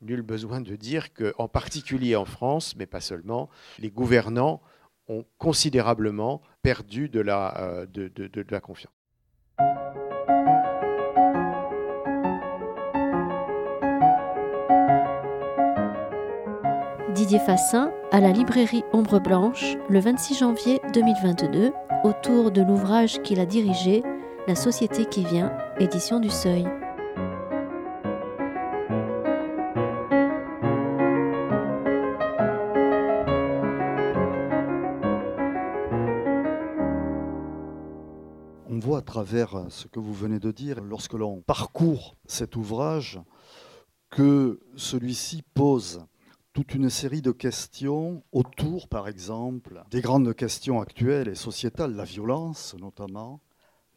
nul 0.00 0.22
besoin 0.22 0.60
de 0.60 0.74
dire 0.74 1.12
qu'en 1.12 1.48
particulier 1.48 2.16
en 2.16 2.24
France, 2.24 2.74
mais 2.76 2.86
pas 2.86 3.00
seulement, 3.00 3.48
les 3.78 3.90
gouvernants 3.90 4.60
considérablement 5.38 6.42
perdu 6.62 7.08
de 7.08 7.20
la, 7.20 7.60
euh, 7.60 7.86
de 7.86 8.44
la 8.50 8.60
confiance. 8.60 8.92
Didier 17.14 17.40
Fassin 17.40 17.92
à 18.10 18.20
la 18.20 18.30
librairie 18.30 18.84
Ombre 18.92 19.20
Blanche 19.20 19.76
le 19.90 20.00
26 20.00 20.38
janvier 20.38 20.80
2022 20.94 21.72
autour 22.04 22.50
de 22.50 22.62
l'ouvrage 22.62 23.22
qu'il 23.22 23.38
a 23.38 23.46
dirigé 23.46 24.02
La 24.48 24.54
société 24.54 25.04
qui 25.04 25.24
vient, 25.24 25.52
édition 25.78 26.20
du 26.20 26.30
Seuil. 26.30 26.66
Travers 39.24 39.66
ce 39.68 39.86
que 39.86 40.00
vous 40.00 40.12
venez 40.12 40.40
de 40.40 40.50
dire, 40.50 40.80
lorsque 40.80 41.12
l'on 41.12 41.42
parcourt 41.42 42.16
cet 42.26 42.56
ouvrage, 42.56 43.20
que 44.10 44.58
celui-ci 44.74 45.44
pose 45.54 46.04
toute 46.52 46.74
une 46.74 46.90
série 46.90 47.22
de 47.22 47.30
questions 47.30 48.24
autour, 48.32 48.88
par 48.88 49.06
exemple, 49.06 49.84
des 49.92 50.00
grandes 50.00 50.34
questions 50.34 50.80
actuelles 50.80 51.28
et 51.28 51.36
sociétales, 51.36 51.94
la 51.94 52.02
violence 52.02 52.74
notamment, 52.80 53.40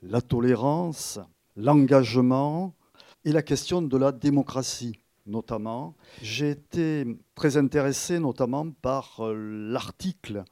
la 0.03 0.21
tolérance, 0.21 1.17
l'engagement 1.55 2.75
et 3.23 3.31
la 3.31 3.41
question 3.41 3.81
de 3.81 3.97
la 3.97 4.11
démocratie 4.11 4.99
notamment. 5.25 5.95
J'ai 6.21 6.51
été 6.51 7.17
très 7.33 7.57
intéressé 7.57 8.19
notamment 8.19 8.69
par 8.69 9.25
euh, 9.25 9.33
l'article 9.71 10.43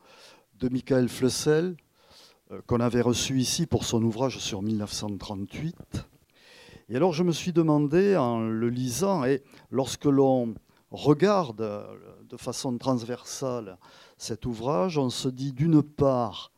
de 0.56 0.68
Michael 0.68 1.10
Flessel 1.10 1.76
qu'on 2.68 2.80
avait 2.80 3.02
reçu 3.02 3.40
ici 3.40 3.66
pour 3.66 3.86
son 3.86 4.04
ouvrage 4.04 4.40
sur 4.40 4.62
1938. 4.62 5.76
Et 6.90 6.96
alors 6.96 7.14
je 7.14 7.24
me 7.24 7.32
suis 7.32 7.54
demandé 7.54 8.16
en 8.18 8.40
le 8.42 8.70
lisant, 8.70 9.24
et 9.24 9.42
lorsque 9.72 10.06
l'on 10.06 10.54
regarde 10.92 11.62
euh, 11.62 11.86
de 12.30 12.38
façon 12.38 12.78
transversale 12.78 13.78
cet 14.18 14.46
ouvrage, 14.46 14.98
on 14.98 15.10
se 15.10 15.28
dit 15.28 15.54
d'une 15.54 15.82
part 15.82 16.52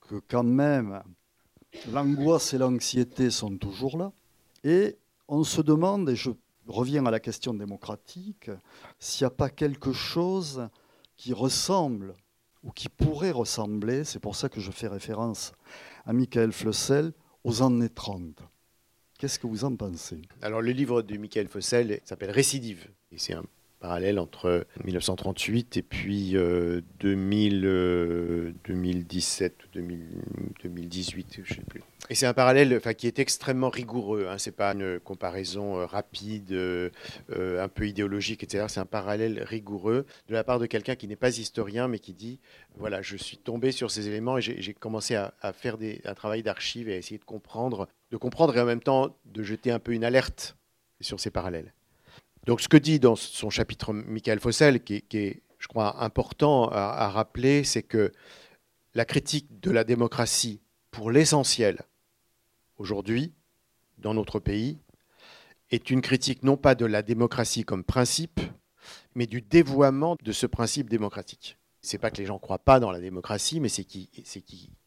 que 0.00 0.20
quand 0.28 0.44
même 0.44 1.02
l'angoisse 1.92 2.54
et 2.54 2.58
l'anxiété 2.58 3.30
sont 3.30 3.56
toujours 3.58 3.98
là, 3.98 4.12
et 4.64 4.96
on 5.28 5.44
se 5.44 5.60
demande, 5.60 6.08
et 6.08 6.16
je 6.16 6.30
reviens 6.66 7.04
à 7.06 7.10
la 7.10 7.20
question 7.20 7.52
démocratique, 7.52 8.50
s'il 8.98 9.24
n'y 9.24 9.28
a 9.28 9.30
pas 9.30 9.50
quelque 9.50 9.92
chose 9.92 10.68
qui 11.16 11.32
ressemble 11.32 12.14
ou 12.66 12.72
qui 12.72 12.88
pourrait 12.88 13.30
ressembler, 13.30 14.04
c'est 14.04 14.18
pour 14.18 14.36
ça 14.36 14.48
que 14.50 14.60
je 14.60 14.70
fais 14.70 14.88
référence 14.88 15.52
à 16.04 16.12
Michael 16.12 16.52
Flessel, 16.52 17.12
aux 17.44 17.62
années 17.62 17.88
30. 17.88 18.42
Qu'est-ce 19.18 19.38
que 19.38 19.46
vous 19.46 19.64
en 19.64 19.74
pensez? 19.74 20.20
Alors 20.42 20.60
le 20.60 20.72
livre 20.72 21.00
de 21.00 21.16
Michael 21.16 21.48
Flessel 21.48 22.00
s'appelle 22.04 22.30
Récidive, 22.30 22.88
et 23.12 23.18
c'est 23.18 23.32
un 23.34 23.44
parallèle 23.78 24.18
entre 24.18 24.66
1938 24.84 25.76
et 25.76 25.82
puis 25.82 26.32
2000, 27.00 28.54
2017 28.64 29.64
ou 29.64 29.68
2018, 29.72 31.40
je 31.44 31.52
ne 31.52 31.56
sais 31.56 31.62
plus. 31.62 31.82
Et 32.08 32.14
c'est 32.14 32.26
un 32.26 32.34
parallèle 32.34 32.74
enfin, 32.76 32.94
qui 32.94 33.06
est 33.06 33.18
extrêmement 33.18 33.68
rigoureux. 33.68 34.28
Hein. 34.28 34.38
Ce 34.38 34.48
n'est 34.48 34.56
pas 34.56 34.72
une 34.72 35.00
comparaison 35.00 35.78
euh, 35.78 35.86
rapide, 35.86 36.52
euh, 36.52 36.90
euh, 37.30 37.62
un 37.62 37.68
peu 37.68 37.88
idéologique, 37.88 38.42
etc. 38.44 38.66
C'est 38.68 38.80
un 38.80 38.86
parallèle 38.86 39.42
rigoureux 39.42 40.06
de 40.28 40.34
la 40.34 40.44
part 40.44 40.58
de 40.58 40.66
quelqu'un 40.66 40.94
qui 40.94 41.08
n'est 41.08 41.16
pas 41.16 41.36
historien, 41.36 41.88
mais 41.88 41.98
qui 41.98 42.12
dit 42.12 42.38
voilà, 42.76 43.02
je 43.02 43.16
suis 43.16 43.38
tombé 43.38 43.72
sur 43.72 43.90
ces 43.90 44.06
éléments 44.08 44.38
et 44.38 44.42
j'ai 44.42 44.74
commencé 44.74 45.14
à, 45.14 45.32
faire 45.52 45.76
un 46.04 46.14
travail 46.14 46.42
d'archive 46.42 46.88
et 46.88 46.94
à 46.94 46.96
essayer 46.96 47.18
de 47.18 47.24
comprendre, 47.24 47.88
de 48.10 48.16
comprendre 48.16 48.56
et 48.56 48.60
en 48.60 48.66
même 48.66 48.82
temps 48.82 49.16
de 49.24 49.42
jeter 49.42 49.70
un 49.70 49.78
peu 49.78 49.92
une 49.92 50.04
alerte 50.04 50.56
sur 51.00 51.18
ces 51.18 51.30
parallèles. 51.30 51.72
Donc 52.46 52.60
ce 52.60 52.68
que 52.68 52.76
dit 52.76 53.00
dans 53.00 53.16
son 53.16 53.50
chapitre 53.50 53.92
Michael 53.92 54.38
Fossel, 54.40 54.82
qui, 54.82 55.02
est, 55.12 55.42
je 55.58 55.68
crois, 55.68 56.02
important 56.02 56.68
à, 56.70 57.08
rappeler, 57.08 57.64
c'est 57.64 57.82
que 57.82 58.12
la 58.94 59.04
critique 59.04 59.60
de 59.60 59.70
la 59.70 59.84
démocratie, 59.84 60.60
pour 60.90 61.10
l'essentiel, 61.10 61.82
aujourd'hui, 62.78 63.34
dans 63.98 64.14
notre 64.14 64.40
pays, 64.40 64.78
est 65.70 65.90
une 65.90 66.00
critique 66.00 66.42
non 66.42 66.56
pas 66.56 66.74
de 66.74 66.86
la 66.86 67.02
démocratie 67.02 67.64
comme 67.64 67.84
principe, 67.84 68.40
mais 69.14 69.26
du 69.26 69.42
dévoiement 69.42 70.16
de 70.22 70.32
ce 70.32 70.46
principe 70.46 70.88
démocratique 70.88 71.58
c'est 71.86 71.98
pas 71.98 72.10
que 72.10 72.16
les 72.16 72.26
gens 72.26 72.38
croient 72.38 72.58
pas 72.58 72.80
dans 72.80 72.90
la 72.90 73.00
démocratie, 73.00 73.60
mais 73.60 73.68
c'est 73.68 73.84
qu'ils 73.84 74.10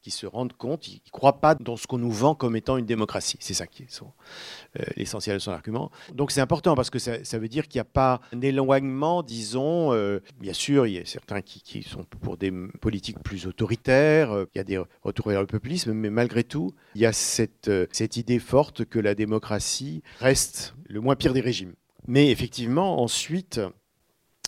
se 0.08 0.26
rendent 0.26 0.54
compte, 0.54 0.88
ils 0.88 1.02
ne 1.06 1.12
croient 1.12 1.39
pas 1.39 1.56
dans 1.56 1.78
ce 1.78 1.88
qu'on 1.88 1.97
nous 1.97 2.12
vend 2.12 2.36
comme 2.36 2.56
étant 2.56 2.78
une 2.78 2.86
démocratie. 2.86 3.38
C'est 3.39 3.54
ça 3.54 3.68
qui 3.68 3.84
est 3.84 4.02
euh, 4.02 4.84
l'essentiel 4.97 5.38
de 5.38 5.39
son 5.39 5.52
argument. 5.52 5.91
Donc 6.14 6.32
c'est 6.32 6.41
important 6.41 6.76
parce 6.76 6.89
que 6.89 7.00
ça, 7.00 7.39
veut 7.39 7.47
dire 7.47 7.68
qu'il 7.68 7.80
n'y 7.80 7.84
a 7.84 7.86
pas 7.86 8.20
un 8.34 8.41
éloignement, 8.41 9.24
disons. 9.24 9.93
Euh, 9.93 10.20
bien 10.39 10.54
sûr, 10.54 10.88
il 10.88 10.93
y 10.93 10.97
a 10.97 11.06
certains 11.06 11.41
qui, 11.41 11.84
sont 11.84 12.04
pour 12.22 12.38
des 12.38 12.52
politiques 12.82 13.20
plus 13.24 13.47
autoritaires, 13.47 14.32
euh, 14.32 14.45
il 14.54 14.58
y 14.58 14.62
a 14.62 14.66
des 14.66 14.82
retours 15.02 15.30
vers 15.30 15.41
le 15.41 15.47
populisme, 15.47 15.93
mais 15.93 16.10
malgré 16.10 16.43
tout, 16.43 16.74
il 16.95 17.02
y 17.02 17.06
a 17.06 17.14
cette, 17.14 17.72
cette 17.91 18.18
idée 18.18 18.39
forte 18.39 18.84
que 18.86 19.00
la 19.00 19.16
démocratie 19.16 20.04
reste 20.20 20.76
le 20.88 21.00
moins 21.00 21.16
pire 21.16 21.34
des 21.34 21.41
régimes. 21.41 21.74
Mais 22.08 22.30
effectivement, 22.32 23.02
ensuite, 23.02 23.62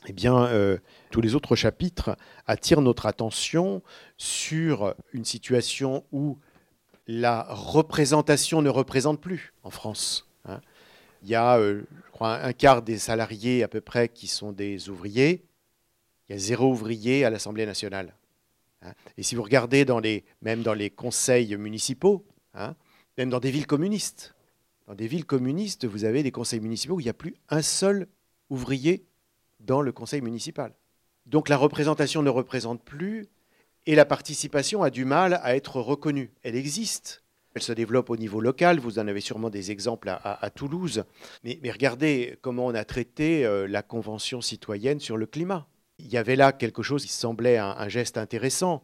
eh 0.08 0.14
bien, 0.14 0.46
euh, 0.46 0.78
tous 1.12 1.22
les 1.22 1.36
autres 1.36 1.56
chapitres 1.56 2.18
attirent 2.48 2.82
notre 2.82 3.06
attention 3.06 3.84
sur 4.18 4.96
une 5.14 5.26
situation 5.26 6.06
où 6.12 6.40
la 7.08 7.46
représentation 7.50 8.62
ne 8.62 8.70
représente 8.70 9.22
plus 9.22 9.54
en 9.64 9.70
France. 9.70 10.28
Hein. 10.46 10.62
Il 11.24 11.30
y 11.30 11.36
a, 11.36 11.58
euh, 11.58 11.84
je 12.08 12.12
crois, 12.12 12.42
un 12.42 12.54
quart 12.54 12.82
des 12.82 12.98
salariés 12.98 13.62
à 13.62 13.68
peu 13.68 13.82
près 13.82 14.10
qui 14.10 14.28
sont 14.28 14.52
des 14.52 14.90
ouvriers. 14.90 15.46
Il 16.28 16.34
y 16.34 16.36
a 16.36 16.40
zéro 16.40 16.72
ouvrier 16.72 17.24
à 17.24 17.30
l'Assemblée 17.30 17.66
nationale. 17.66 18.16
Hein. 18.82 18.94
Et 19.18 19.24
si 19.24 19.36
vous 19.36 19.44
regardez 19.44 19.86
même 20.42 20.64
dans 20.64 20.74
les 20.74 20.90
conseils 20.90 21.56
municipaux, 21.58 22.26
hein, 22.56 22.76
même 23.20 23.30
dans 23.30 23.40
des 23.40 23.52
villes 23.52 23.68
communistes, 23.68 24.34
dans 24.88 24.96
des 24.96 25.08
villes 25.08 25.26
communistes, 25.26 25.86
vous 25.86 26.06
avez 26.06 26.24
des 26.24 26.32
conseils 26.32 26.60
municipaux 26.60 26.96
où 26.96 27.00
il 27.00 27.04
n'y 27.04 27.10
a 27.10 27.14
plus 27.14 27.36
un 27.50 27.62
seul 27.62 28.08
ouvrier 28.50 29.06
dans 29.66 29.82
le 29.82 29.92
conseil 29.92 30.22
municipal. 30.22 30.74
Donc 31.26 31.50
la 31.50 31.58
représentation 31.58 32.22
ne 32.24 32.30
représente 32.30 32.84
plus 32.84 33.28
et 33.86 33.96
la 33.96 34.06
participation 34.06 34.84
a 34.84 34.90
du 34.90 35.06
mal 35.06 35.40
à 35.44 35.56
être 35.56 35.80
reconnue. 35.80 36.32
Elle 36.44 36.56
existe. 36.56 37.24
Elle 37.54 37.62
se 37.62 37.74
développe 37.74 38.10
au 38.10 38.18
niveau 38.18 38.40
local. 38.40 38.80
Vous 38.80 39.00
en 39.00 39.08
avez 39.08 39.22
sûrement 39.22 39.50
des 39.50 39.72
exemples 39.72 40.10
à, 40.10 40.50
Toulouse. 40.52 41.04
Mais, 41.44 41.60
regardez 41.70 42.38
comment 42.42 42.68
on 42.68 42.74
a 42.74 42.86
traité 42.86 43.46
euh, 43.46 43.68
la 43.68 43.82
Convention 43.82 44.40
citoyenne 44.40 45.00
sur 45.00 45.18
le 45.18 45.26
climat. 45.26 45.68
Il 46.00 46.08
y 46.08 46.18
avait 46.18 46.38
là 46.38 46.54
quelque 46.54 46.82
chose 46.82 47.06
qui 47.06 47.12
semblait 47.12 47.58
un, 47.58 47.90
geste 47.90 48.18
intéressant. 48.18 48.84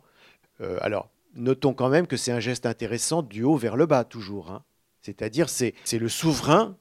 Euh, 0.60 0.78
alors, 0.82 1.10
notons 1.36 1.74
quand 1.74 1.90
même 1.90 2.08
que 2.08 2.18
c'est 2.18 2.32
un 2.32 2.42
geste 2.42 2.66
intéressant 2.66 3.22
du 3.22 3.44
haut 3.44 3.56
vers 3.56 3.78
le 3.78 3.86
bas, 3.86 4.04
toujours. 4.04 4.52
Hein. 4.52 4.64
C'est-à-dire, 5.02 5.48
c'est 5.50 5.74
le 5.94 6.10
souverain 6.10 6.78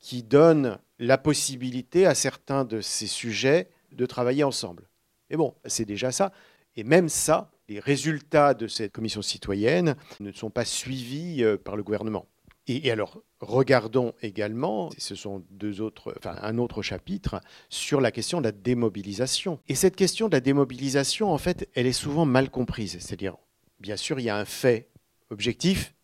qui 0.00 0.22
donne 0.22 0.78
la 0.98 1.18
possibilité 1.18 2.06
à 2.06 2.14
certains 2.14 2.64
de 2.64 2.80
ces 2.80 3.06
sujets 3.06 3.68
de 3.92 4.06
travailler 4.06 4.44
ensemble. 4.44 4.88
Et 5.30 5.36
bon, 5.36 5.54
c'est 5.64 5.84
déjà 5.84 6.12
ça. 6.12 6.32
Et 6.76 6.84
même 6.84 7.08
ça, 7.08 7.50
les 7.68 7.80
résultats 7.80 8.54
de 8.54 8.66
cette 8.66 8.92
commission 8.92 9.22
citoyenne 9.22 9.96
ne 10.18 10.32
sont 10.32 10.50
pas 10.50 10.64
suivis 10.64 11.44
euh, 11.44 11.56
par 11.56 11.76
le 11.76 11.82
gouvernement. 11.82 12.26
Et, 12.66 12.90
alors, 12.90 13.20
regardons 13.40 14.14
également, 14.22 14.90
ce 14.96 15.16
sont 15.16 15.42
deux 15.50 15.80
autres, 15.80 16.14
enfin, 16.18 16.36
un 16.40 16.56
autre 16.58 16.82
chapitre 16.82 17.40
sur 17.68 18.00
la 18.00 18.12
question 18.12 18.38
de 18.38 18.44
la 18.44 18.52
démobilisation. 18.52 19.58
Et 19.66 19.74
cette 19.74 19.96
question 19.96 20.28
de 20.28 20.36
la 20.36 20.40
démobilisation, 20.40 21.32
en 21.32 21.38
fait, 21.38 21.68
elle 21.74 21.86
est 21.86 21.92
souvent 21.92 22.26
mal 22.26 22.48
comprise. 22.48 22.98
C'est-à-dire, 23.00 23.36
bien 23.80 23.96
sûr, 23.96 24.20
il 24.20 24.24
y 24.24 24.30
a 24.30 24.36
un 24.36 24.44
fait 24.44 24.88
objectif 25.30 25.94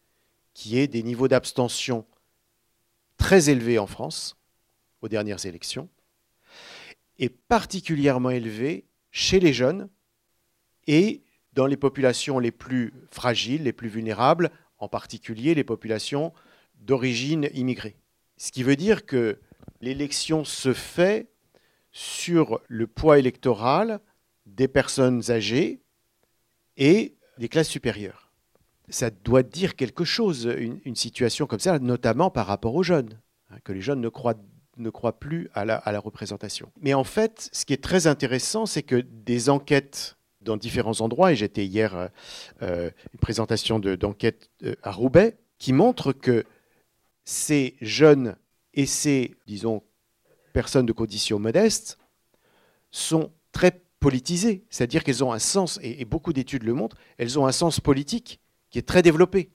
qui 0.54 0.78
est 0.78 0.88
des 0.88 1.04
niveaux 1.04 1.28
d'abstention 1.28 2.04
très 3.16 3.50
élevés 3.50 3.78
en 3.78 3.86
France, 3.86 4.36
aux 5.02 5.08
dernières 5.08 5.46
élections, 5.46 5.88
et 7.18 7.28
particulièrement 7.28 8.30
élevé 8.30 8.86
chez 9.10 9.40
les 9.40 9.52
jeunes 9.52 9.88
et 10.86 11.22
dans 11.52 11.66
les 11.66 11.76
populations 11.76 12.38
les 12.38 12.50
plus 12.52 12.92
fragiles, 13.10 13.62
les 13.62 13.72
plus 13.72 13.88
vulnérables, 13.88 14.50
en 14.78 14.88
particulier 14.88 15.54
les 15.54 15.64
populations 15.64 16.32
d'origine 16.74 17.48
immigrée. 17.54 17.96
Ce 18.36 18.52
qui 18.52 18.62
veut 18.62 18.76
dire 18.76 19.06
que 19.06 19.40
l'élection 19.80 20.44
se 20.44 20.74
fait 20.74 21.28
sur 21.92 22.60
le 22.68 22.86
poids 22.86 23.18
électoral 23.18 24.00
des 24.44 24.68
personnes 24.68 25.30
âgées 25.30 25.80
et 26.76 27.16
des 27.38 27.48
classes 27.48 27.70
supérieures. 27.70 28.25
Ça 28.88 29.10
doit 29.10 29.42
dire 29.42 29.76
quelque 29.76 30.04
chose, 30.04 30.44
une, 30.84 30.94
situation 30.94 31.46
comme 31.46 31.60
ça, 31.60 31.78
notamment 31.78 32.30
par 32.30 32.46
rapport 32.46 32.74
aux 32.74 32.82
jeunes, 32.82 33.20
hein, 33.50 33.56
que 33.64 33.72
les 33.72 33.80
jeunes 33.80 34.00
ne 34.00 34.08
croient, 34.08 34.36
ne 34.76 34.90
croient 34.90 35.18
plus 35.18 35.50
à 35.54 35.64
la, 35.64 35.76
à 35.76 35.92
la 35.92 35.98
représentation. 35.98 36.70
Mais 36.80 36.94
en 36.94 37.04
fait, 37.04 37.48
ce 37.52 37.64
qui 37.64 37.72
est 37.72 37.82
très 37.82 38.06
intéressant, 38.06 38.64
c'est 38.64 38.82
que 38.82 38.96
des 38.96 39.50
enquêtes 39.50 40.16
dans 40.46 40.56
différents 40.56 41.00
endroits, 41.02 41.32
et 41.32 41.36
j'étais 41.36 41.66
hier 41.66 41.94
euh, 41.94 42.08
euh, 42.62 42.90
une 43.12 43.20
présentation 43.20 43.78
d'enquête 43.78 44.50
euh, 44.62 44.74
à 44.82 44.92
Roubaix, 44.92 45.36
qui 45.58 45.74
montre 45.74 46.12
que 46.12 46.44
ces 47.24 47.76
jeunes 47.82 48.36
et 48.72 48.86
ces, 48.86 49.34
disons, 49.46 49.82
personnes 50.54 50.86
de 50.86 50.92
conditions 50.92 51.38
modestes 51.38 51.98
sont 52.90 53.30
très 53.52 53.82
politisées, 54.00 54.64
c'est-à-dire 54.70 55.04
qu'elles 55.04 55.24
ont 55.24 55.32
un 55.32 55.38
sens, 55.38 55.78
et, 55.82 56.04
beaucoup 56.04 56.32
d'études 56.32 56.62
le 56.62 56.72
montrent, 56.72 56.96
elles 57.18 57.38
ont 57.38 57.46
un 57.46 57.52
sens 57.52 57.80
politique 57.80 58.40
qui 58.70 58.78
est 58.78 58.86
très 58.86 59.02
développé, 59.02 59.50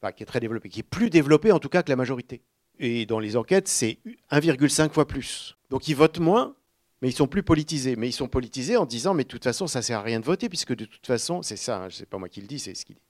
enfin 0.00 0.12
qui 0.12 0.22
est 0.22 0.26
très 0.26 0.40
développé, 0.40 0.68
qui 0.68 0.80
est 0.80 0.84
plus 0.84 1.10
développé 1.10 1.52
en 1.52 1.58
tout 1.58 1.68
cas 1.68 1.82
que 1.82 1.90
la 1.90 1.96
majorité. 1.96 2.42
Et 2.78 3.04
dans 3.04 3.18
les 3.18 3.36
enquêtes, 3.36 3.68
c'est 3.68 3.98
1,5 4.30 4.90
fois 4.90 5.06
plus. 5.06 5.56
Donc 5.68 5.88
ils 5.88 5.94
votent 5.94 6.18
moins, 6.18 6.56
mais 7.02 7.08
ils 7.08 7.14
sont 7.14 7.26
plus 7.26 7.42
politisés. 7.42 7.94
Mais 7.96 8.08
ils 8.08 8.12
sont 8.12 8.28
politisés 8.28 8.76
en 8.76 8.86
disant, 8.86 9.12
mais 9.12 9.24
de 9.24 9.28
toute 9.28 9.44
façon, 9.44 9.66
ça 9.66 9.82
sert 9.82 9.98
à 9.98 10.02
rien 10.02 10.18
de 10.18 10.24
voter, 10.24 10.48
puisque 10.48 10.74
de 10.74 10.86
toute 10.86 11.06
façon, 11.06 11.42
c'est 11.42 11.56
ça, 11.56 11.84
hein, 11.84 11.88
c'est 11.90 12.08
pas 12.08 12.18
moi 12.18 12.28
qui 12.28 12.40
le 12.40 12.46
dis, 12.46 12.58
c'est 12.58 12.74
ce 12.74 12.84
qu'il 12.84 12.96
dit. 12.96 13.02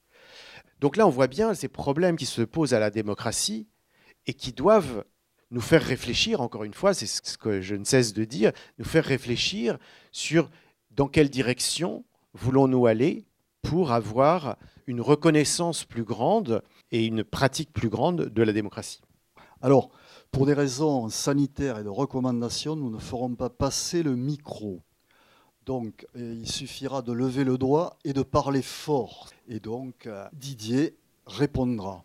Donc 0.81 0.97
là, 0.97 1.07
on 1.07 1.09
voit 1.09 1.27
bien 1.27 1.53
ces 1.53 1.67
problèmes 1.67 2.17
qui 2.17 2.25
se 2.25 2.41
posent 2.41 2.73
à 2.73 2.79
la 2.79 2.89
démocratie 2.89 3.67
et 4.27 4.33
qui 4.33 4.51
doivent 4.51 5.05
nous 5.51 5.61
faire 5.61 5.83
réfléchir, 5.83 6.41
encore 6.41 6.63
une 6.63 6.73
fois, 6.73 6.93
c'est 6.93 7.05
ce 7.05 7.37
que 7.37 7.61
je 7.61 7.75
ne 7.75 7.83
cesse 7.83 8.13
de 8.13 8.23
dire, 8.23 8.51
nous 8.77 8.85
faire 8.85 9.03
réfléchir 9.03 9.77
sur 10.11 10.49
dans 10.91 11.07
quelle 11.07 11.29
direction 11.29 12.05
voulons-nous 12.33 12.87
aller 12.87 13.25
pour 13.61 13.91
avoir 13.91 14.57
une 14.91 14.99
reconnaissance 14.99 15.85
plus 15.85 16.03
grande 16.03 16.61
et 16.91 17.05
une 17.05 17.23
pratique 17.23 17.71
plus 17.71 17.87
grande 17.87 18.25
de 18.25 18.43
la 18.43 18.51
démocratie. 18.51 18.99
Alors, 19.61 19.89
pour 20.31 20.45
des 20.45 20.53
raisons 20.53 21.07
sanitaires 21.07 21.79
et 21.79 21.83
de 21.83 21.89
recommandation, 21.89 22.75
nous 22.75 22.89
ne 22.89 22.99
ferons 22.99 23.33
pas 23.35 23.49
passer 23.49 24.03
le 24.03 24.17
micro. 24.17 24.81
Donc, 25.65 26.05
il 26.13 26.45
suffira 26.45 27.01
de 27.01 27.13
lever 27.13 27.45
le 27.45 27.57
doigt 27.57 27.97
et 28.03 28.11
de 28.11 28.21
parler 28.21 28.61
fort. 28.61 29.29
Et 29.47 29.61
donc, 29.61 30.07
euh, 30.07 30.27
Didier 30.33 30.97
répondra. 31.25 32.03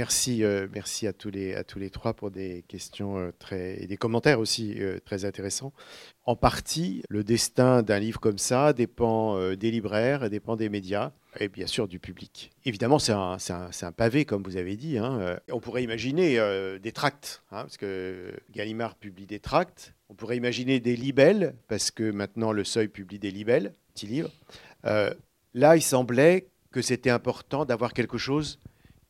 Merci, 0.00 0.44
euh, 0.44 0.66
merci 0.72 1.06
à 1.06 1.12
tous, 1.12 1.28
les, 1.28 1.54
à 1.54 1.62
tous 1.62 1.78
les 1.78 1.90
trois 1.90 2.14
pour 2.14 2.30
des 2.30 2.64
questions 2.68 3.18
euh, 3.18 3.32
très, 3.38 3.82
et 3.82 3.86
des 3.86 3.98
commentaires 3.98 4.40
aussi 4.40 4.76
euh, 4.80 4.98
très 5.04 5.26
intéressants. 5.26 5.74
En 6.24 6.36
partie, 6.36 7.02
le 7.10 7.22
destin 7.22 7.82
d'un 7.82 7.98
livre 7.98 8.18
comme 8.18 8.38
ça 8.38 8.72
dépend 8.72 9.38
des 9.56 9.70
libraires, 9.70 10.30
dépend 10.30 10.56
des 10.56 10.70
médias 10.70 11.12
et 11.38 11.48
bien 11.48 11.66
sûr 11.66 11.86
du 11.86 11.98
public. 11.98 12.50
Évidemment, 12.64 12.98
c'est 12.98 13.12
un, 13.12 13.36
un, 13.36 13.92
pavé, 13.92 14.24
comme 14.24 14.42
vous 14.42 14.56
avez 14.56 14.76
dit. 14.76 14.96
Hein. 14.96 15.38
On 15.52 15.60
pourrait 15.60 15.82
imaginer 15.82 16.38
des 16.80 16.92
tracts, 16.92 17.42
hein, 17.50 17.62
parce 17.62 17.76
que 17.76 18.32
Gallimard 18.54 18.94
publie 18.94 19.26
des 19.26 19.40
tracts. 19.40 19.92
On 20.08 20.14
pourrait 20.14 20.38
imaginer 20.38 20.80
des 20.80 20.96
libelles, 20.96 21.54
parce 21.68 21.90
que 21.90 22.10
maintenant 22.10 22.52
le 22.52 22.64
Seuil 22.64 22.88
publie 22.88 23.18
des 23.18 23.30
libelles, 23.30 23.72
petits 23.92 24.06
livres. 24.06 24.30
là, 24.84 25.76
il 25.76 25.82
semblait 25.82 26.46
que 26.70 26.80
c'était 26.80 27.10
important 27.10 27.64
d'avoir 27.64 27.92
quelque 27.92 28.18
chose 28.18 28.60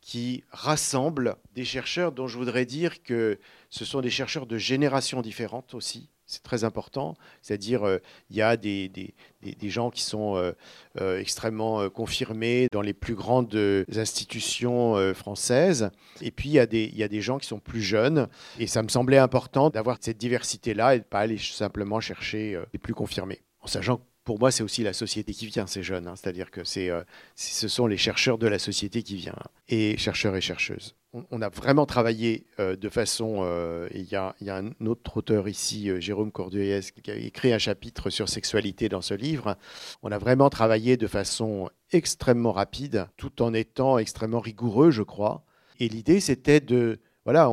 qui 0.01 0.43
rassemble 0.49 1.35
des 1.53 1.63
chercheurs 1.63 2.11
dont 2.11 2.27
je 2.27 2.37
voudrais 2.37 2.65
dire 2.65 3.03
que 3.03 3.39
ce 3.69 3.85
sont 3.85 4.01
des 4.01 4.09
chercheurs 4.09 4.47
de 4.47 4.57
générations 4.57 5.21
différentes 5.21 5.73
aussi. 5.73 6.09
C'est 6.25 6.43
très 6.43 6.63
important. 6.63 7.15
C'est-à-dire, 7.41 7.85
euh, 7.85 7.97
il 8.29 8.37
y 8.37 8.41
a 8.41 8.55
des, 8.55 8.87
des, 8.87 9.13
des, 9.41 9.69
gens 9.69 9.89
qui 9.89 10.01
sont 10.01 10.37
euh, 10.37 10.53
euh, 11.01 11.19
extrêmement 11.19 11.89
confirmés 11.89 12.67
dans 12.71 12.81
les 12.81 12.93
plus 12.93 13.15
grandes 13.15 13.53
institutions 13.93 15.13
françaises. 15.13 15.89
Et 16.21 16.31
puis, 16.31 16.49
il 16.49 16.53
y, 16.53 16.59
a 16.59 16.65
des, 16.65 16.85
il 16.85 16.97
y 16.97 17.03
a 17.03 17.09
des 17.09 17.21
gens 17.21 17.37
qui 17.37 17.47
sont 17.47 17.59
plus 17.59 17.81
jeunes. 17.81 18.29
Et 18.59 18.67
ça 18.67 18.81
me 18.81 18.87
semblait 18.87 19.17
important 19.17 19.69
d'avoir 19.69 19.97
cette 19.99 20.17
diversité-là 20.17 20.95
et 20.95 20.99
de 20.99 21.03
ne 21.03 21.09
pas 21.09 21.19
aller 21.19 21.37
simplement 21.37 21.99
chercher 21.99 22.57
les 22.71 22.79
plus 22.79 22.93
confirmés. 22.93 23.41
En 23.59 23.67
sachant 23.67 24.01
pour 24.23 24.39
moi, 24.39 24.51
c'est 24.51 24.63
aussi 24.63 24.83
la 24.83 24.93
société 24.93 25.33
qui 25.33 25.47
vient, 25.47 25.65
ces 25.65 25.81
jeunes. 25.81 26.07
Hein. 26.07 26.15
C'est-à-dire 26.15 26.51
que 26.51 26.63
c'est, 26.63 26.89
euh, 26.89 27.03
ce 27.35 27.67
sont 27.67 27.87
les 27.87 27.97
chercheurs 27.97 28.37
de 28.37 28.47
la 28.47 28.59
société 28.59 29.01
qui 29.01 29.15
viennent, 29.15 29.35
et 29.67 29.97
chercheurs 29.97 30.35
et 30.35 30.41
chercheuses. 30.41 30.95
On, 31.29 31.41
a 31.41 31.49
vraiment 31.49 31.85
travaillé 31.85 32.45
euh, 32.59 32.77
de 32.77 32.87
façon. 32.87 33.41
Euh, 33.43 33.89
il 33.93 34.05
y, 34.05 34.15
a 34.15 34.33
un 34.39 34.71
autre 34.85 35.17
auteur 35.17 35.49
ici, 35.49 35.89
Jérôme 35.99 36.31
Cordeliez, 36.31 36.79
qui 37.03 37.11
a 37.11 37.15
écrit 37.15 37.51
un 37.51 37.57
chapitre 37.57 38.09
sur 38.09 38.29
sexualité 38.29 38.87
dans 38.87 39.01
ce 39.01 39.13
livre. 39.13 39.57
On 40.03 40.11
a 40.11 40.17
vraiment 40.17 40.49
travaillé 40.49 40.95
de 40.95 41.07
façon 41.07 41.69
extrêmement 41.91 42.53
rapide, 42.53 43.07
tout 43.17 43.41
en 43.41 43.53
étant 43.53 43.97
extrêmement 43.97 44.39
rigoureux, 44.39 44.91
je 44.91 45.03
crois. 45.03 45.43
Et 45.79 45.89
l'idée, 45.89 46.21
c'était 46.21 46.61
de. 46.61 46.99
Voilà, 47.25 47.51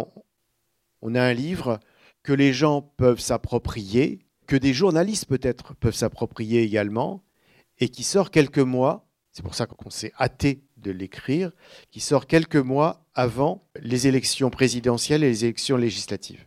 on 1.03 1.15
a 1.17 1.23
un 1.23 1.35
livre 1.35 1.81
que 2.23 2.33
les 2.33 2.53
gens 2.53 2.83
peuvent 2.83 3.21
s'approprier 3.21 4.21
que 4.49 4.57
des 4.57 4.73
journalistes 4.73 5.27
peut-être 5.27 5.75
peuvent 5.75 5.95
s'approprier 5.95 6.63
également, 6.63 7.23
et 7.79 7.91
qui 7.91 8.03
sort 8.03 8.33
quelques 8.33 8.59
mois, 8.59 9.07
c'est 9.31 9.43
pour 9.43 9.55
ça 9.55 9.67
qu'on 9.67 9.91
s'est 9.91 10.13
hâté 10.19 10.65
de 10.79 10.91
l'écrire, 10.91 11.53
qui 11.91 12.01
sort 12.01 12.27
quelques 12.27 12.57
mois 12.57 13.05
avant 13.15 13.69
les 13.81 14.09
élections 14.09 14.51
présidentielles 14.51 15.23
et 15.23 15.29
les 15.29 15.45
élections 15.45 15.77
législatives. 15.77 16.45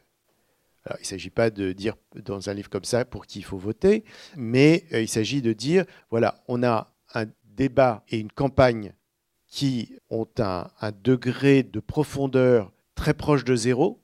il 0.90 1.02
ne 1.02 1.06
s'agit 1.06 1.30
pas 1.30 1.52
de 1.52 1.72
dire 1.74 1.96
dans 2.16 2.50
un 2.50 2.54
livre 2.54 2.70
comme 2.70 2.84
ça 2.84 3.06
pour 3.06 3.28
qui 3.28 3.40
il 3.40 3.46
faut 3.46 3.60
voter, 3.60 4.04
mais 4.36 4.86
euh, 4.94 5.02
il 5.02 5.08
s'agit 5.08 5.44
de 5.44 5.54
dire, 5.54 5.86
voilà, 6.10 6.44
on 6.48 6.64
a 6.64 6.94
un 7.14 7.26
débat 7.44 8.04
et 8.10 8.18
une 8.18 8.32
campagne 8.32 8.94
qui 9.48 9.94
ont 10.10 10.28
un, 10.40 10.70
degré 11.04 11.62
de 11.62 11.80
profondeur 11.80 12.72
très 12.96 13.14
proche 13.14 13.44
de 13.44 13.56
zéro. 13.56 14.02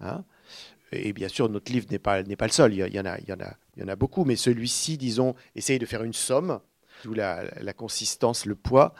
Hein, 0.00 0.24
et 0.92 1.12
bien 1.12 1.28
sûr, 1.28 1.48
notre 1.48 1.72
livre 1.72 1.86
n'est 1.90 1.98
pas, 1.98 2.22
pas 2.22 2.46
le 2.46 2.52
seul, 2.52 2.74
il 2.74 2.78
y, 2.78 3.00
en 3.00 3.06
a, 3.06 3.18
il, 3.18 3.28
y 3.28 3.32
en 3.32 3.40
a, 3.40 3.54
il 3.76 3.82
y 3.82 3.84
en 3.84 3.88
a 3.88 3.96
beaucoup, 3.96 4.24
mais 4.24 4.36
celui-ci, 4.36 4.96
disons, 4.96 5.34
essaye 5.54 5.78
de 5.78 5.86
faire 5.86 6.02
une 6.02 6.12
somme, 6.12 6.60
d'où 7.04 7.14
la, 7.14 7.44
la, 7.60 7.72
consistance, 7.72 8.46
le 8.46 8.54
poids, 8.54 8.94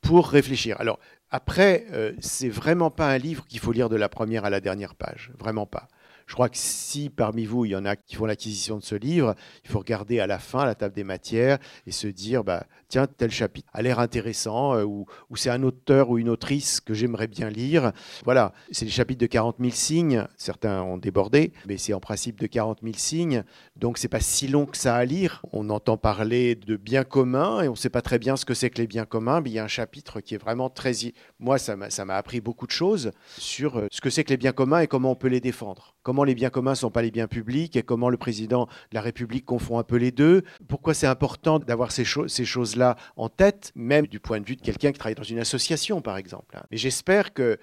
pour 0.00 0.28
réfléchir. 0.28 0.76
Alors, 0.80 0.98
après, 1.30 1.86
euh, 1.92 2.12
c'est 2.20 2.48
vraiment 2.48 2.90
pas 2.90 3.08
un 3.10 3.18
livre 3.18 3.46
qu'il 3.46 3.60
faut 3.60 3.72
lire 3.72 3.88
de 3.88 3.96
la 3.96 4.08
première 4.08 4.44
à 4.44 4.50
la 4.50 4.60
dernière 4.60 4.94
page, 4.94 5.30
vraiment 5.38 5.66
pas. 5.66 5.88
Je 6.26 6.34
crois 6.34 6.48
que 6.48 6.58
si 6.58 7.10
parmi 7.10 7.44
vous, 7.44 7.64
il 7.64 7.72
y 7.72 7.76
en 7.76 7.84
a 7.84 7.96
qui 7.96 8.14
font 8.14 8.24
l'acquisition 8.24 8.76
de 8.78 8.84
ce 8.84 8.94
livre, 8.94 9.34
il 9.64 9.70
faut 9.70 9.80
regarder 9.80 10.20
à 10.20 10.28
la 10.28 10.38
fin 10.38 10.64
la 10.64 10.76
table 10.76 10.94
des 10.94 11.02
matières 11.02 11.58
et 11.86 11.90
se 11.90 12.06
dire, 12.06 12.44
bah, 12.44 12.66
tiens, 12.90 13.06
tel 13.06 13.30
chapitre 13.30 13.68
a 13.72 13.80
l'air 13.80 13.98
intéressant, 13.98 14.74
euh, 14.74 14.84
ou, 14.84 15.06
c'est 15.34 15.48
un 15.48 15.62
auteur 15.62 16.10
ou 16.10 16.18
une 16.18 16.28
autrice 16.28 16.80
que 16.80 16.92
j'aimerais 16.92 17.28
bien 17.28 17.48
lire. 17.48 17.92
Voilà, 18.24 18.52
c'est 18.70 18.84
des 18.84 18.90
chapitres 18.90 19.20
de 19.20 19.26
40 19.26 19.56
000 19.58 19.70
signes, 19.72 20.26
certains 20.36 20.82
ont 20.82 20.98
débordé, 20.98 21.52
mais 21.66 21.78
c'est 21.78 21.94
en 21.94 22.00
principe 22.00 22.38
de 22.38 22.46
40 22.46 22.80
000 22.82 22.94
signes, 22.96 23.44
donc 23.76 23.96
c'est 23.96 24.08
pas 24.08 24.20
si 24.20 24.48
long 24.48 24.66
que 24.66 24.76
ça 24.76 24.96
à 24.96 25.04
lire. 25.04 25.42
On 25.52 25.70
entend 25.70 25.96
parler 25.96 26.56
de 26.56 26.76
biens 26.76 27.04
communs 27.04 27.62
et 27.62 27.68
on 27.68 27.72
ne 27.72 27.76
sait 27.76 27.88
pas 27.88 28.02
très 28.02 28.18
bien 28.18 28.36
ce 28.36 28.44
que 28.44 28.54
c'est 28.54 28.68
que 28.68 28.78
les 28.78 28.86
biens 28.86 29.06
communs, 29.06 29.40
mais 29.40 29.50
il 29.50 29.54
y 29.54 29.58
a 29.58 29.64
un 29.64 29.68
chapitre 29.68 30.20
qui 30.20 30.34
est 30.34 30.38
vraiment 30.38 30.68
très... 30.68 30.92
Moi, 31.38 31.58
ça 31.58 31.76
m'a 31.76 32.16
appris 32.16 32.40
beaucoup 32.40 32.66
de 32.66 32.72
choses 32.72 33.12
sur 33.38 33.78
euh, 33.78 33.86
ce 33.90 34.00
que 34.00 34.10
c'est 34.10 34.24
que 34.24 34.30
les 34.30 34.36
biens 34.36 34.52
communs 34.52 34.80
et 34.80 34.88
comment 34.88 35.12
on 35.12 35.16
peut 35.16 35.28
les 35.28 35.40
défendre. 35.40 35.94
Comment 36.02 36.24
les 36.24 36.34
biens 36.34 36.50
communs 36.50 36.72
ne 36.72 36.76
sont 36.76 36.90
pas 36.90 37.02
les 37.02 37.10
biens 37.10 37.28
publics 37.28 37.76
et 37.76 37.82
comment 37.82 38.08
le 38.08 38.16
président 38.16 38.66
de 38.90 38.94
la 38.94 39.00
République 39.00 39.44
confond 39.44 39.78
un 39.78 39.84
peu 39.84 39.96
les 39.96 40.10
deux. 40.10 40.42
Pourquoi 40.66 40.94
c'est 40.94 41.06
important 41.06 41.58
d'avoir 41.58 41.92
ces, 41.92 42.04
ces 42.26 42.44
choses-là 42.44 42.79
en 43.16 43.28
tête, 43.28 43.72
même 43.74 44.06
du 44.06 44.20
point 44.20 44.40
de 44.40 44.46
vue 44.46 44.56
de 44.56 44.62
quelqu'un 44.62 44.92
qui 44.92 44.98
travaille 44.98 45.14
dans 45.14 45.22
une 45.22 45.38
association, 45.38 46.00
par 46.00 46.16
exemple. 46.16 46.56
Hein. 46.56 46.62
Mais 46.70 46.76
j'espère 46.76 47.32
que, 47.32 47.58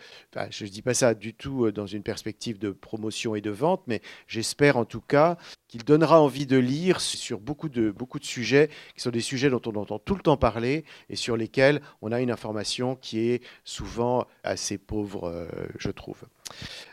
je 0.49 0.65
ne 0.65 0.69
dis 0.69 0.81
pas 0.81 0.93
ça 0.93 1.13
du 1.13 1.33
tout 1.33 1.65
euh, 1.65 1.71
dans 1.71 1.87
une 1.87 2.03
perspective 2.03 2.59
de 2.59 2.71
promotion 2.71 3.35
et 3.35 3.41
de 3.41 3.49
vente, 3.49 3.83
mais 3.87 4.01
j'espère 4.27 4.77
en 4.77 4.85
tout 4.85 5.01
cas 5.01 5.37
qu'il 5.67 5.83
donnera 5.83 6.21
envie 6.21 6.45
de 6.45 6.57
lire 6.57 7.01
sur 7.01 7.39
beaucoup 7.39 7.69
de, 7.69 7.91
beaucoup 7.91 8.19
de 8.19 8.25
sujets, 8.25 8.69
qui 8.95 9.01
sont 9.01 9.09
des 9.09 9.21
sujets 9.21 9.49
dont 9.49 9.61
on 9.65 9.75
entend 9.75 9.99
tout 9.99 10.15
le 10.15 10.21
temps 10.21 10.37
parler 10.37 10.85
et 11.09 11.15
sur 11.15 11.37
lesquels 11.37 11.81
on 12.01 12.11
a 12.11 12.21
une 12.21 12.31
information 12.31 12.95
qui 12.95 13.29
est 13.29 13.43
souvent 13.63 14.25
assez 14.43 14.77
pauvre, 14.77 15.25
euh, 15.25 15.47
je 15.77 15.89
trouve. 15.89 16.23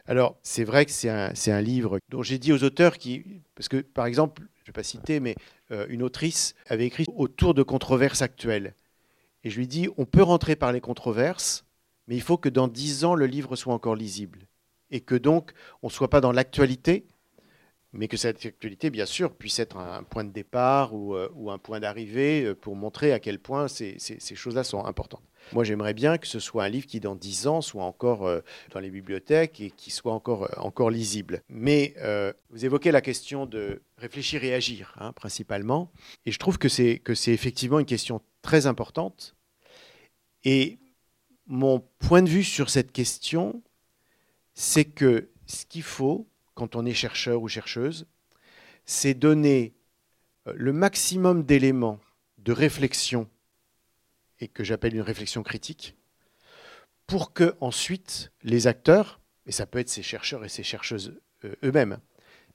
Alors, 0.07 0.37
c'est 0.43 0.64
vrai 0.64 0.85
que 0.85 0.91
c'est 0.91 1.09
un, 1.09 1.33
un, 1.47 1.61
livre 1.61 2.01
dont 2.09 2.22
j'ai 2.22 2.39
dit 2.39 2.53
aux 2.53 2.62
auteurs 2.64 2.99
qui. 2.99 3.25
Parce 3.55 3.68
que, 3.68 3.79
par 3.79 4.07
exemple, 4.07 4.43
je 4.43 4.62
ne 4.62 4.66
vais 4.66 4.72
pas 4.72 4.83
citer, 4.83 5.20
mais 5.20 5.37
une 5.70 6.02
autrice 6.02 6.54
avait 6.66 6.86
écrit 6.86 7.06
autour 7.16 7.54
de 7.54 7.62
controverses 7.62 8.22
actuelles. 8.22 8.74
Et 9.44 9.50
je 9.50 9.58
lui 9.58 9.66
dis, 9.66 9.88
on 9.96 10.04
peut 10.04 10.22
rentrer 10.22 10.56
par 10.56 10.72
les 10.72 10.80
controverses, 10.80 11.64
mais 12.08 12.16
il 12.16 12.22
faut 12.22 12.36
que 12.36 12.48
dans 12.48 12.68
dix 12.68 13.04
ans, 13.04 13.14
le 13.14 13.26
livre 13.26 13.56
soit 13.56 13.74
encore 13.74 13.96
lisible. 13.96 14.46
Et 14.90 15.00
que 15.00 15.14
donc, 15.14 15.52
on 15.82 15.88
ne 15.88 15.92
soit 15.92 16.10
pas 16.10 16.20
dans 16.20 16.32
l'actualité, 16.32 17.06
mais 17.92 18.08
que 18.08 18.16
cette 18.16 18.44
actualité, 18.44 18.90
bien 18.90 19.06
sûr, 19.06 19.32
puisse 19.32 19.58
être 19.58 19.76
un 19.76 20.02
point 20.02 20.24
de 20.24 20.32
départ 20.32 20.94
ou, 20.94 21.14
euh, 21.14 21.28
un 21.48 21.58
point 21.58 21.80
d'arrivée 21.80 22.44
euh, 22.44 22.54
pour 22.54 22.74
montrer 22.74 23.12
à 23.12 23.20
quel 23.20 23.38
point 23.38 23.68
ces, 23.68 23.98
choses-là 24.34 24.64
sont 24.64 24.84
importantes. 24.84 25.22
Moi, 25.53 25.64
j'aimerais 25.64 25.95
bien 25.95 26.18
que 26.18 26.26
ce 26.26 26.40
soit 26.40 26.64
un 26.64 26.68
livre 26.68 26.86
qui, 26.86 27.01
dans 27.01 27.14
dix 27.14 27.47
ans, 27.47 27.61
soit 27.61 27.84
encore 27.84 28.26
euh, 28.26 28.40
dans 28.72 28.80
les 28.80 28.90
bibliothèques 28.90 29.61
et 29.61 29.70
qui 29.70 29.90
soit 29.90 30.12
encore, 30.12 30.51
encore 30.57 30.90
lisible. 30.90 31.42
Mais 31.49 31.95
vous 32.51 32.64
évoquez 32.64 32.90
la 32.90 33.01
question 33.01 33.47
de 33.47 33.82
réfléchir 33.99 34.45
et 34.45 34.55
agir, 34.55 34.95
hein, 34.99 35.12
principalement. 35.12 35.90
Et 36.26 36.32
je 36.32 36.38
trouve 36.38 36.59
que 36.59 36.68
c'est 36.68 37.03
effectivement 37.26 37.78
une 37.78 37.86
question 37.86 38.20
très 38.42 38.66
importante. 38.66 39.34
Et 40.45 40.78
mon 41.47 41.80
point 41.99 42.22
de 42.22 42.28
vue 42.28 42.45
sur 42.45 42.70
cette 42.70 42.92
question, 42.92 43.62
c'est 44.55 44.84
que 44.84 45.28
ce 45.47 45.66
qu'il 45.66 45.82
faut, 45.82 46.26
quand 46.55 46.76
on 46.76 46.86
est 46.86 46.95
chercheur 46.95 47.42
ou 47.42 47.49
chercheuse, 47.49 48.07
c'est 48.86 49.14
donner 49.14 49.74
euh, 50.47 50.53
le 50.57 50.72
maximum 50.72 51.42
d'éléments 51.45 51.99
de 52.38 52.53
réflexion, 52.53 53.28
et 54.41 54.49
que 54.49 54.64
j'appelle 54.64 54.95
une 54.95 55.01
réflexion 55.01 55.43
critique, 55.43 55.97
pour 57.07 57.32
que 57.32 57.55
ensuite 57.61 58.32
les 58.43 58.66
acteurs, 58.66 59.20
et 59.47 59.53
ça 59.53 59.66
peut 59.66 59.78
être 59.78 59.89
ces 59.89 60.03
chercheurs 60.03 60.45
et 60.45 60.49
ces 60.49 60.62
chercheuses 60.62 61.20
euh, 61.45 61.55
eux-mêmes, 61.64 61.99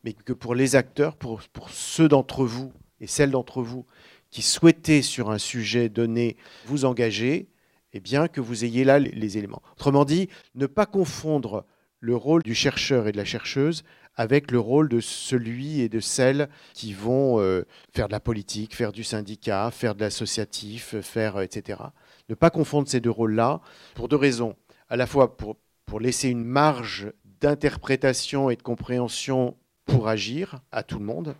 mais 0.04 0.14
que 0.14 0.34
pour 0.34 0.56
les 0.56 0.76
acteurs, 0.76 1.16
pour, 1.16 1.42
ceux 1.70 2.08
d'entre 2.08 2.46
vous 2.46 2.72
et 3.00 3.08
celles 3.08 3.32
d'entre 3.32 3.62
vous 3.62 3.86
qui 4.30 4.42
souhaitez 4.42 5.02
sur 5.02 5.32
un 5.32 5.38
sujet 5.38 5.90
donné 5.90 6.38
vous 6.66 6.86
engager, 6.86 7.50
eh 7.94 8.00
bien 8.00 8.28
que 8.28 8.42
vous 8.42 8.64
ayez 8.64 8.84
là 8.84 9.00
les 9.00 9.38
éléments. 9.38 9.62
Autrement 9.74 10.06
dit, 10.06 10.30
ne 10.56 10.68
pas 10.68 10.86
confondre 10.86 11.66
le 12.00 12.16
rôle 12.16 12.44
du 12.44 12.56
chercheur 12.56 13.08
et 13.08 13.12
de 13.12 13.18
la 13.18 13.26
chercheuse 13.26 13.84
avec 14.16 14.52
le 14.52 14.60
rôle 14.60 14.90
de 14.90 15.00
celui 15.00 15.82
et 15.82 15.90
de 15.90 16.00
celle 16.00 16.50
qui 16.74 16.94
vont 16.94 17.40
euh, 17.40 17.66
faire 17.94 18.08
de 18.08 18.12
la 18.12 18.20
politique, 18.20 18.76
faire 18.76 18.92
du 18.92 19.04
syndicat, 19.04 19.72
faire 19.72 19.96
de 19.96 20.02
l'associatif, 20.02 21.00
faire 21.02 21.38
euh, 21.38 21.44
etc. 21.44 21.82
Ne 22.28 22.36
pas 22.36 22.50
confondre 22.50 22.88
ces 22.88 23.00
deux 23.00 23.10
rôles-là 23.10 23.62
pour 23.96 24.08
deux 24.10 24.18
raisons. 24.18 24.56
À 24.90 24.96
la 24.96 25.08
fois 25.08 25.38
pour, 25.38 25.58
pour 25.86 26.00
laisser 26.00 26.30
une 26.30 26.44
marge 26.44 27.12
d'interprétation 27.40 28.50
et 28.50 28.56
de 28.56 28.62
compréhension 28.62 29.56
pour 29.86 30.08
agir 30.08 30.60
à 30.72 30.84
tout 30.84 31.00
le 31.00 31.06
monde. 31.06 31.36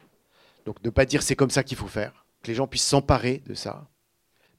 Donc 0.66 0.84
ne 0.84 0.90
pas 0.90 1.06
dire 1.06 1.22
c'est 1.22 1.36
comme 1.36 1.50
ça 1.50 1.64
qu'il 1.64 1.78
faut 1.78 1.88
faire, 1.88 2.26
que 2.44 2.48
les 2.48 2.56
gens 2.56 2.68
puissent 2.68 2.86
s'emparer 2.86 3.44
de 3.46 3.54
ça. 3.54 3.88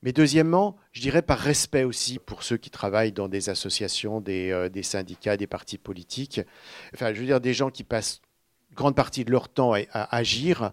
Mais 0.03 0.12
deuxièmement, 0.12 0.76
je 0.92 1.03
dirais 1.03 1.22
par 1.22 1.38
respect 1.38 1.84
aussi 1.84 2.18
pour 2.18 2.42
ceux 2.42 2.57
qui 2.57 2.70
travaillent 2.70 3.12
dans 3.12 3.28
des 3.28 3.51
associations, 3.51 4.20
des, 4.20 4.51
euh, 4.51 4.82
syndicats, 4.82 5.36
des 5.36 5.46
partis 5.46 5.78
politiques. 5.78 6.40
Enfin, 6.94 7.12
je 7.12 7.20
veux 7.20 7.26
dire, 7.26 7.40
des 7.40 7.53
gens 7.53 7.70
qui 7.70 7.84
passent 7.84 8.22
grande 8.74 8.94
partie 8.94 9.24
de 9.24 9.30
leur 9.30 9.48
temps 9.48 9.74
à, 9.74 10.16
agir. 10.16 10.72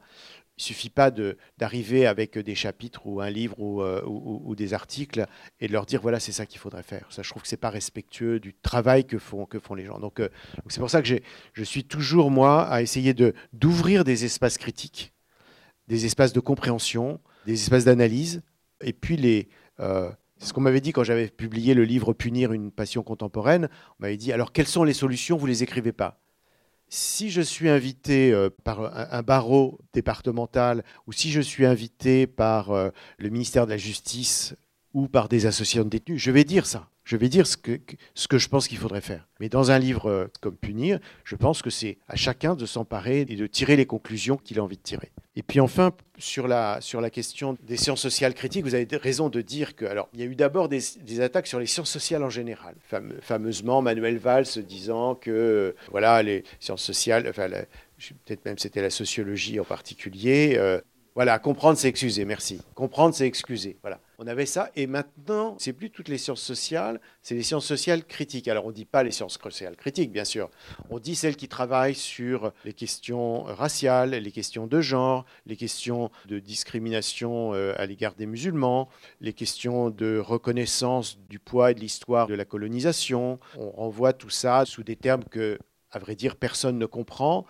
Il 0.57 0.61
ne 0.61 0.63
suffit 0.63 0.89
pas 0.89 1.11
d'arriver 1.57 2.07
avec 2.07 2.39
des 2.39 2.55
chapitres 2.55 3.05
ou 3.05 3.21
un 3.21 3.29
livre 3.29 3.83
euh, 3.83 4.01
ou, 4.05 4.55
des 4.55 4.73
articles 4.73 5.27
et 5.59 5.67
de 5.67 5.73
leur 5.73 5.85
dire 5.85 6.01
voilà, 6.01 6.19
c'est 6.19 6.31
ça 6.31 6.45
qu'il 6.45 6.59
faudrait 6.59 6.83
faire. 6.83 7.05
Ça, 7.11 7.21
je 7.21 7.29
trouve 7.29 7.43
que 7.43 7.47
ce 7.47 7.53
n'est 7.53 7.59
pas 7.59 7.69
respectueux 7.69 8.39
du 8.39 8.55
travail 8.55 9.05
que 9.05 9.19
font, 9.19 9.45
que 9.45 9.59
font 9.59 9.75
les 9.75 9.85
gens. 9.85 9.99
Donc, 9.99 10.19
euh, 10.19 10.29
c'est 10.67 10.79
pour 10.79 10.89
ça 10.89 11.01
que 11.01 11.09
je 11.53 11.63
suis 11.63 11.83
toujours, 11.83 12.31
moi, 12.31 12.63
à 12.63 12.81
essayer 12.81 13.13
d'ouvrir 13.53 14.03
des 14.03 14.25
espaces 14.25 14.57
critiques, 14.57 15.13
des 15.87 16.05
espaces 16.05 16.33
de 16.33 16.39
compréhension, 16.39 17.19
des 17.45 17.53
espaces 17.53 17.83
d'analyse 17.83 18.41
et 18.81 18.93
puis, 18.93 19.17
les, 19.17 19.49
euh, 19.79 20.09
c'est 20.37 20.47
ce 20.47 20.53
qu'on 20.53 20.61
m'avait 20.61 20.81
dit 20.81 20.91
quand 20.91 21.03
j'avais 21.03 21.27
publié 21.27 21.73
le 21.73 21.83
livre 21.83 22.13
Punir 22.13 22.53
une 22.53 22.71
passion 22.71 23.03
contemporaine. 23.03 23.69
On 23.99 24.03
m'avait 24.03 24.17
dit 24.17 24.31
alors, 24.31 24.51
quelles 24.51 24.67
sont 24.67 24.83
les 24.83 24.93
solutions? 24.93 25.37
Vous 25.37 25.47
ne 25.47 25.51
les 25.51 25.63
écrivez 25.63 25.93
pas. 25.93 26.19
Si 26.89 27.29
je 27.29 27.41
suis 27.41 27.67
invité 27.67 28.31
euh, 28.31 28.49
par 28.63 28.79
un, 29.13 29.21
barreau 29.21 29.79
départemental 29.93 30.83
ou 31.05 31.11
si 31.11 31.31
je 31.31 31.41
suis 31.41 31.65
invité 31.65 32.27
par 32.27 32.71
euh, 32.71 32.89
le 33.17 33.29
ministère 33.29 33.65
de 33.65 33.71
la 33.71 33.77
Justice 33.77 34.55
ou 34.93 35.09
par 35.09 35.27
des 35.27 35.47
associations 35.47 35.83
de 35.83 35.89
détenus, 35.89 36.21
je 36.21 36.31
vais 36.31 36.45
dire 36.45 36.65
ça 36.65 36.89
je 37.07 37.15
vais 37.15 37.29
dire 37.29 37.47
ce 37.47 37.55
que, 37.55 37.79
je 38.37 38.47
pense 38.49 38.67
qu'il 38.67 38.77
faudrait 38.77 38.99
faire. 38.99 39.25
Mais 39.39 39.47
dans 39.47 39.71
un 39.71 39.79
livre 39.79 40.07
euh, 40.07 40.27
comme 40.41 40.57
Punir, 40.57 40.99
je 41.23 41.37
pense 41.37 41.61
que 41.61 41.69
c'est 41.69 41.97
à 42.09 42.17
chacun 42.17 42.53
de 42.53 42.65
s'emparer 42.65 43.21
et 43.21 43.37
de 43.37 43.47
tirer 43.47 43.77
les 43.77 43.85
conclusions 43.85 44.35
qu'il 44.35 44.59
a 44.59 44.63
envie 44.63 44.75
de 44.75 44.81
tirer. 44.81 45.13
Et 45.37 45.41
puis 45.41 45.61
enfin, 45.61 45.93
sur 46.17 46.49
la, 46.49 46.81
sur 46.81 46.99
la 46.99 47.09
question 47.09 47.57
des 47.63 47.77
sciences 47.77 48.01
sociales 48.01 48.33
critiques, 48.33 48.65
vous 48.65 48.75
avez 48.75 48.85
raison 48.97 49.29
de 49.29 49.39
dire 49.39 49.77
que, 49.77 49.85
alors, 49.85 50.09
il 50.13 50.19
y 50.19 50.23
a 50.23 50.25
eu 50.25 50.35
d'abord 50.35 50.67
des, 50.67 51.21
attaques 51.21 51.47
sur 51.47 51.61
les 51.61 51.65
sciences 51.65 51.89
sociales 51.89 52.23
en 52.25 52.29
général. 52.29 52.75
fameusement, 53.21 53.81
Manuel 53.81 54.17
Valls 54.17 54.61
disant 54.67 55.15
que, 55.15 55.75
voilà, 55.91 56.21
les 56.21 56.43
sciences 56.59 56.83
sociales, 56.83 57.25
enfin, 57.29 57.47
peut-être 58.25 58.43
même 58.43 58.57
c'était 58.57 58.81
la 58.81 58.89
sociologie 58.89 59.61
en 59.61 59.65
particulier, 59.65 60.55
euh, 60.57 60.81
voilà, 61.17 61.39
comprendre, 61.39 61.79
c'est 61.79 61.87
excuser, 61.87 62.25
merci. 62.25 62.61
Comprendre, 62.75 63.15
c'est 63.15 63.25
excuser. 63.25 63.79
Voilà. 63.81 63.99
On 64.19 64.27
avait 64.27 64.45
ça, 64.45 64.69
et 64.75 64.85
maintenant, 64.85 65.55
c'est 65.57 65.73
plus 65.73 65.89
toutes 65.89 66.09
les 66.09 66.19
sciences 66.19 66.43
sociales, 66.43 67.01
c'est 67.23 67.33
les 67.33 67.41
sciences 67.41 67.65
sociales 67.65 68.05
critiques. 68.05 68.47
Alors, 68.47 68.65
on 68.65 68.69
ne 68.69 68.73
dit 68.75 68.85
pas 68.85 69.01
les 69.01 69.09
sciences 69.09 69.39
sociales 69.41 69.75
critiques, 69.77 70.11
bien 70.11 70.25
sûr. 70.25 70.51
On 70.91 70.99
dit 70.99 71.15
celles 71.15 71.35
qui 71.35 71.47
travaillent 71.47 71.95
sur 71.95 72.51
les 72.65 72.73
questions 72.73 73.41
raciales, 73.45 74.11
les 74.11 74.31
questions 74.31 74.67
de 74.67 74.79
genre, 74.79 75.25
les 75.47 75.55
questions 75.55 76.11
de 76.27 76.37
discrimination 76.37 77.51
euh, 77.55 77.73
à 77.79 77.87
l'égard 77.87 78.13
des 78.13 78.27
musulmans, 78.27 78.87
les 79.19 79.33
questions 79.33 79.89
de 79.89 80.19
reconnaissance 80.19 81.17
du 81.29 81.39
poids 81.39 81.71
et 81.71 81.73
de 81.73 81.79
l'histoire 81.79 82.27
de 82.27 82.35
la 82.35 82.45
colonisation. 82.45 83.39
On 83.57 83.71
renvoie 83.71 84.13
tout 84.13 84.29
ça 84.29 84.65
sous 84.65 84.83
des 84.83 84.95
termes 84.95 85.23
que, 85.23 85.57
à 85.89 85.97
vrai 85.97 86.13
dire, 86.13 86.35
personne 86.35 86.77
ne 86.77 86.85
comprend 86.85 87.47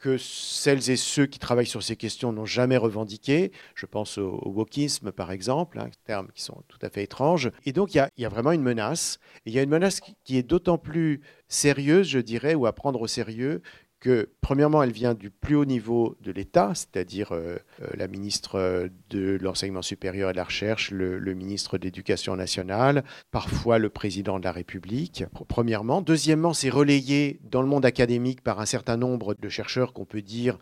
que 0.00 0.16
celles 0.18 0.90
et 0.90 0.96
ceux 0.96 1.26
qui 1.26 1.38
travaillent 1.38 1.66
sur 1.66 1.82
ces 1.82 1.96
questions 1.96 2.32
n'ont 2.32 2.46
jamais 2.46 2.76
revendiqué. 2.76 3.52
Je 3.74 3.86
pense 3.86 4.18
au, 4.18 4.40
wokisme, 4.46 5.12
par 5.12 5.30
exemple, 5.30 5.78
hein, 5.78 5.90
termes 6.06 6.28
qui 6.34 6.42
sont 6.42 6.62
tout 6.68 6.78
à 6.82 6.88
fait 6.88 7.02
étranges. 7.02 7.50
Et 7.66 7.72
donc, 7.72 7.94
il 7.94 8.06
y, 8.16 8.24
a, 8.24 8.28
vraiment 8.28 8.52
une 8.52 8.62
menace. 8.62 9.18
Et 9.44 9.50
il 9.50 9.54
y 9.54 9.58
a 9.58 9.62
une 9.62 9.70
menace 9.70 10.00
qui 10.24 10.38
est 10.38 10.42
d'autant 10.42 10.78
plus 10.78 11.20
sérieuse, 11.48 12.08
je 12.08 12.18
dirais, 12.18 12.54
ou 12.54 12.66
à 12.66 12.72
prendre 12.72 13.00
au 13.00 13.06
sérieux, 13.06 13.62
que, 14.00 14.30
premièrement, 14.40 14.82
elle 14.82 14.92
vient 14.92 15.14
du 15.14 15.30
plus 15.30 15.54
haut 15.54 15.64
niveau 15.66 16.16
de 16.22 16.32
l'État, 16.32 16.72
c'est-à-dire 16.74 17.32
euh, 17.32 17.58
euh, 17.82 17.86
la 17.94 18.08
ministre 18.08 18.88
de 19.10 19.38
l'Enseignement 19.40 19.82
supérieur 19.82 20.30
et 20.30 20.32
de 20.32 20.38
la 20.38 20.44
Recherche, 20.44 20.90
le, 20.90 21.34
ministre 21.34 21.78
de 21.78 21.84
l'Éducation 21.84 22.34
nationale, 22.34 23.04
parfois 23.30 23.78
le 23.78 23.90
président 23.90 24.38
de 24.38 24.44
la 24.44 24.52
République, 24.52 25.24
premièrement. 25.48 26.00
Deuxièmement, 26.00 26.54
c'est 26.54 26.70
relayé 26.70 27.40
dans 27.44 27.62
le 27.62 27.68
monde 27.68 27.84
académique 27.84 28.42
par 28.42 28.60
un 28.60 28.66
certain 28.66 28.96
nombre 28.96 29.34
de 29.34 29.48
chercheurs 29.48 29.92
qu'on 29.92 30.06
peut 30.06 30.22
dire 30.22 30.58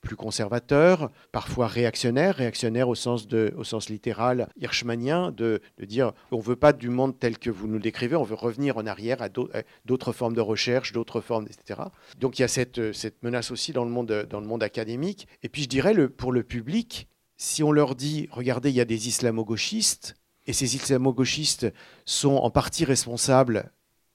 plus 0.00 0.16
conservateur, 0.16 1.10
parfois 1.32 1.66
réactionnaire, 1.66 2.36
réactionnaire 2.36 2.88
au 2.88 2.94
sens, 2.94 3.26
de, 3.26 3.52
au 3.56 3.64
sens 3.64 3.88
littéral 3.88 4.48
hirschmanien, 4.60 5.32
de, 5.32 5.60
de 5.78 5.84
dire 5.84 6.12
on 6.30 6.38
ne 6.38 6.42
veut 6.42 6.56
pas 6.56 6.72
du 6.72 6.88
monde 6.88 7.18
tel 7.18 7.38
que 7.38 7.50
vous 7.50 7.66
nous 7.66 7.78
décrivez, 7.78 8.16
on 8.16 8.22
veut 8.22 8.34
revenir 8.34 8.76
en 8.76 8.86
arrière 8.86 9.22
à 9.22 9.28
d'autres 9.28 10.12
formes 10.12 10.34
de 10.34 10.40
recherche, 10.40 10.92
d'autres 10.92 11.20
formes, 11.20 11.46
etc. 11.46 11.80
Donc 12.18 12.38
il 12.38 12.42
y 12.42 12.44
a 12.44 12.48
cette, 12.48 12.92
cette, 12.92 13.22
menace 13.22 13.50
aussi 13.50 13.72
dans 13.72 13.84
le, 13.84 13.90
monde, 13.90 14.26
dans 14.30 14.40
le 14.40 14.46
monde 14.46 14.62
académique. 14.62 15.26
Et 15.42 15.48
puis 15.48 15.62
je 15.62 15.68
dirais, 15.68 15.94
le, 15.94 16.08
pour 16.08 16.32
le 16.32 16.42
public, 16.42 17.08
si 17.36 17.62
on 17.62 17.72
leur 17.72 17.94
dit, 17.94 18.28
regardez, 18.30 18.70
il 18.70 18.76
y 18.76 18.80
a 18.80 18.84
des 18.84 19.08
islamo-gauchistes, 19.08 20.14
et 20.46 20.52
ces 20.52 20.76
islamo-gauchistes 20.76 21.72
sont 22.04 22.36
en 22.36 22.50
partie 22.50 22.84
responsables, 22.84 23.70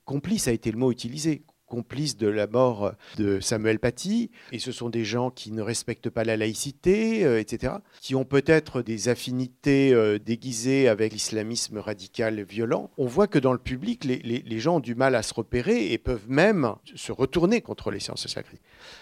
complices 0.05 0.47
a 0.47 0.51
été 0.51 0.71
le 0.71 0.77
mot 0.77 0.91
utilisé, 0.91 1.43
complices 1.73 2.17
de 2.17 2.27
la 2.27 2.45
mort 2.45 2.93
de 3.17 3.39
Samuel 3.39 3.79
Paty, 3.79 4.29
et 4.51 4.59
ce 4.59 4.71
sont 4.71 4.91
des 4.91 5.03
gens 5.03 5.31
qui 5.31 5.51
ne 5.51 5.63
respectent 5.63 6.11
pas 6.11 6.23
la 6.23 6.37
laïcité, 6.37 7.25
euh, 7.25 7.39
etc., 7.39 7.73
qui 7.99 8.13
ont 8.13 8.25
peut-être 8.25 8.83
des 8.83 9.09
affinités 9.09 9.91
euh, 9.91 10.19
déguisées 10.19 10.87
avec 10.87 11.13
l'islamisme 11.13 11.79
radical 11.79 12.43
violent. 12.43 12.91
On 12.99 13.07
voit 13.07 13.25
que 13.25 13.39
dans 13.39 13.53
le 13.53 13.57
public, 13.57 14.03
les, 14.03 14.59
gens 14.59 14.75
ont 14.75 14.79
du 14.81 14.93
mal 14.93 15.15
à 15.15 15.23
se 15.23 15.33
repérer 15.33 15.91
et 15.91 15.97
peuvent 15.97 16.29
même 16.29 16.75
se 16.93 17.11
retourner 17.11 17.61
contre 17.61 17.89
les 17.89 17.99
sciences 17.99 18.21
sociales. 18.21 18.45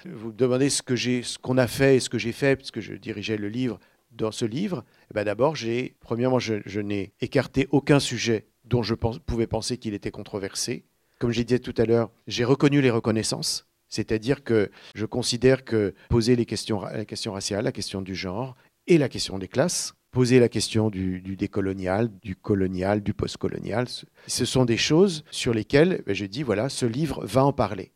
Vous 0.06 0.30
me 0.30 0.34
demandez 0.34 0.70
ce 0.70 1.38
qu'on 1.40 1.58
a 1.58 1.68
fait 1.68 1.98
et 1.98 2.00
ce 2.00 2.10
que 2.10 2.18
j'ai 2.18 2.32
fait, 2.32 2.56
puisque 2.56 2.80
je 2.80 2.94
dirigeais 2.94 3.36
le 3.36 3.50
livre. 3.50 3.80
Dans 4.14 4.32
ce 4.32 4.46
livre, 4.46 4.86
eh 5.10 5.14
ben 5.14 5.26
d'abord, 5.26 5.56
premièrement, 6.00 6.40
je, 6.40 6.80
n'ai 6.80 7.12
écarté 7.20 7.68
aucun 7.72 8.00
sujet 8.00 8.46
dont 8.64 8.84
je 8.84 8.94
pouvais 8.94 9.48
penser 9.48 9.78
qu'il 9.78 9.94
était 9.94 10.12
controversé 10.12 10.86
comme 11.22 11.32
j'ai 11.32 11.44
dit 11.44 11.60
tout 11.60 11.76
à 11.78 11.86
l'heure, 11.86 12.10
j'ai 12.26 12.44
reconnu 12.44 12.82
les 12.82 12.90
reconnaissances. 12.90 13.68
C'est-à-dire 13.90 14.44
que 14.44 14.72
je 14.96 15.06
considère 15.06 15.64
que 15.64 15.94
poser 16.10 16.36
les 16.36 16.48
questions, 16.48 16.82
la 16.82 17.06
question 17.06 17.34
raciale, 17.34 17.64
la 17.64 17.72
question 17.72 18.02
du 18.02 18.16
genre 18.16 18.56
et 18.88 18.98
la 18.98 19.08
question 19.08 19.38
des 19.38 19.48
classes, 19.48 19.94
poser 20.10 20.40
la 20.40 20.50
question 20.50 20.90
du, 20.90 21.22
décolonial, 21.38 22.10
du 22.24 22.36
colonial, 22.36 23.04
du 23.04 23.14
postcolonial, 23.14 23.86
ce 24.26 24.46
sont 24.46 24.66
des 24.66 24.78
choses 24.78 25.24
sur 25.30 25.54
lesquelles 25.54 26.02
ben, 26.08 26.16
je 26.16 26.26
dis, 26.26 26.42
voilà, 26.42 26.70
ce 26.70 26.88
livre 26.88 27.24
va 27.24 27.46
en 27.46 27.54
parler. 27.54 27.92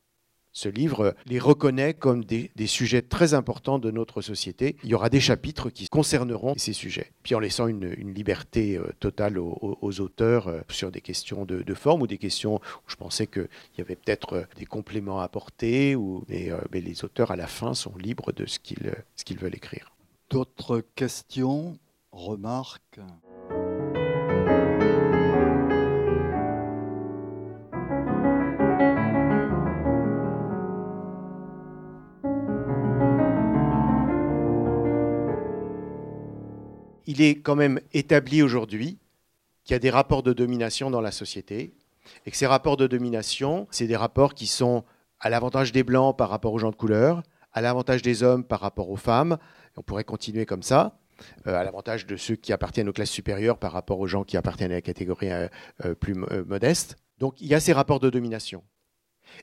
Ce 0.55 0.69
livre 0.69 1.15
les 1.25 1.37
reconnaît 1.37 1.93
comme 1.93 2.23
des, 2.23 2.49
sujets 2.65 3.01
très 3.01 3.33
importants 3.33 3.77
de 3.77 3.91
notre 3.91 4.21
société. 4.21 4.77
Il 4.85 4.89
y 4.89 4.93
aura 4.93 5.09
des 5.09 5.19
chapitres 5.19 5.69
qui 5.69 5.89
concerneront 5.89 6.53
ces 6.55 6.71
sujets, 6.71 7.11
puis 7.23 7.35
en 7.35 7.39
laissant 7.39 7.67
une, 7.67 7.89
liberté 7.89 8.77
euh, 8.77 8.87
totale 9.01 9.37
aux, 9.37 9.99
auteurs 9.99 10.47
euh, 10.47 10.61
sur 10.69 10.91
des 10.91 11.01
questions 11.01 11.43
de, 11.43 11.73
forme 11.73 12.03
ou 12.03 12.07
des 12.07 12.17
questions 12.17 12.55
où 12.55 12.89
je 12.89 12.95
pensais 12.95 13.27
qu'il 13.27 13.49
y 13.77 13.81
avait 13.81 13.97
peut-être 13.97 14.33
euh, 14.33 14.43
des 14.55 14.65
compléments 14.65 15.19
à 15.19 15.25
apporter, 15.25 15.97
mais, 16.29 16.49
les 16.71 17.03
auteurs 17.03 17.31
à 17.31 17.35
la 17.35 17.47
fin 17.47 17.73
sont 17.73 17.97
libres 17.97 18.31
de 18.31 18.45
ce 18.45 18.57
qu'ils 18.59 19.37
veulent 19.37 19.55
écrire. 19.55 19.91
D'autres 20.29 20.81
questions, 20.95 21.77
remarques? 22.13 23.01
Il 37.07 37.21
est 37.21 37.35
quand 37.35 37.55
même 37.55 37.79
établi 37.93 38.41
aujourd'hui 38.41 38.97
qu'il 39.63 39.73
y 39.73 39.75
a 39.75 39.79
des 39.79 39.89
rapports 39.89 40.23
de 40.23 40.33
domination 40.33 40.91
dans 40.91 41.01
la 41.01 41.11
société 41.11 41.73
et 42.25 42.31
que 42.31 42.37
ces 42.37 42.45
rapports 42.45 42.77
de 42.77 42.87
domination, 42.87 43.67
c'est 43.71 43.87
des 43.87 43.95
rapports 43.95 44.33
qui 44.33 44.47
sont 44.47 44.83
à 45.19 45.29
l'avantage 45.29 45.71
des 45.71 45.83
blancs 45.83 46.15
par 46.15 46.29
rapport 46.29 46.53
aux 46.53 46.59
gens 46.59 46.71
de 46.71 46.75
couleur, 46.75 47.23
à 47.53 47.61
l'avantage 47.61 48.01
des 48.01 48.21
hommes 48.21 48.43
par 48.43 48.59
rapport 48.59 48.89
aux 48.89 48.97
femmes, 48.97 49.37
on 49.77 49.81
pourrait 49.81 50.03
continuer 50.03 50.45
comme 50.45 50.63
ça, 50.63 50.97
euh, 51.47 51.55
à 51.55 51.63
l'avantage 51.63 52.05
de 52.05 52.17
ceux 52.17 52.35
qui 52.35 52.53
appartiennent 52.53 52.89
aux 52.89 52.93
classes 52.93 53.09
supérieures 53.09 53.57
par 53.57 53.71
rapport 53.71 53.99
aux 53.99 54.07
gens 54.07 54.23
qui 54.23 54.37
appartiennent 54.37 54.71
à 54.71 54.75
la 54.75 54.81
catégorie 54.81 55.31
euh, 55.31 55.47
euh, 55.85 55.95
plus 55.95 56.13
modeste. 56.13 56.97
Donc 57.19 57.39
il 57.41 57.47
y 57.47 57.55
a 57.55 57.59
ces 57.59 57.73
rapports 57.73 57.99
de 57.99 58.09
domination. 58.09 58.63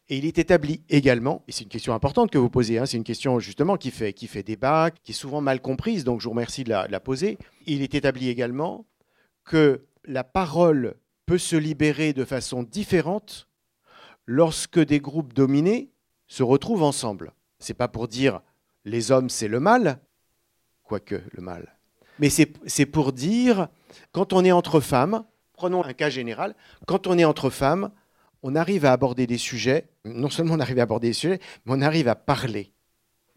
Et 0.09 0.18
il 0.18 0.24
est 0.24 0.39
établi 0.39 0.83
également, 0.89 1.43
et 1.49 1.53
c'est 1.53 1.64
une 1.64 1.70
question 1.70 1.95
importante 1.95 2.30
que 2.30 2.39
vous 2.39 2.51
posez, 2.51 2.78
hein, 2.78 2.87
c'est 2.87 2.97
une 2.97 3.05
question 3.05 3.39
justement 3.39 3.76
qui 3.76 3.91
fait, 3.91 4.12
qui 4.12 4.26
fait 4.26 4.43
débat, 4.43 4.91
qui 4.91 5.12
est 5.12 5.14
souvent 5.14 5.41
mal 5.41 5.61
comprise, 5.61 6.05
donc 6.05 6.20
je 6.20 6.24
vous 6.24 6.30
remercie 6.30 6.64
de 6.64 6.70
la, 6.70 7.01
poser. 7.01 7.39
Il 7.66 7.83
est 7.83 7.95
établi 7.95 8.28
également 8.28 8.87
que 9.45 9.85
la 10.05 10.24
parole 10.24 10.95
peut 11.26 11.39
se 11.39 11.57
libérer 11.57 12.12
de 12.12 12.24
façon 12.24 12.62
différente 12.62 13.49
lorsque 14.26 14.80
des 14.80 15.01
groupes 15.01 15.33
dominés 15.33 15.91
se 16.26 16.43
retrouvent 16.43 16.83
ensemble. 16.83 17.33
C'est 17.59 17.74
pas 17.74 17.89
pour 17.89 18.09
dire 18.09 18.41
les 18.85 19.12
hommes 19.12 19.28
c'est 19.28 19.49
le 19.49 19.61
mal, 19.61 20.01
quoique 20.83 21.20
le 21.30 21.43
mal, 21.43 21.76
mais 22.18 22.28
c'est 22.30 22.87
pour 22.87 23.12
dire 23.12 23.68
quand 24.12 24.33
on 24.33 24.45
est 24.45 24.53
entre 24.53 24.80
femmes, 24.80 25.24
prenons 25.55 25.85
un 25.85 25.93
cas 25.93 26.11
général, 26.11 26.55
quand 26.87 27.07
on 27.07 27.18
est 27.18 27.24
entre 27.24 27.51
femmes, 27.51 27.91
on 28.43 28.55
arrive 28.55 28.84
à 28.84 28.93
aborder 28.93 29.26
des 29.26 29.38
sujets, 29.38 29.86
non 30.05 30.30
seulement 30.30 30.55
on 30.55 30.61
arrive 30.61 30.78
à 30.78 30.82
aborder 30.82 31.09
des 31.09 31.14
sujets, 31.14 31.38
mais 31.64 31.74
on 31.76 31.80
arrive 31.80 32.09
à 32.09 32.14
parler 32.14 32.72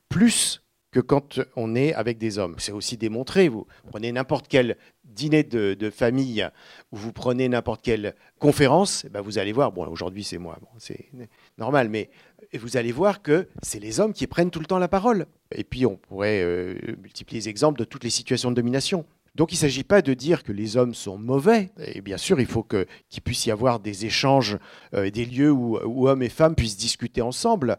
plus 0.09 0.61
que 0.95 1.01
quand 1.01 1.41
on 1.57 1.75
est 1.75 1.93
avec 1.93 2.17
des 2.17 2.39
hommes. 2.39 2.55
C'est 2.57 2.71
aussi 2.71 2.95
démontré, 2.95 3.49
vous 3.49 3.67
prenez 3.89 4.13
n'importe 4.13 4.47
quel 4.47 4.77
dîner 5.03 5.43
de, 5.43 5.89
famille 5.89 6.47
ou 6.93 6.95
vous 6.95 7.11
prenez 7.11 7.49
n'importe 7.49 7.81
quelle 7.81 8.15
conférence, 8.39 9.03
eh 9.05 9.09
ben 9.09 9.19
vous 9.19 9.37
allez 9.37 9.51
voir, 9.51 9.73
bon 9.73 9.85
aujourd'hui 9.87 10.23
c'est 10.23 10.37
moi, 10.37 10.57
c'est 10.77 11.09
normal, 11.57 11.89
mais 11.89 12.09
vous 12.53 12.77
allez 12.77 12.93
voir 12.93 13.21
que 13.21 13.49
c'est 13.61 13.79
les 13.79 13.99
hommes 13.99 14.13
qui 14.13 14.25
prennent 14.25 14.51
tout 14.51 14.61
le 14.61 14.67
temps 14.67 14.79
la 14.79 14.87
parole. 14.87 15.25
Et 15.51 15.65
puis 15.65 15.85
on 15.85 15.97
pourrait 15.97 16.41
euh, 16.41 16.75
multiplier 17.01 17.41
les 17.41 17.49
exemples 17.49 17.77
de 17.77 17.85
toutes 17.85 18.05
les 18.05 18.09
situations 18.09 18.49
de 18.49 18.55
domination. 18.55 19.05
Donc 19.35 19.51
il 19.51 19.55
ne 19.55 19.59
s'agit 19.59 19.83
pas 19.83 20.01
de 20.01 20.13
dire 20.13 20.43
que 20.43 20.53
les 20.53 20.77
hommes 20.77 20.93
sont 20.93 21.17
mauvais. 21.17 21.71
Et 21.77 22.01
bien 22.01 22.17
sûr, 22.17 22.39
il 22.39 22.45
faut 22.45 22.63
qu'il 22.63 23.21
puisse 23.21 23.45
y 23.45 23.51
avoir 23.51 23.81
des 23.81 24.05
échanges, 24.05 24.57
euh, 24.93 25.11
des 25.11 25.25
lieux 25.25 25.51
où, 25.51 26.07
hommes 26.07 26.23
et 26.23 26.29
femmes 26.29 26.55
puissent 26.55 26.77
discuter 26.77 27.21
ensemble. 27.21 27.77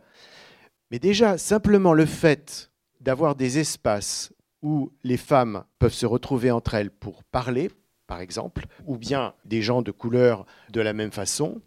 Mais 0.91 0.99
déjà, 0.99 1.39
simplement 1.39 1.95
le 1.95 2.05
fait 2.05 2.71
d'avoir 3.01 3.35
des 3.35 3.59
espaces 3.59 4.33
où 4.63 4.93
les 5.03 5.17
femmes 5.17 5.65
peuvent 5.79 5.95
se 5.95 6.07
retrouver 6.07 6.51
entre 6.51 6.75
elles 6.75 6.91
pour 6.91 7.25
parler, 7.25 7.71
par 8.07 8.21
exemple, 8.21 8.67
ou 8.85 8.99
bien 8.99 9.35
des 9.45 9.63
gens 9.63 9.81
de 9.81 9.91
couleur 9.91 10.45
de 10.71 10.81
la 10.81 10.93
même 10.93 11.11
façon, 11.11 11.61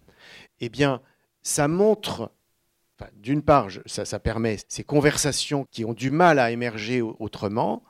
eh 0.60 0.70
bien, 0.70 1.02
ça 1.42 1.68
montre, 1.68 2.32
d'une 3.16 3.42
part, 3.42 3.70
ça, 3.86 4.06
ça 4.06 4.20
permet 4.20 4.58
ces 4.68 4.84
conversations 4.84 5.66
qui 5.72 5.84
ont 5.84 5.94
du 5.94 6.12
mal 6.12 6.38
à 6.38 6.52
émerger 6.52 7.02
autrement, 7.02 7.84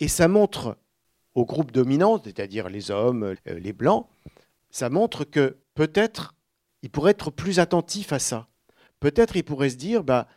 et 0.00 0.08
ça 0.08 0.28
montre 0.28 0.76
au 1.34 1.44
groupe 1.44 1.72
dominant, 1.72 2.20
c'est-à-dire 2.22 2.68
les 2.68 2.90
hommes, 2.90 3.24
euh, 3.24 3.58
les 3.58 3.72
blancs, 3.72 4.06
ça 4.70 4.90
montre 4.90 5.24
que 5.24 5.56
peut-être 5.74 6.34
il 6.82 6.90
pourrait 6.90 7.12
être 7.12 7.30
plus 7.30 7.60
attentif 7.60 8.12
à 8.12 8.18
ça. 8.18 8.48
Peut-être 9.00 9.36
il 9.36 9.42
pourrait 9.42 9.70
se 9.70 9.76
dire, 9.76 10.04
bah, 10.04 10.28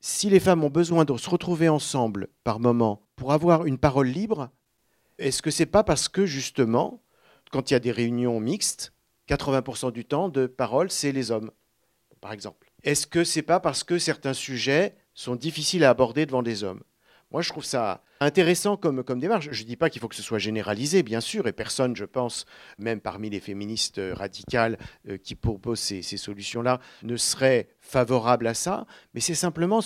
si 0.00 0.30
les 0.30 0.40
femmes 0.40 0.64
ont 0.64 0.70
besoin 0.70 1.04
de 1.04 1.16
se 1.16 1.28
retrouver 1.28 1.68
ensemble 1.68 2.28
par 2.44 2.60
moment 2.60 3.02
pour 3.16 3.32
avoir 3.32 3.66
une 3.66 3.78
parole 3.78 4.08
libre, 4.08 4.50
est-ce 5.18 5.42
que 5.42 5.50
c'est 5.50 5.66
pas 5.66 5.82
parce 5.82 6.08
que 6.08 6.24
justement, 6.24 7.02
quand 7.50 7.70
il 7.70 7.74
y 7.74 7.76
a 7.76 7.80
des 7.80 7.90
réunions 7.90 8.38
mixtes, 8.40 8.92
80% 9.28 9.92
du 9.92 10.04
temps 10.04 10.28
de 10.28 10.46
parole, 10.46 10.90
c'est 10.90 11.12
les 11.12 11.30
hommes, 11.30 11.50
par 12.20 12.32
exemple? 12.32 12.70
Est-ce 12.84 13.06
que 13.06 13.24
c'est 13.24 13.42
pas 13.42 13.60
parce 13.60 13.82
que 13.82 13.98
certains 13.98 14.34
sujets 14.34 14.96
sont 15.14 15.34
difficiles 15.34 15.84
à 15.84 15.90
aborder 15.90 16.26
devant 16.26 16.42
des 16.42 16.62
hommes? 16.62 16.82
Moi, 17.30 17.42
je 17.42 17.50
trouve 17.50 17.64
ça 17.64 18.02
intéressant 18.20 18.76
comme, 18.76 19.02
démarche. 19.20 19.48
Je 19.50 19.62
ne 19.62 19.66
dis 19.66 19.76
pas 19.76 19.90
qu'il 19.90 20.00
faut 20.00 20.08
que 20.08 20.14
ce 20.14 20.22
soit 20.22 20.38
généralisé, 20.38 21.02
bien 21.02 21.20
sûr, 21.20 21.46
et 21.46 21.52
personne, 21.52 21.94
je 21.94 22.06
pense, 22.06 22.46
même 22.78 23.00
parmi 23.00 23.28
les 23.28 23.40
féministes 23.40 24.00
radicales 24.12 24.78
euh, 25.08 25.18
qui 25.18 25.34
proposent 25.34 25.78
ces, 25.80 26.02
solutions-là, 26.02 26.80
ne 27.02 27.16
serait 27.16 27.68
favorable 27.80 28.46
à 28.46 28.54
ça. 28.54 28.86
Mais 29.12 29.20
c'est 29.20 29.34
simplement, 29.34 29.80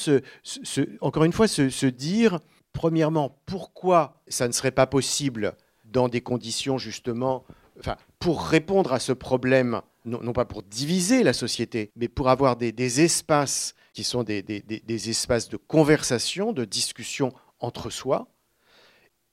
encore 1.00 1.24
une 1.24 1.32
fois, 1.32 1.48
se, 1.48 1.86
dire, 1.86 2.38
premièrement, 2.72 3.40
pourquoi 3.44 4.22
ça 4.28 4.46
ne 4.46 4.52
serait 4.52 4.70
pas 4.70 4.86
possible 4.86 5.54
dans 5.84 6.08
des 6.08 6.20
conditions 6.20 6.78
justement, 6.78 7.44
enfin, 7.80 7.96
pour 8.20 8.44
répondre 8.44 8.92
à 8.92 9.00
ce 9.00 9.12
problème, 9.12 9.82
non, 10.04 10.32
pas 10.32 10.44
pour 10.44 10.62
diviser 10.62 11.22
la 11.24 11.32
société, 11.32 11.90
mais 11.96 12.08
pour 12.08 12.28
avoir 12.28 12.56
des 12.56 13.00
espaces 13.00 13.74
qui 13.92 14.04
sont 14.04 14.22
des, 14.22 15.10
espaces 15.10 15.48
de 15.48 15.56
conversation, 15.56 16.52
de 16.52 16.64
discussion 16.64 17.32
entre 17.60 17.90
soi, 17.90 18.28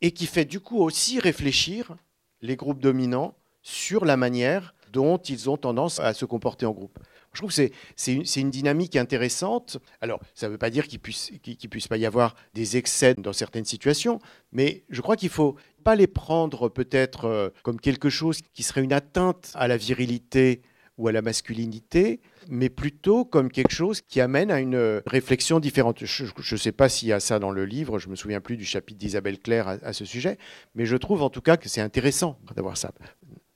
et 0.02 0.12
qui 0.12 0.26
fait 0.26 0.46
du 0.46 0.60
coup 0.60 0.80
aussi 0.80 1.20
réfléchir 1.20 1.96
les 2.42 2.56
groupes 2.56 2.80
dominants 2.80 3.36
sur 3.62 4.06
la 4.06 4.18
manière 4.18 4.74
dont 4.92 5.18
ils 5.18 5.50
ont 5.50 5.58
tendance 5.58 6.00
à 6.00 6.14
se 6.14 6.26
comporter 6.26 6.66
en 6.66 6.72
groupe. 6.72 7.00
Je 7.34 7.42
trouve 7.42 7.54
que 7.56 7.70
c'est 7.96 8.42
une, 8.42 8.50
dynamique 8.50 8.96
intéressante. 8.96 9.78
Alors, 10.02 10.20
ça 10.34 10.48
ne 10.48 10.54
veut 10.54 10.58
pas 10.58 10.72
dire 10.72 10.88
qu'il 10.88 11.00
puisse, 11.00 11.32
qu 11.44 11.70
puisse 11.70 11.88
pas 11.88 11.98
y 11.98 12.06
avoir 12.06 12.36
des 12.56 12.76
excès 12.76 13.14
dans 13.14 13.34
certaines 13.34 13.66
situations, 13.66 14.20
mais 14.52 14.84
je 14.90 15.02
crois 15.02 15.16
qu'il 15.16 15.28
ne 15.28 15.34
faut 15.34 15.56
pas 15.84 15.96
les 15.96 16.08
prendre 16.08 16.70
peut-être 16.70 17.26
euh, 17.26 17.50
comme 17.62 17.80
quelque 17.80 18.10
chose 18.10 18.40
qui 18.54 18.64
serait 18.64 18.82
une 18.82 18.94
atteinte 18.94 19.52
à 19.54 19.68
la 19.68 19.78
virilité 19.78 20.62
ou 21.00 21.08
à 21.08 21.12
la 21.12 21.24
masculinité, 21.24 22.20
mais 22.50 22.70
plutôt 22.70 23.26
comme 23.26 23.50
quelque 23.50 23.72
chose 23.72 24.02
qui 24.02 24.22
amène 24.22 24.52
à 24.52 24.60
une 24.60 25.02
réflexion 25.08 25.60
différente. 25.60 26.04
Je 26.06 26.26
ne 26.26 26.60
sais 26.60 26.74
pas 26.74 26.90
s'il 26.90 27.08
y 27.08 27.14
a 27.14 27.20
ça 27.20 27.40
dans 27.40 27.52
le 27.52 27.66
livre, 27.66 27.98
je 27.98 28.08
ne 28.08 28.12
me 28.12 28.16
souviens 28.16 28.42
plus 28.42 28.58
du 28.58 28.66
chapitre 28.66 29.00
d'Isabelle 29.00 29.40
Claire 29.40 29.80
à, 29.82 29.94
ce 29.94 30.06
sujet, 30.06 30.38
mais 30.76 30.86
je 30.86 30.98
trouve 30.98 31.24
en 31.24 31.30
tout 31.30 31.42
cas 31.42 31.58
que 31.58 31.70
c'est 31.70 31.82
intéressant 31.82 32.38
d'avoir 32.56 32.78
ça. 32.78 32.92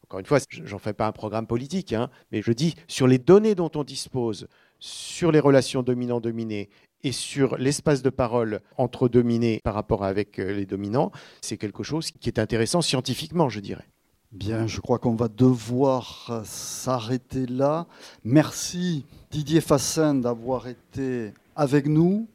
Encore 0.05 0.19
une 0.19 0.25
fois, 0.25 0.39
j'en 0.49 0.79
fais 0.79 0.93
pas 0.93 1.05
un 1.05 1.11
programme 1.11 1.45
politique, 1.45 1.91
hein, 1.91 2.09
mais 2.31 2.41
je 2.41 2.51
dis 2.53 2.75
sur 2.87 3.07
les 3.07 3.17
données 3.17 3.55
dont 3.55 3.71
on 3.75 3.83
dispose, 3.83 4.47
sur 4.79 5.31
les 5.31 5.39
relations 5.39 5.83
dominant-dominé 5.83 6.69
et 7.03 7.11
sur 7.11 7.57
l'espace 7.57 8.01
de 8.01 8.09
parole 8.09 8.61
entre 8.77 9.09
dominés 9.09 9.59
par 9.63 9.73
rapport 9.73 10.05
avec 10.05 10.39
euh, 10.39 10.53
les 10.53 10.65
dominants, 10.65 11.11
c'est 11.41 11.57
quelque 11.57 11.83
chose 11.83 12.11
qui 12.11 12.29
est 12.29 12.39
intéressant 12.39 12.81
scientifiquement, 12.81 13.49
je 13.49 13.59
dirais. 13.59 13.85
Bien, 14.33 14.65
je 14.65 14.81
crois 14.81 14.97
qu'on 14.97 15.13
va 15.13 15.27
devoir 15.27 16.41
s'arrêter 16.43 17.45
là. 17.45 17.85
Merci 18.23 19.05
Didier 19.29 19.61
Fassin 19.61 20.15
d'avoir 20.15 20.67
été 20.67 21.33
avec 21.55 21.85
nous. 21.85 22.27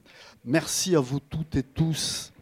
Merci 0.45 0.95
à 0.95 1.01
vous 1.01 1.19
toutes 1.19 1.57
et 1.57 1.65
tous 1.65 2.33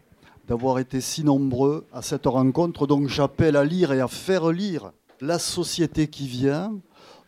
d'avoir 0.47 0.77
été 0.77 1.01
si 1.01 1.23
nombreux 1.23 1.87
à 1.91 2.03
cette 2.03 2.27
rencontre. 2.27 2.85
Donc 2.85 3.07
j'appelle 3.07 3.55
à 3.55 3.63
lire 3.63 3.91
et 3.91 3.99
à 3.99 4.07
faire 4.07 4.51
lire 4.51 4.91
La 5.21 5.39
société 5.39 6.05
qui 6.05 6.27
vient. 6.27 6.75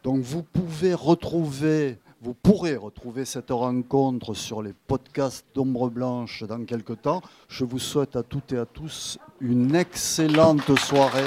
Donc 0.04 0.22
vous 0.22 0.44
pouvez 0.44 0.94
retrouver, 0.94 1.98
vous 2.22 2.36
pourrez 2.36 2.76
retrouver 2.76 3.26
cette 3.26 3.50
rencontre 3.50 4.36
sur 4.36 4.62
les 4.62 4.74
podcasts 4.86 5.48
d'Ombre 5.56 5.90
Blanche 5.90 6.44
dans 6.44 6.64
quelques 6.64 7.02
temps. 7.02 7.24
Je 7.48 7.66
vous 7.66 7.80
souhaite 7.80 8.16
à 8.16 8.22
toutes 8.22 8.54
et 8.54 8.60
à 8.60 8.68
tous 8.68 9.18
une 9.42 9.74
excellente 9.74 10.78
soirée. 10.78 11.26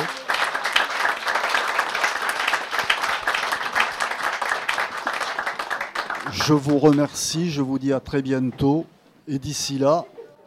Je 6.30 6.52
vous 6.52 6.78
remercie, 6.78 7.50
je 7.50 7.62
vous 7.62 7.78
dis 7.78 7.92
à 7.92 8.00
très 8.00 8.22
bientôt 8.22 8.86
et 9.26 9.38
d'ici 9.38 9.78
là, 9.78 10.04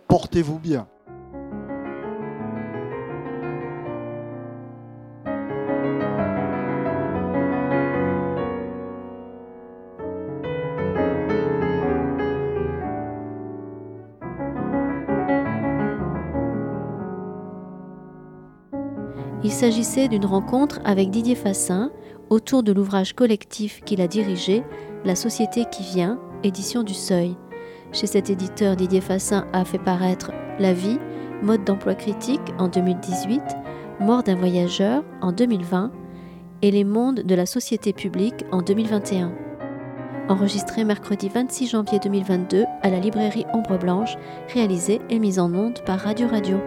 portez-vous 0.08 0.58
bien. 0.58 0.88
Il 19.44 19.52
s'agissait 19.52 20.08
d'une 20.08 20.26
rencontre 20.26 20.80
avec 20.86 21.12
Didier 21.12 21.36
Fassin 21.36 21.92
autour 22.30 22.64
de 22.64 22.72
l'ouvrage 22.72 23.14
collectif 23.14 23.82
qu'il 23.86 24.02
a 24.02 24.08
dirigé 24.08 24.64
la 25.06 25.16
Société 25.16 25.66
qui 25.72 25.84
vient, 25.84 26.20
édition 26.44 26.82
du 26.82 26.96
Seuil. 26.96 27.38
Chez 27.92 28.08
cet 28.08 28.32
éditeur, 28.32 28.76
Didier 28.76 29.02
Fassin 29.02 29.46
a 29.54 29.64
fait 29.64 29.78
paraître 29.78 30.32
La 30.58 30.74
vie, 30.74 30.98
mode 31.44 31.64
d'emploi 31.64 31.94
critique 31.94 32.42
en 32.58 32.68
2018, 32.68 33.40
Mort 34.00 34.24
d'un 34.24 34.36
voyageur 34.36 35.04
en 35.22 35.32
2020 35.32 35.92
et 36.64 36.72
Les 36.72 36.84
mondes 36.84 37.22
de 37.22 37.36
la 37.36 37.46
société 37.46 37.94
publique 37.94 38.46
en 38.52 38.64
2021. 38.64 39.32
Enregistré 40.28 40.84
mercredi 40.84 41.30
26 41.30 41.68
janvier 41.68 42.00
2022 42.00 42.66
à 42.82 42.90
la 42.90 43.00
librairie 43.00 43.46
Ombre 43.54 43.78
Blanche, 43.78 44.18
réalisé 44.56 45.00
et 45.12 45.20
mise 45.20 45.38
en 45.38 45.54
onde 45.54 45.84
par 45.86 46.00
Radio 46.00 46.28
Radio. 46.28 46.58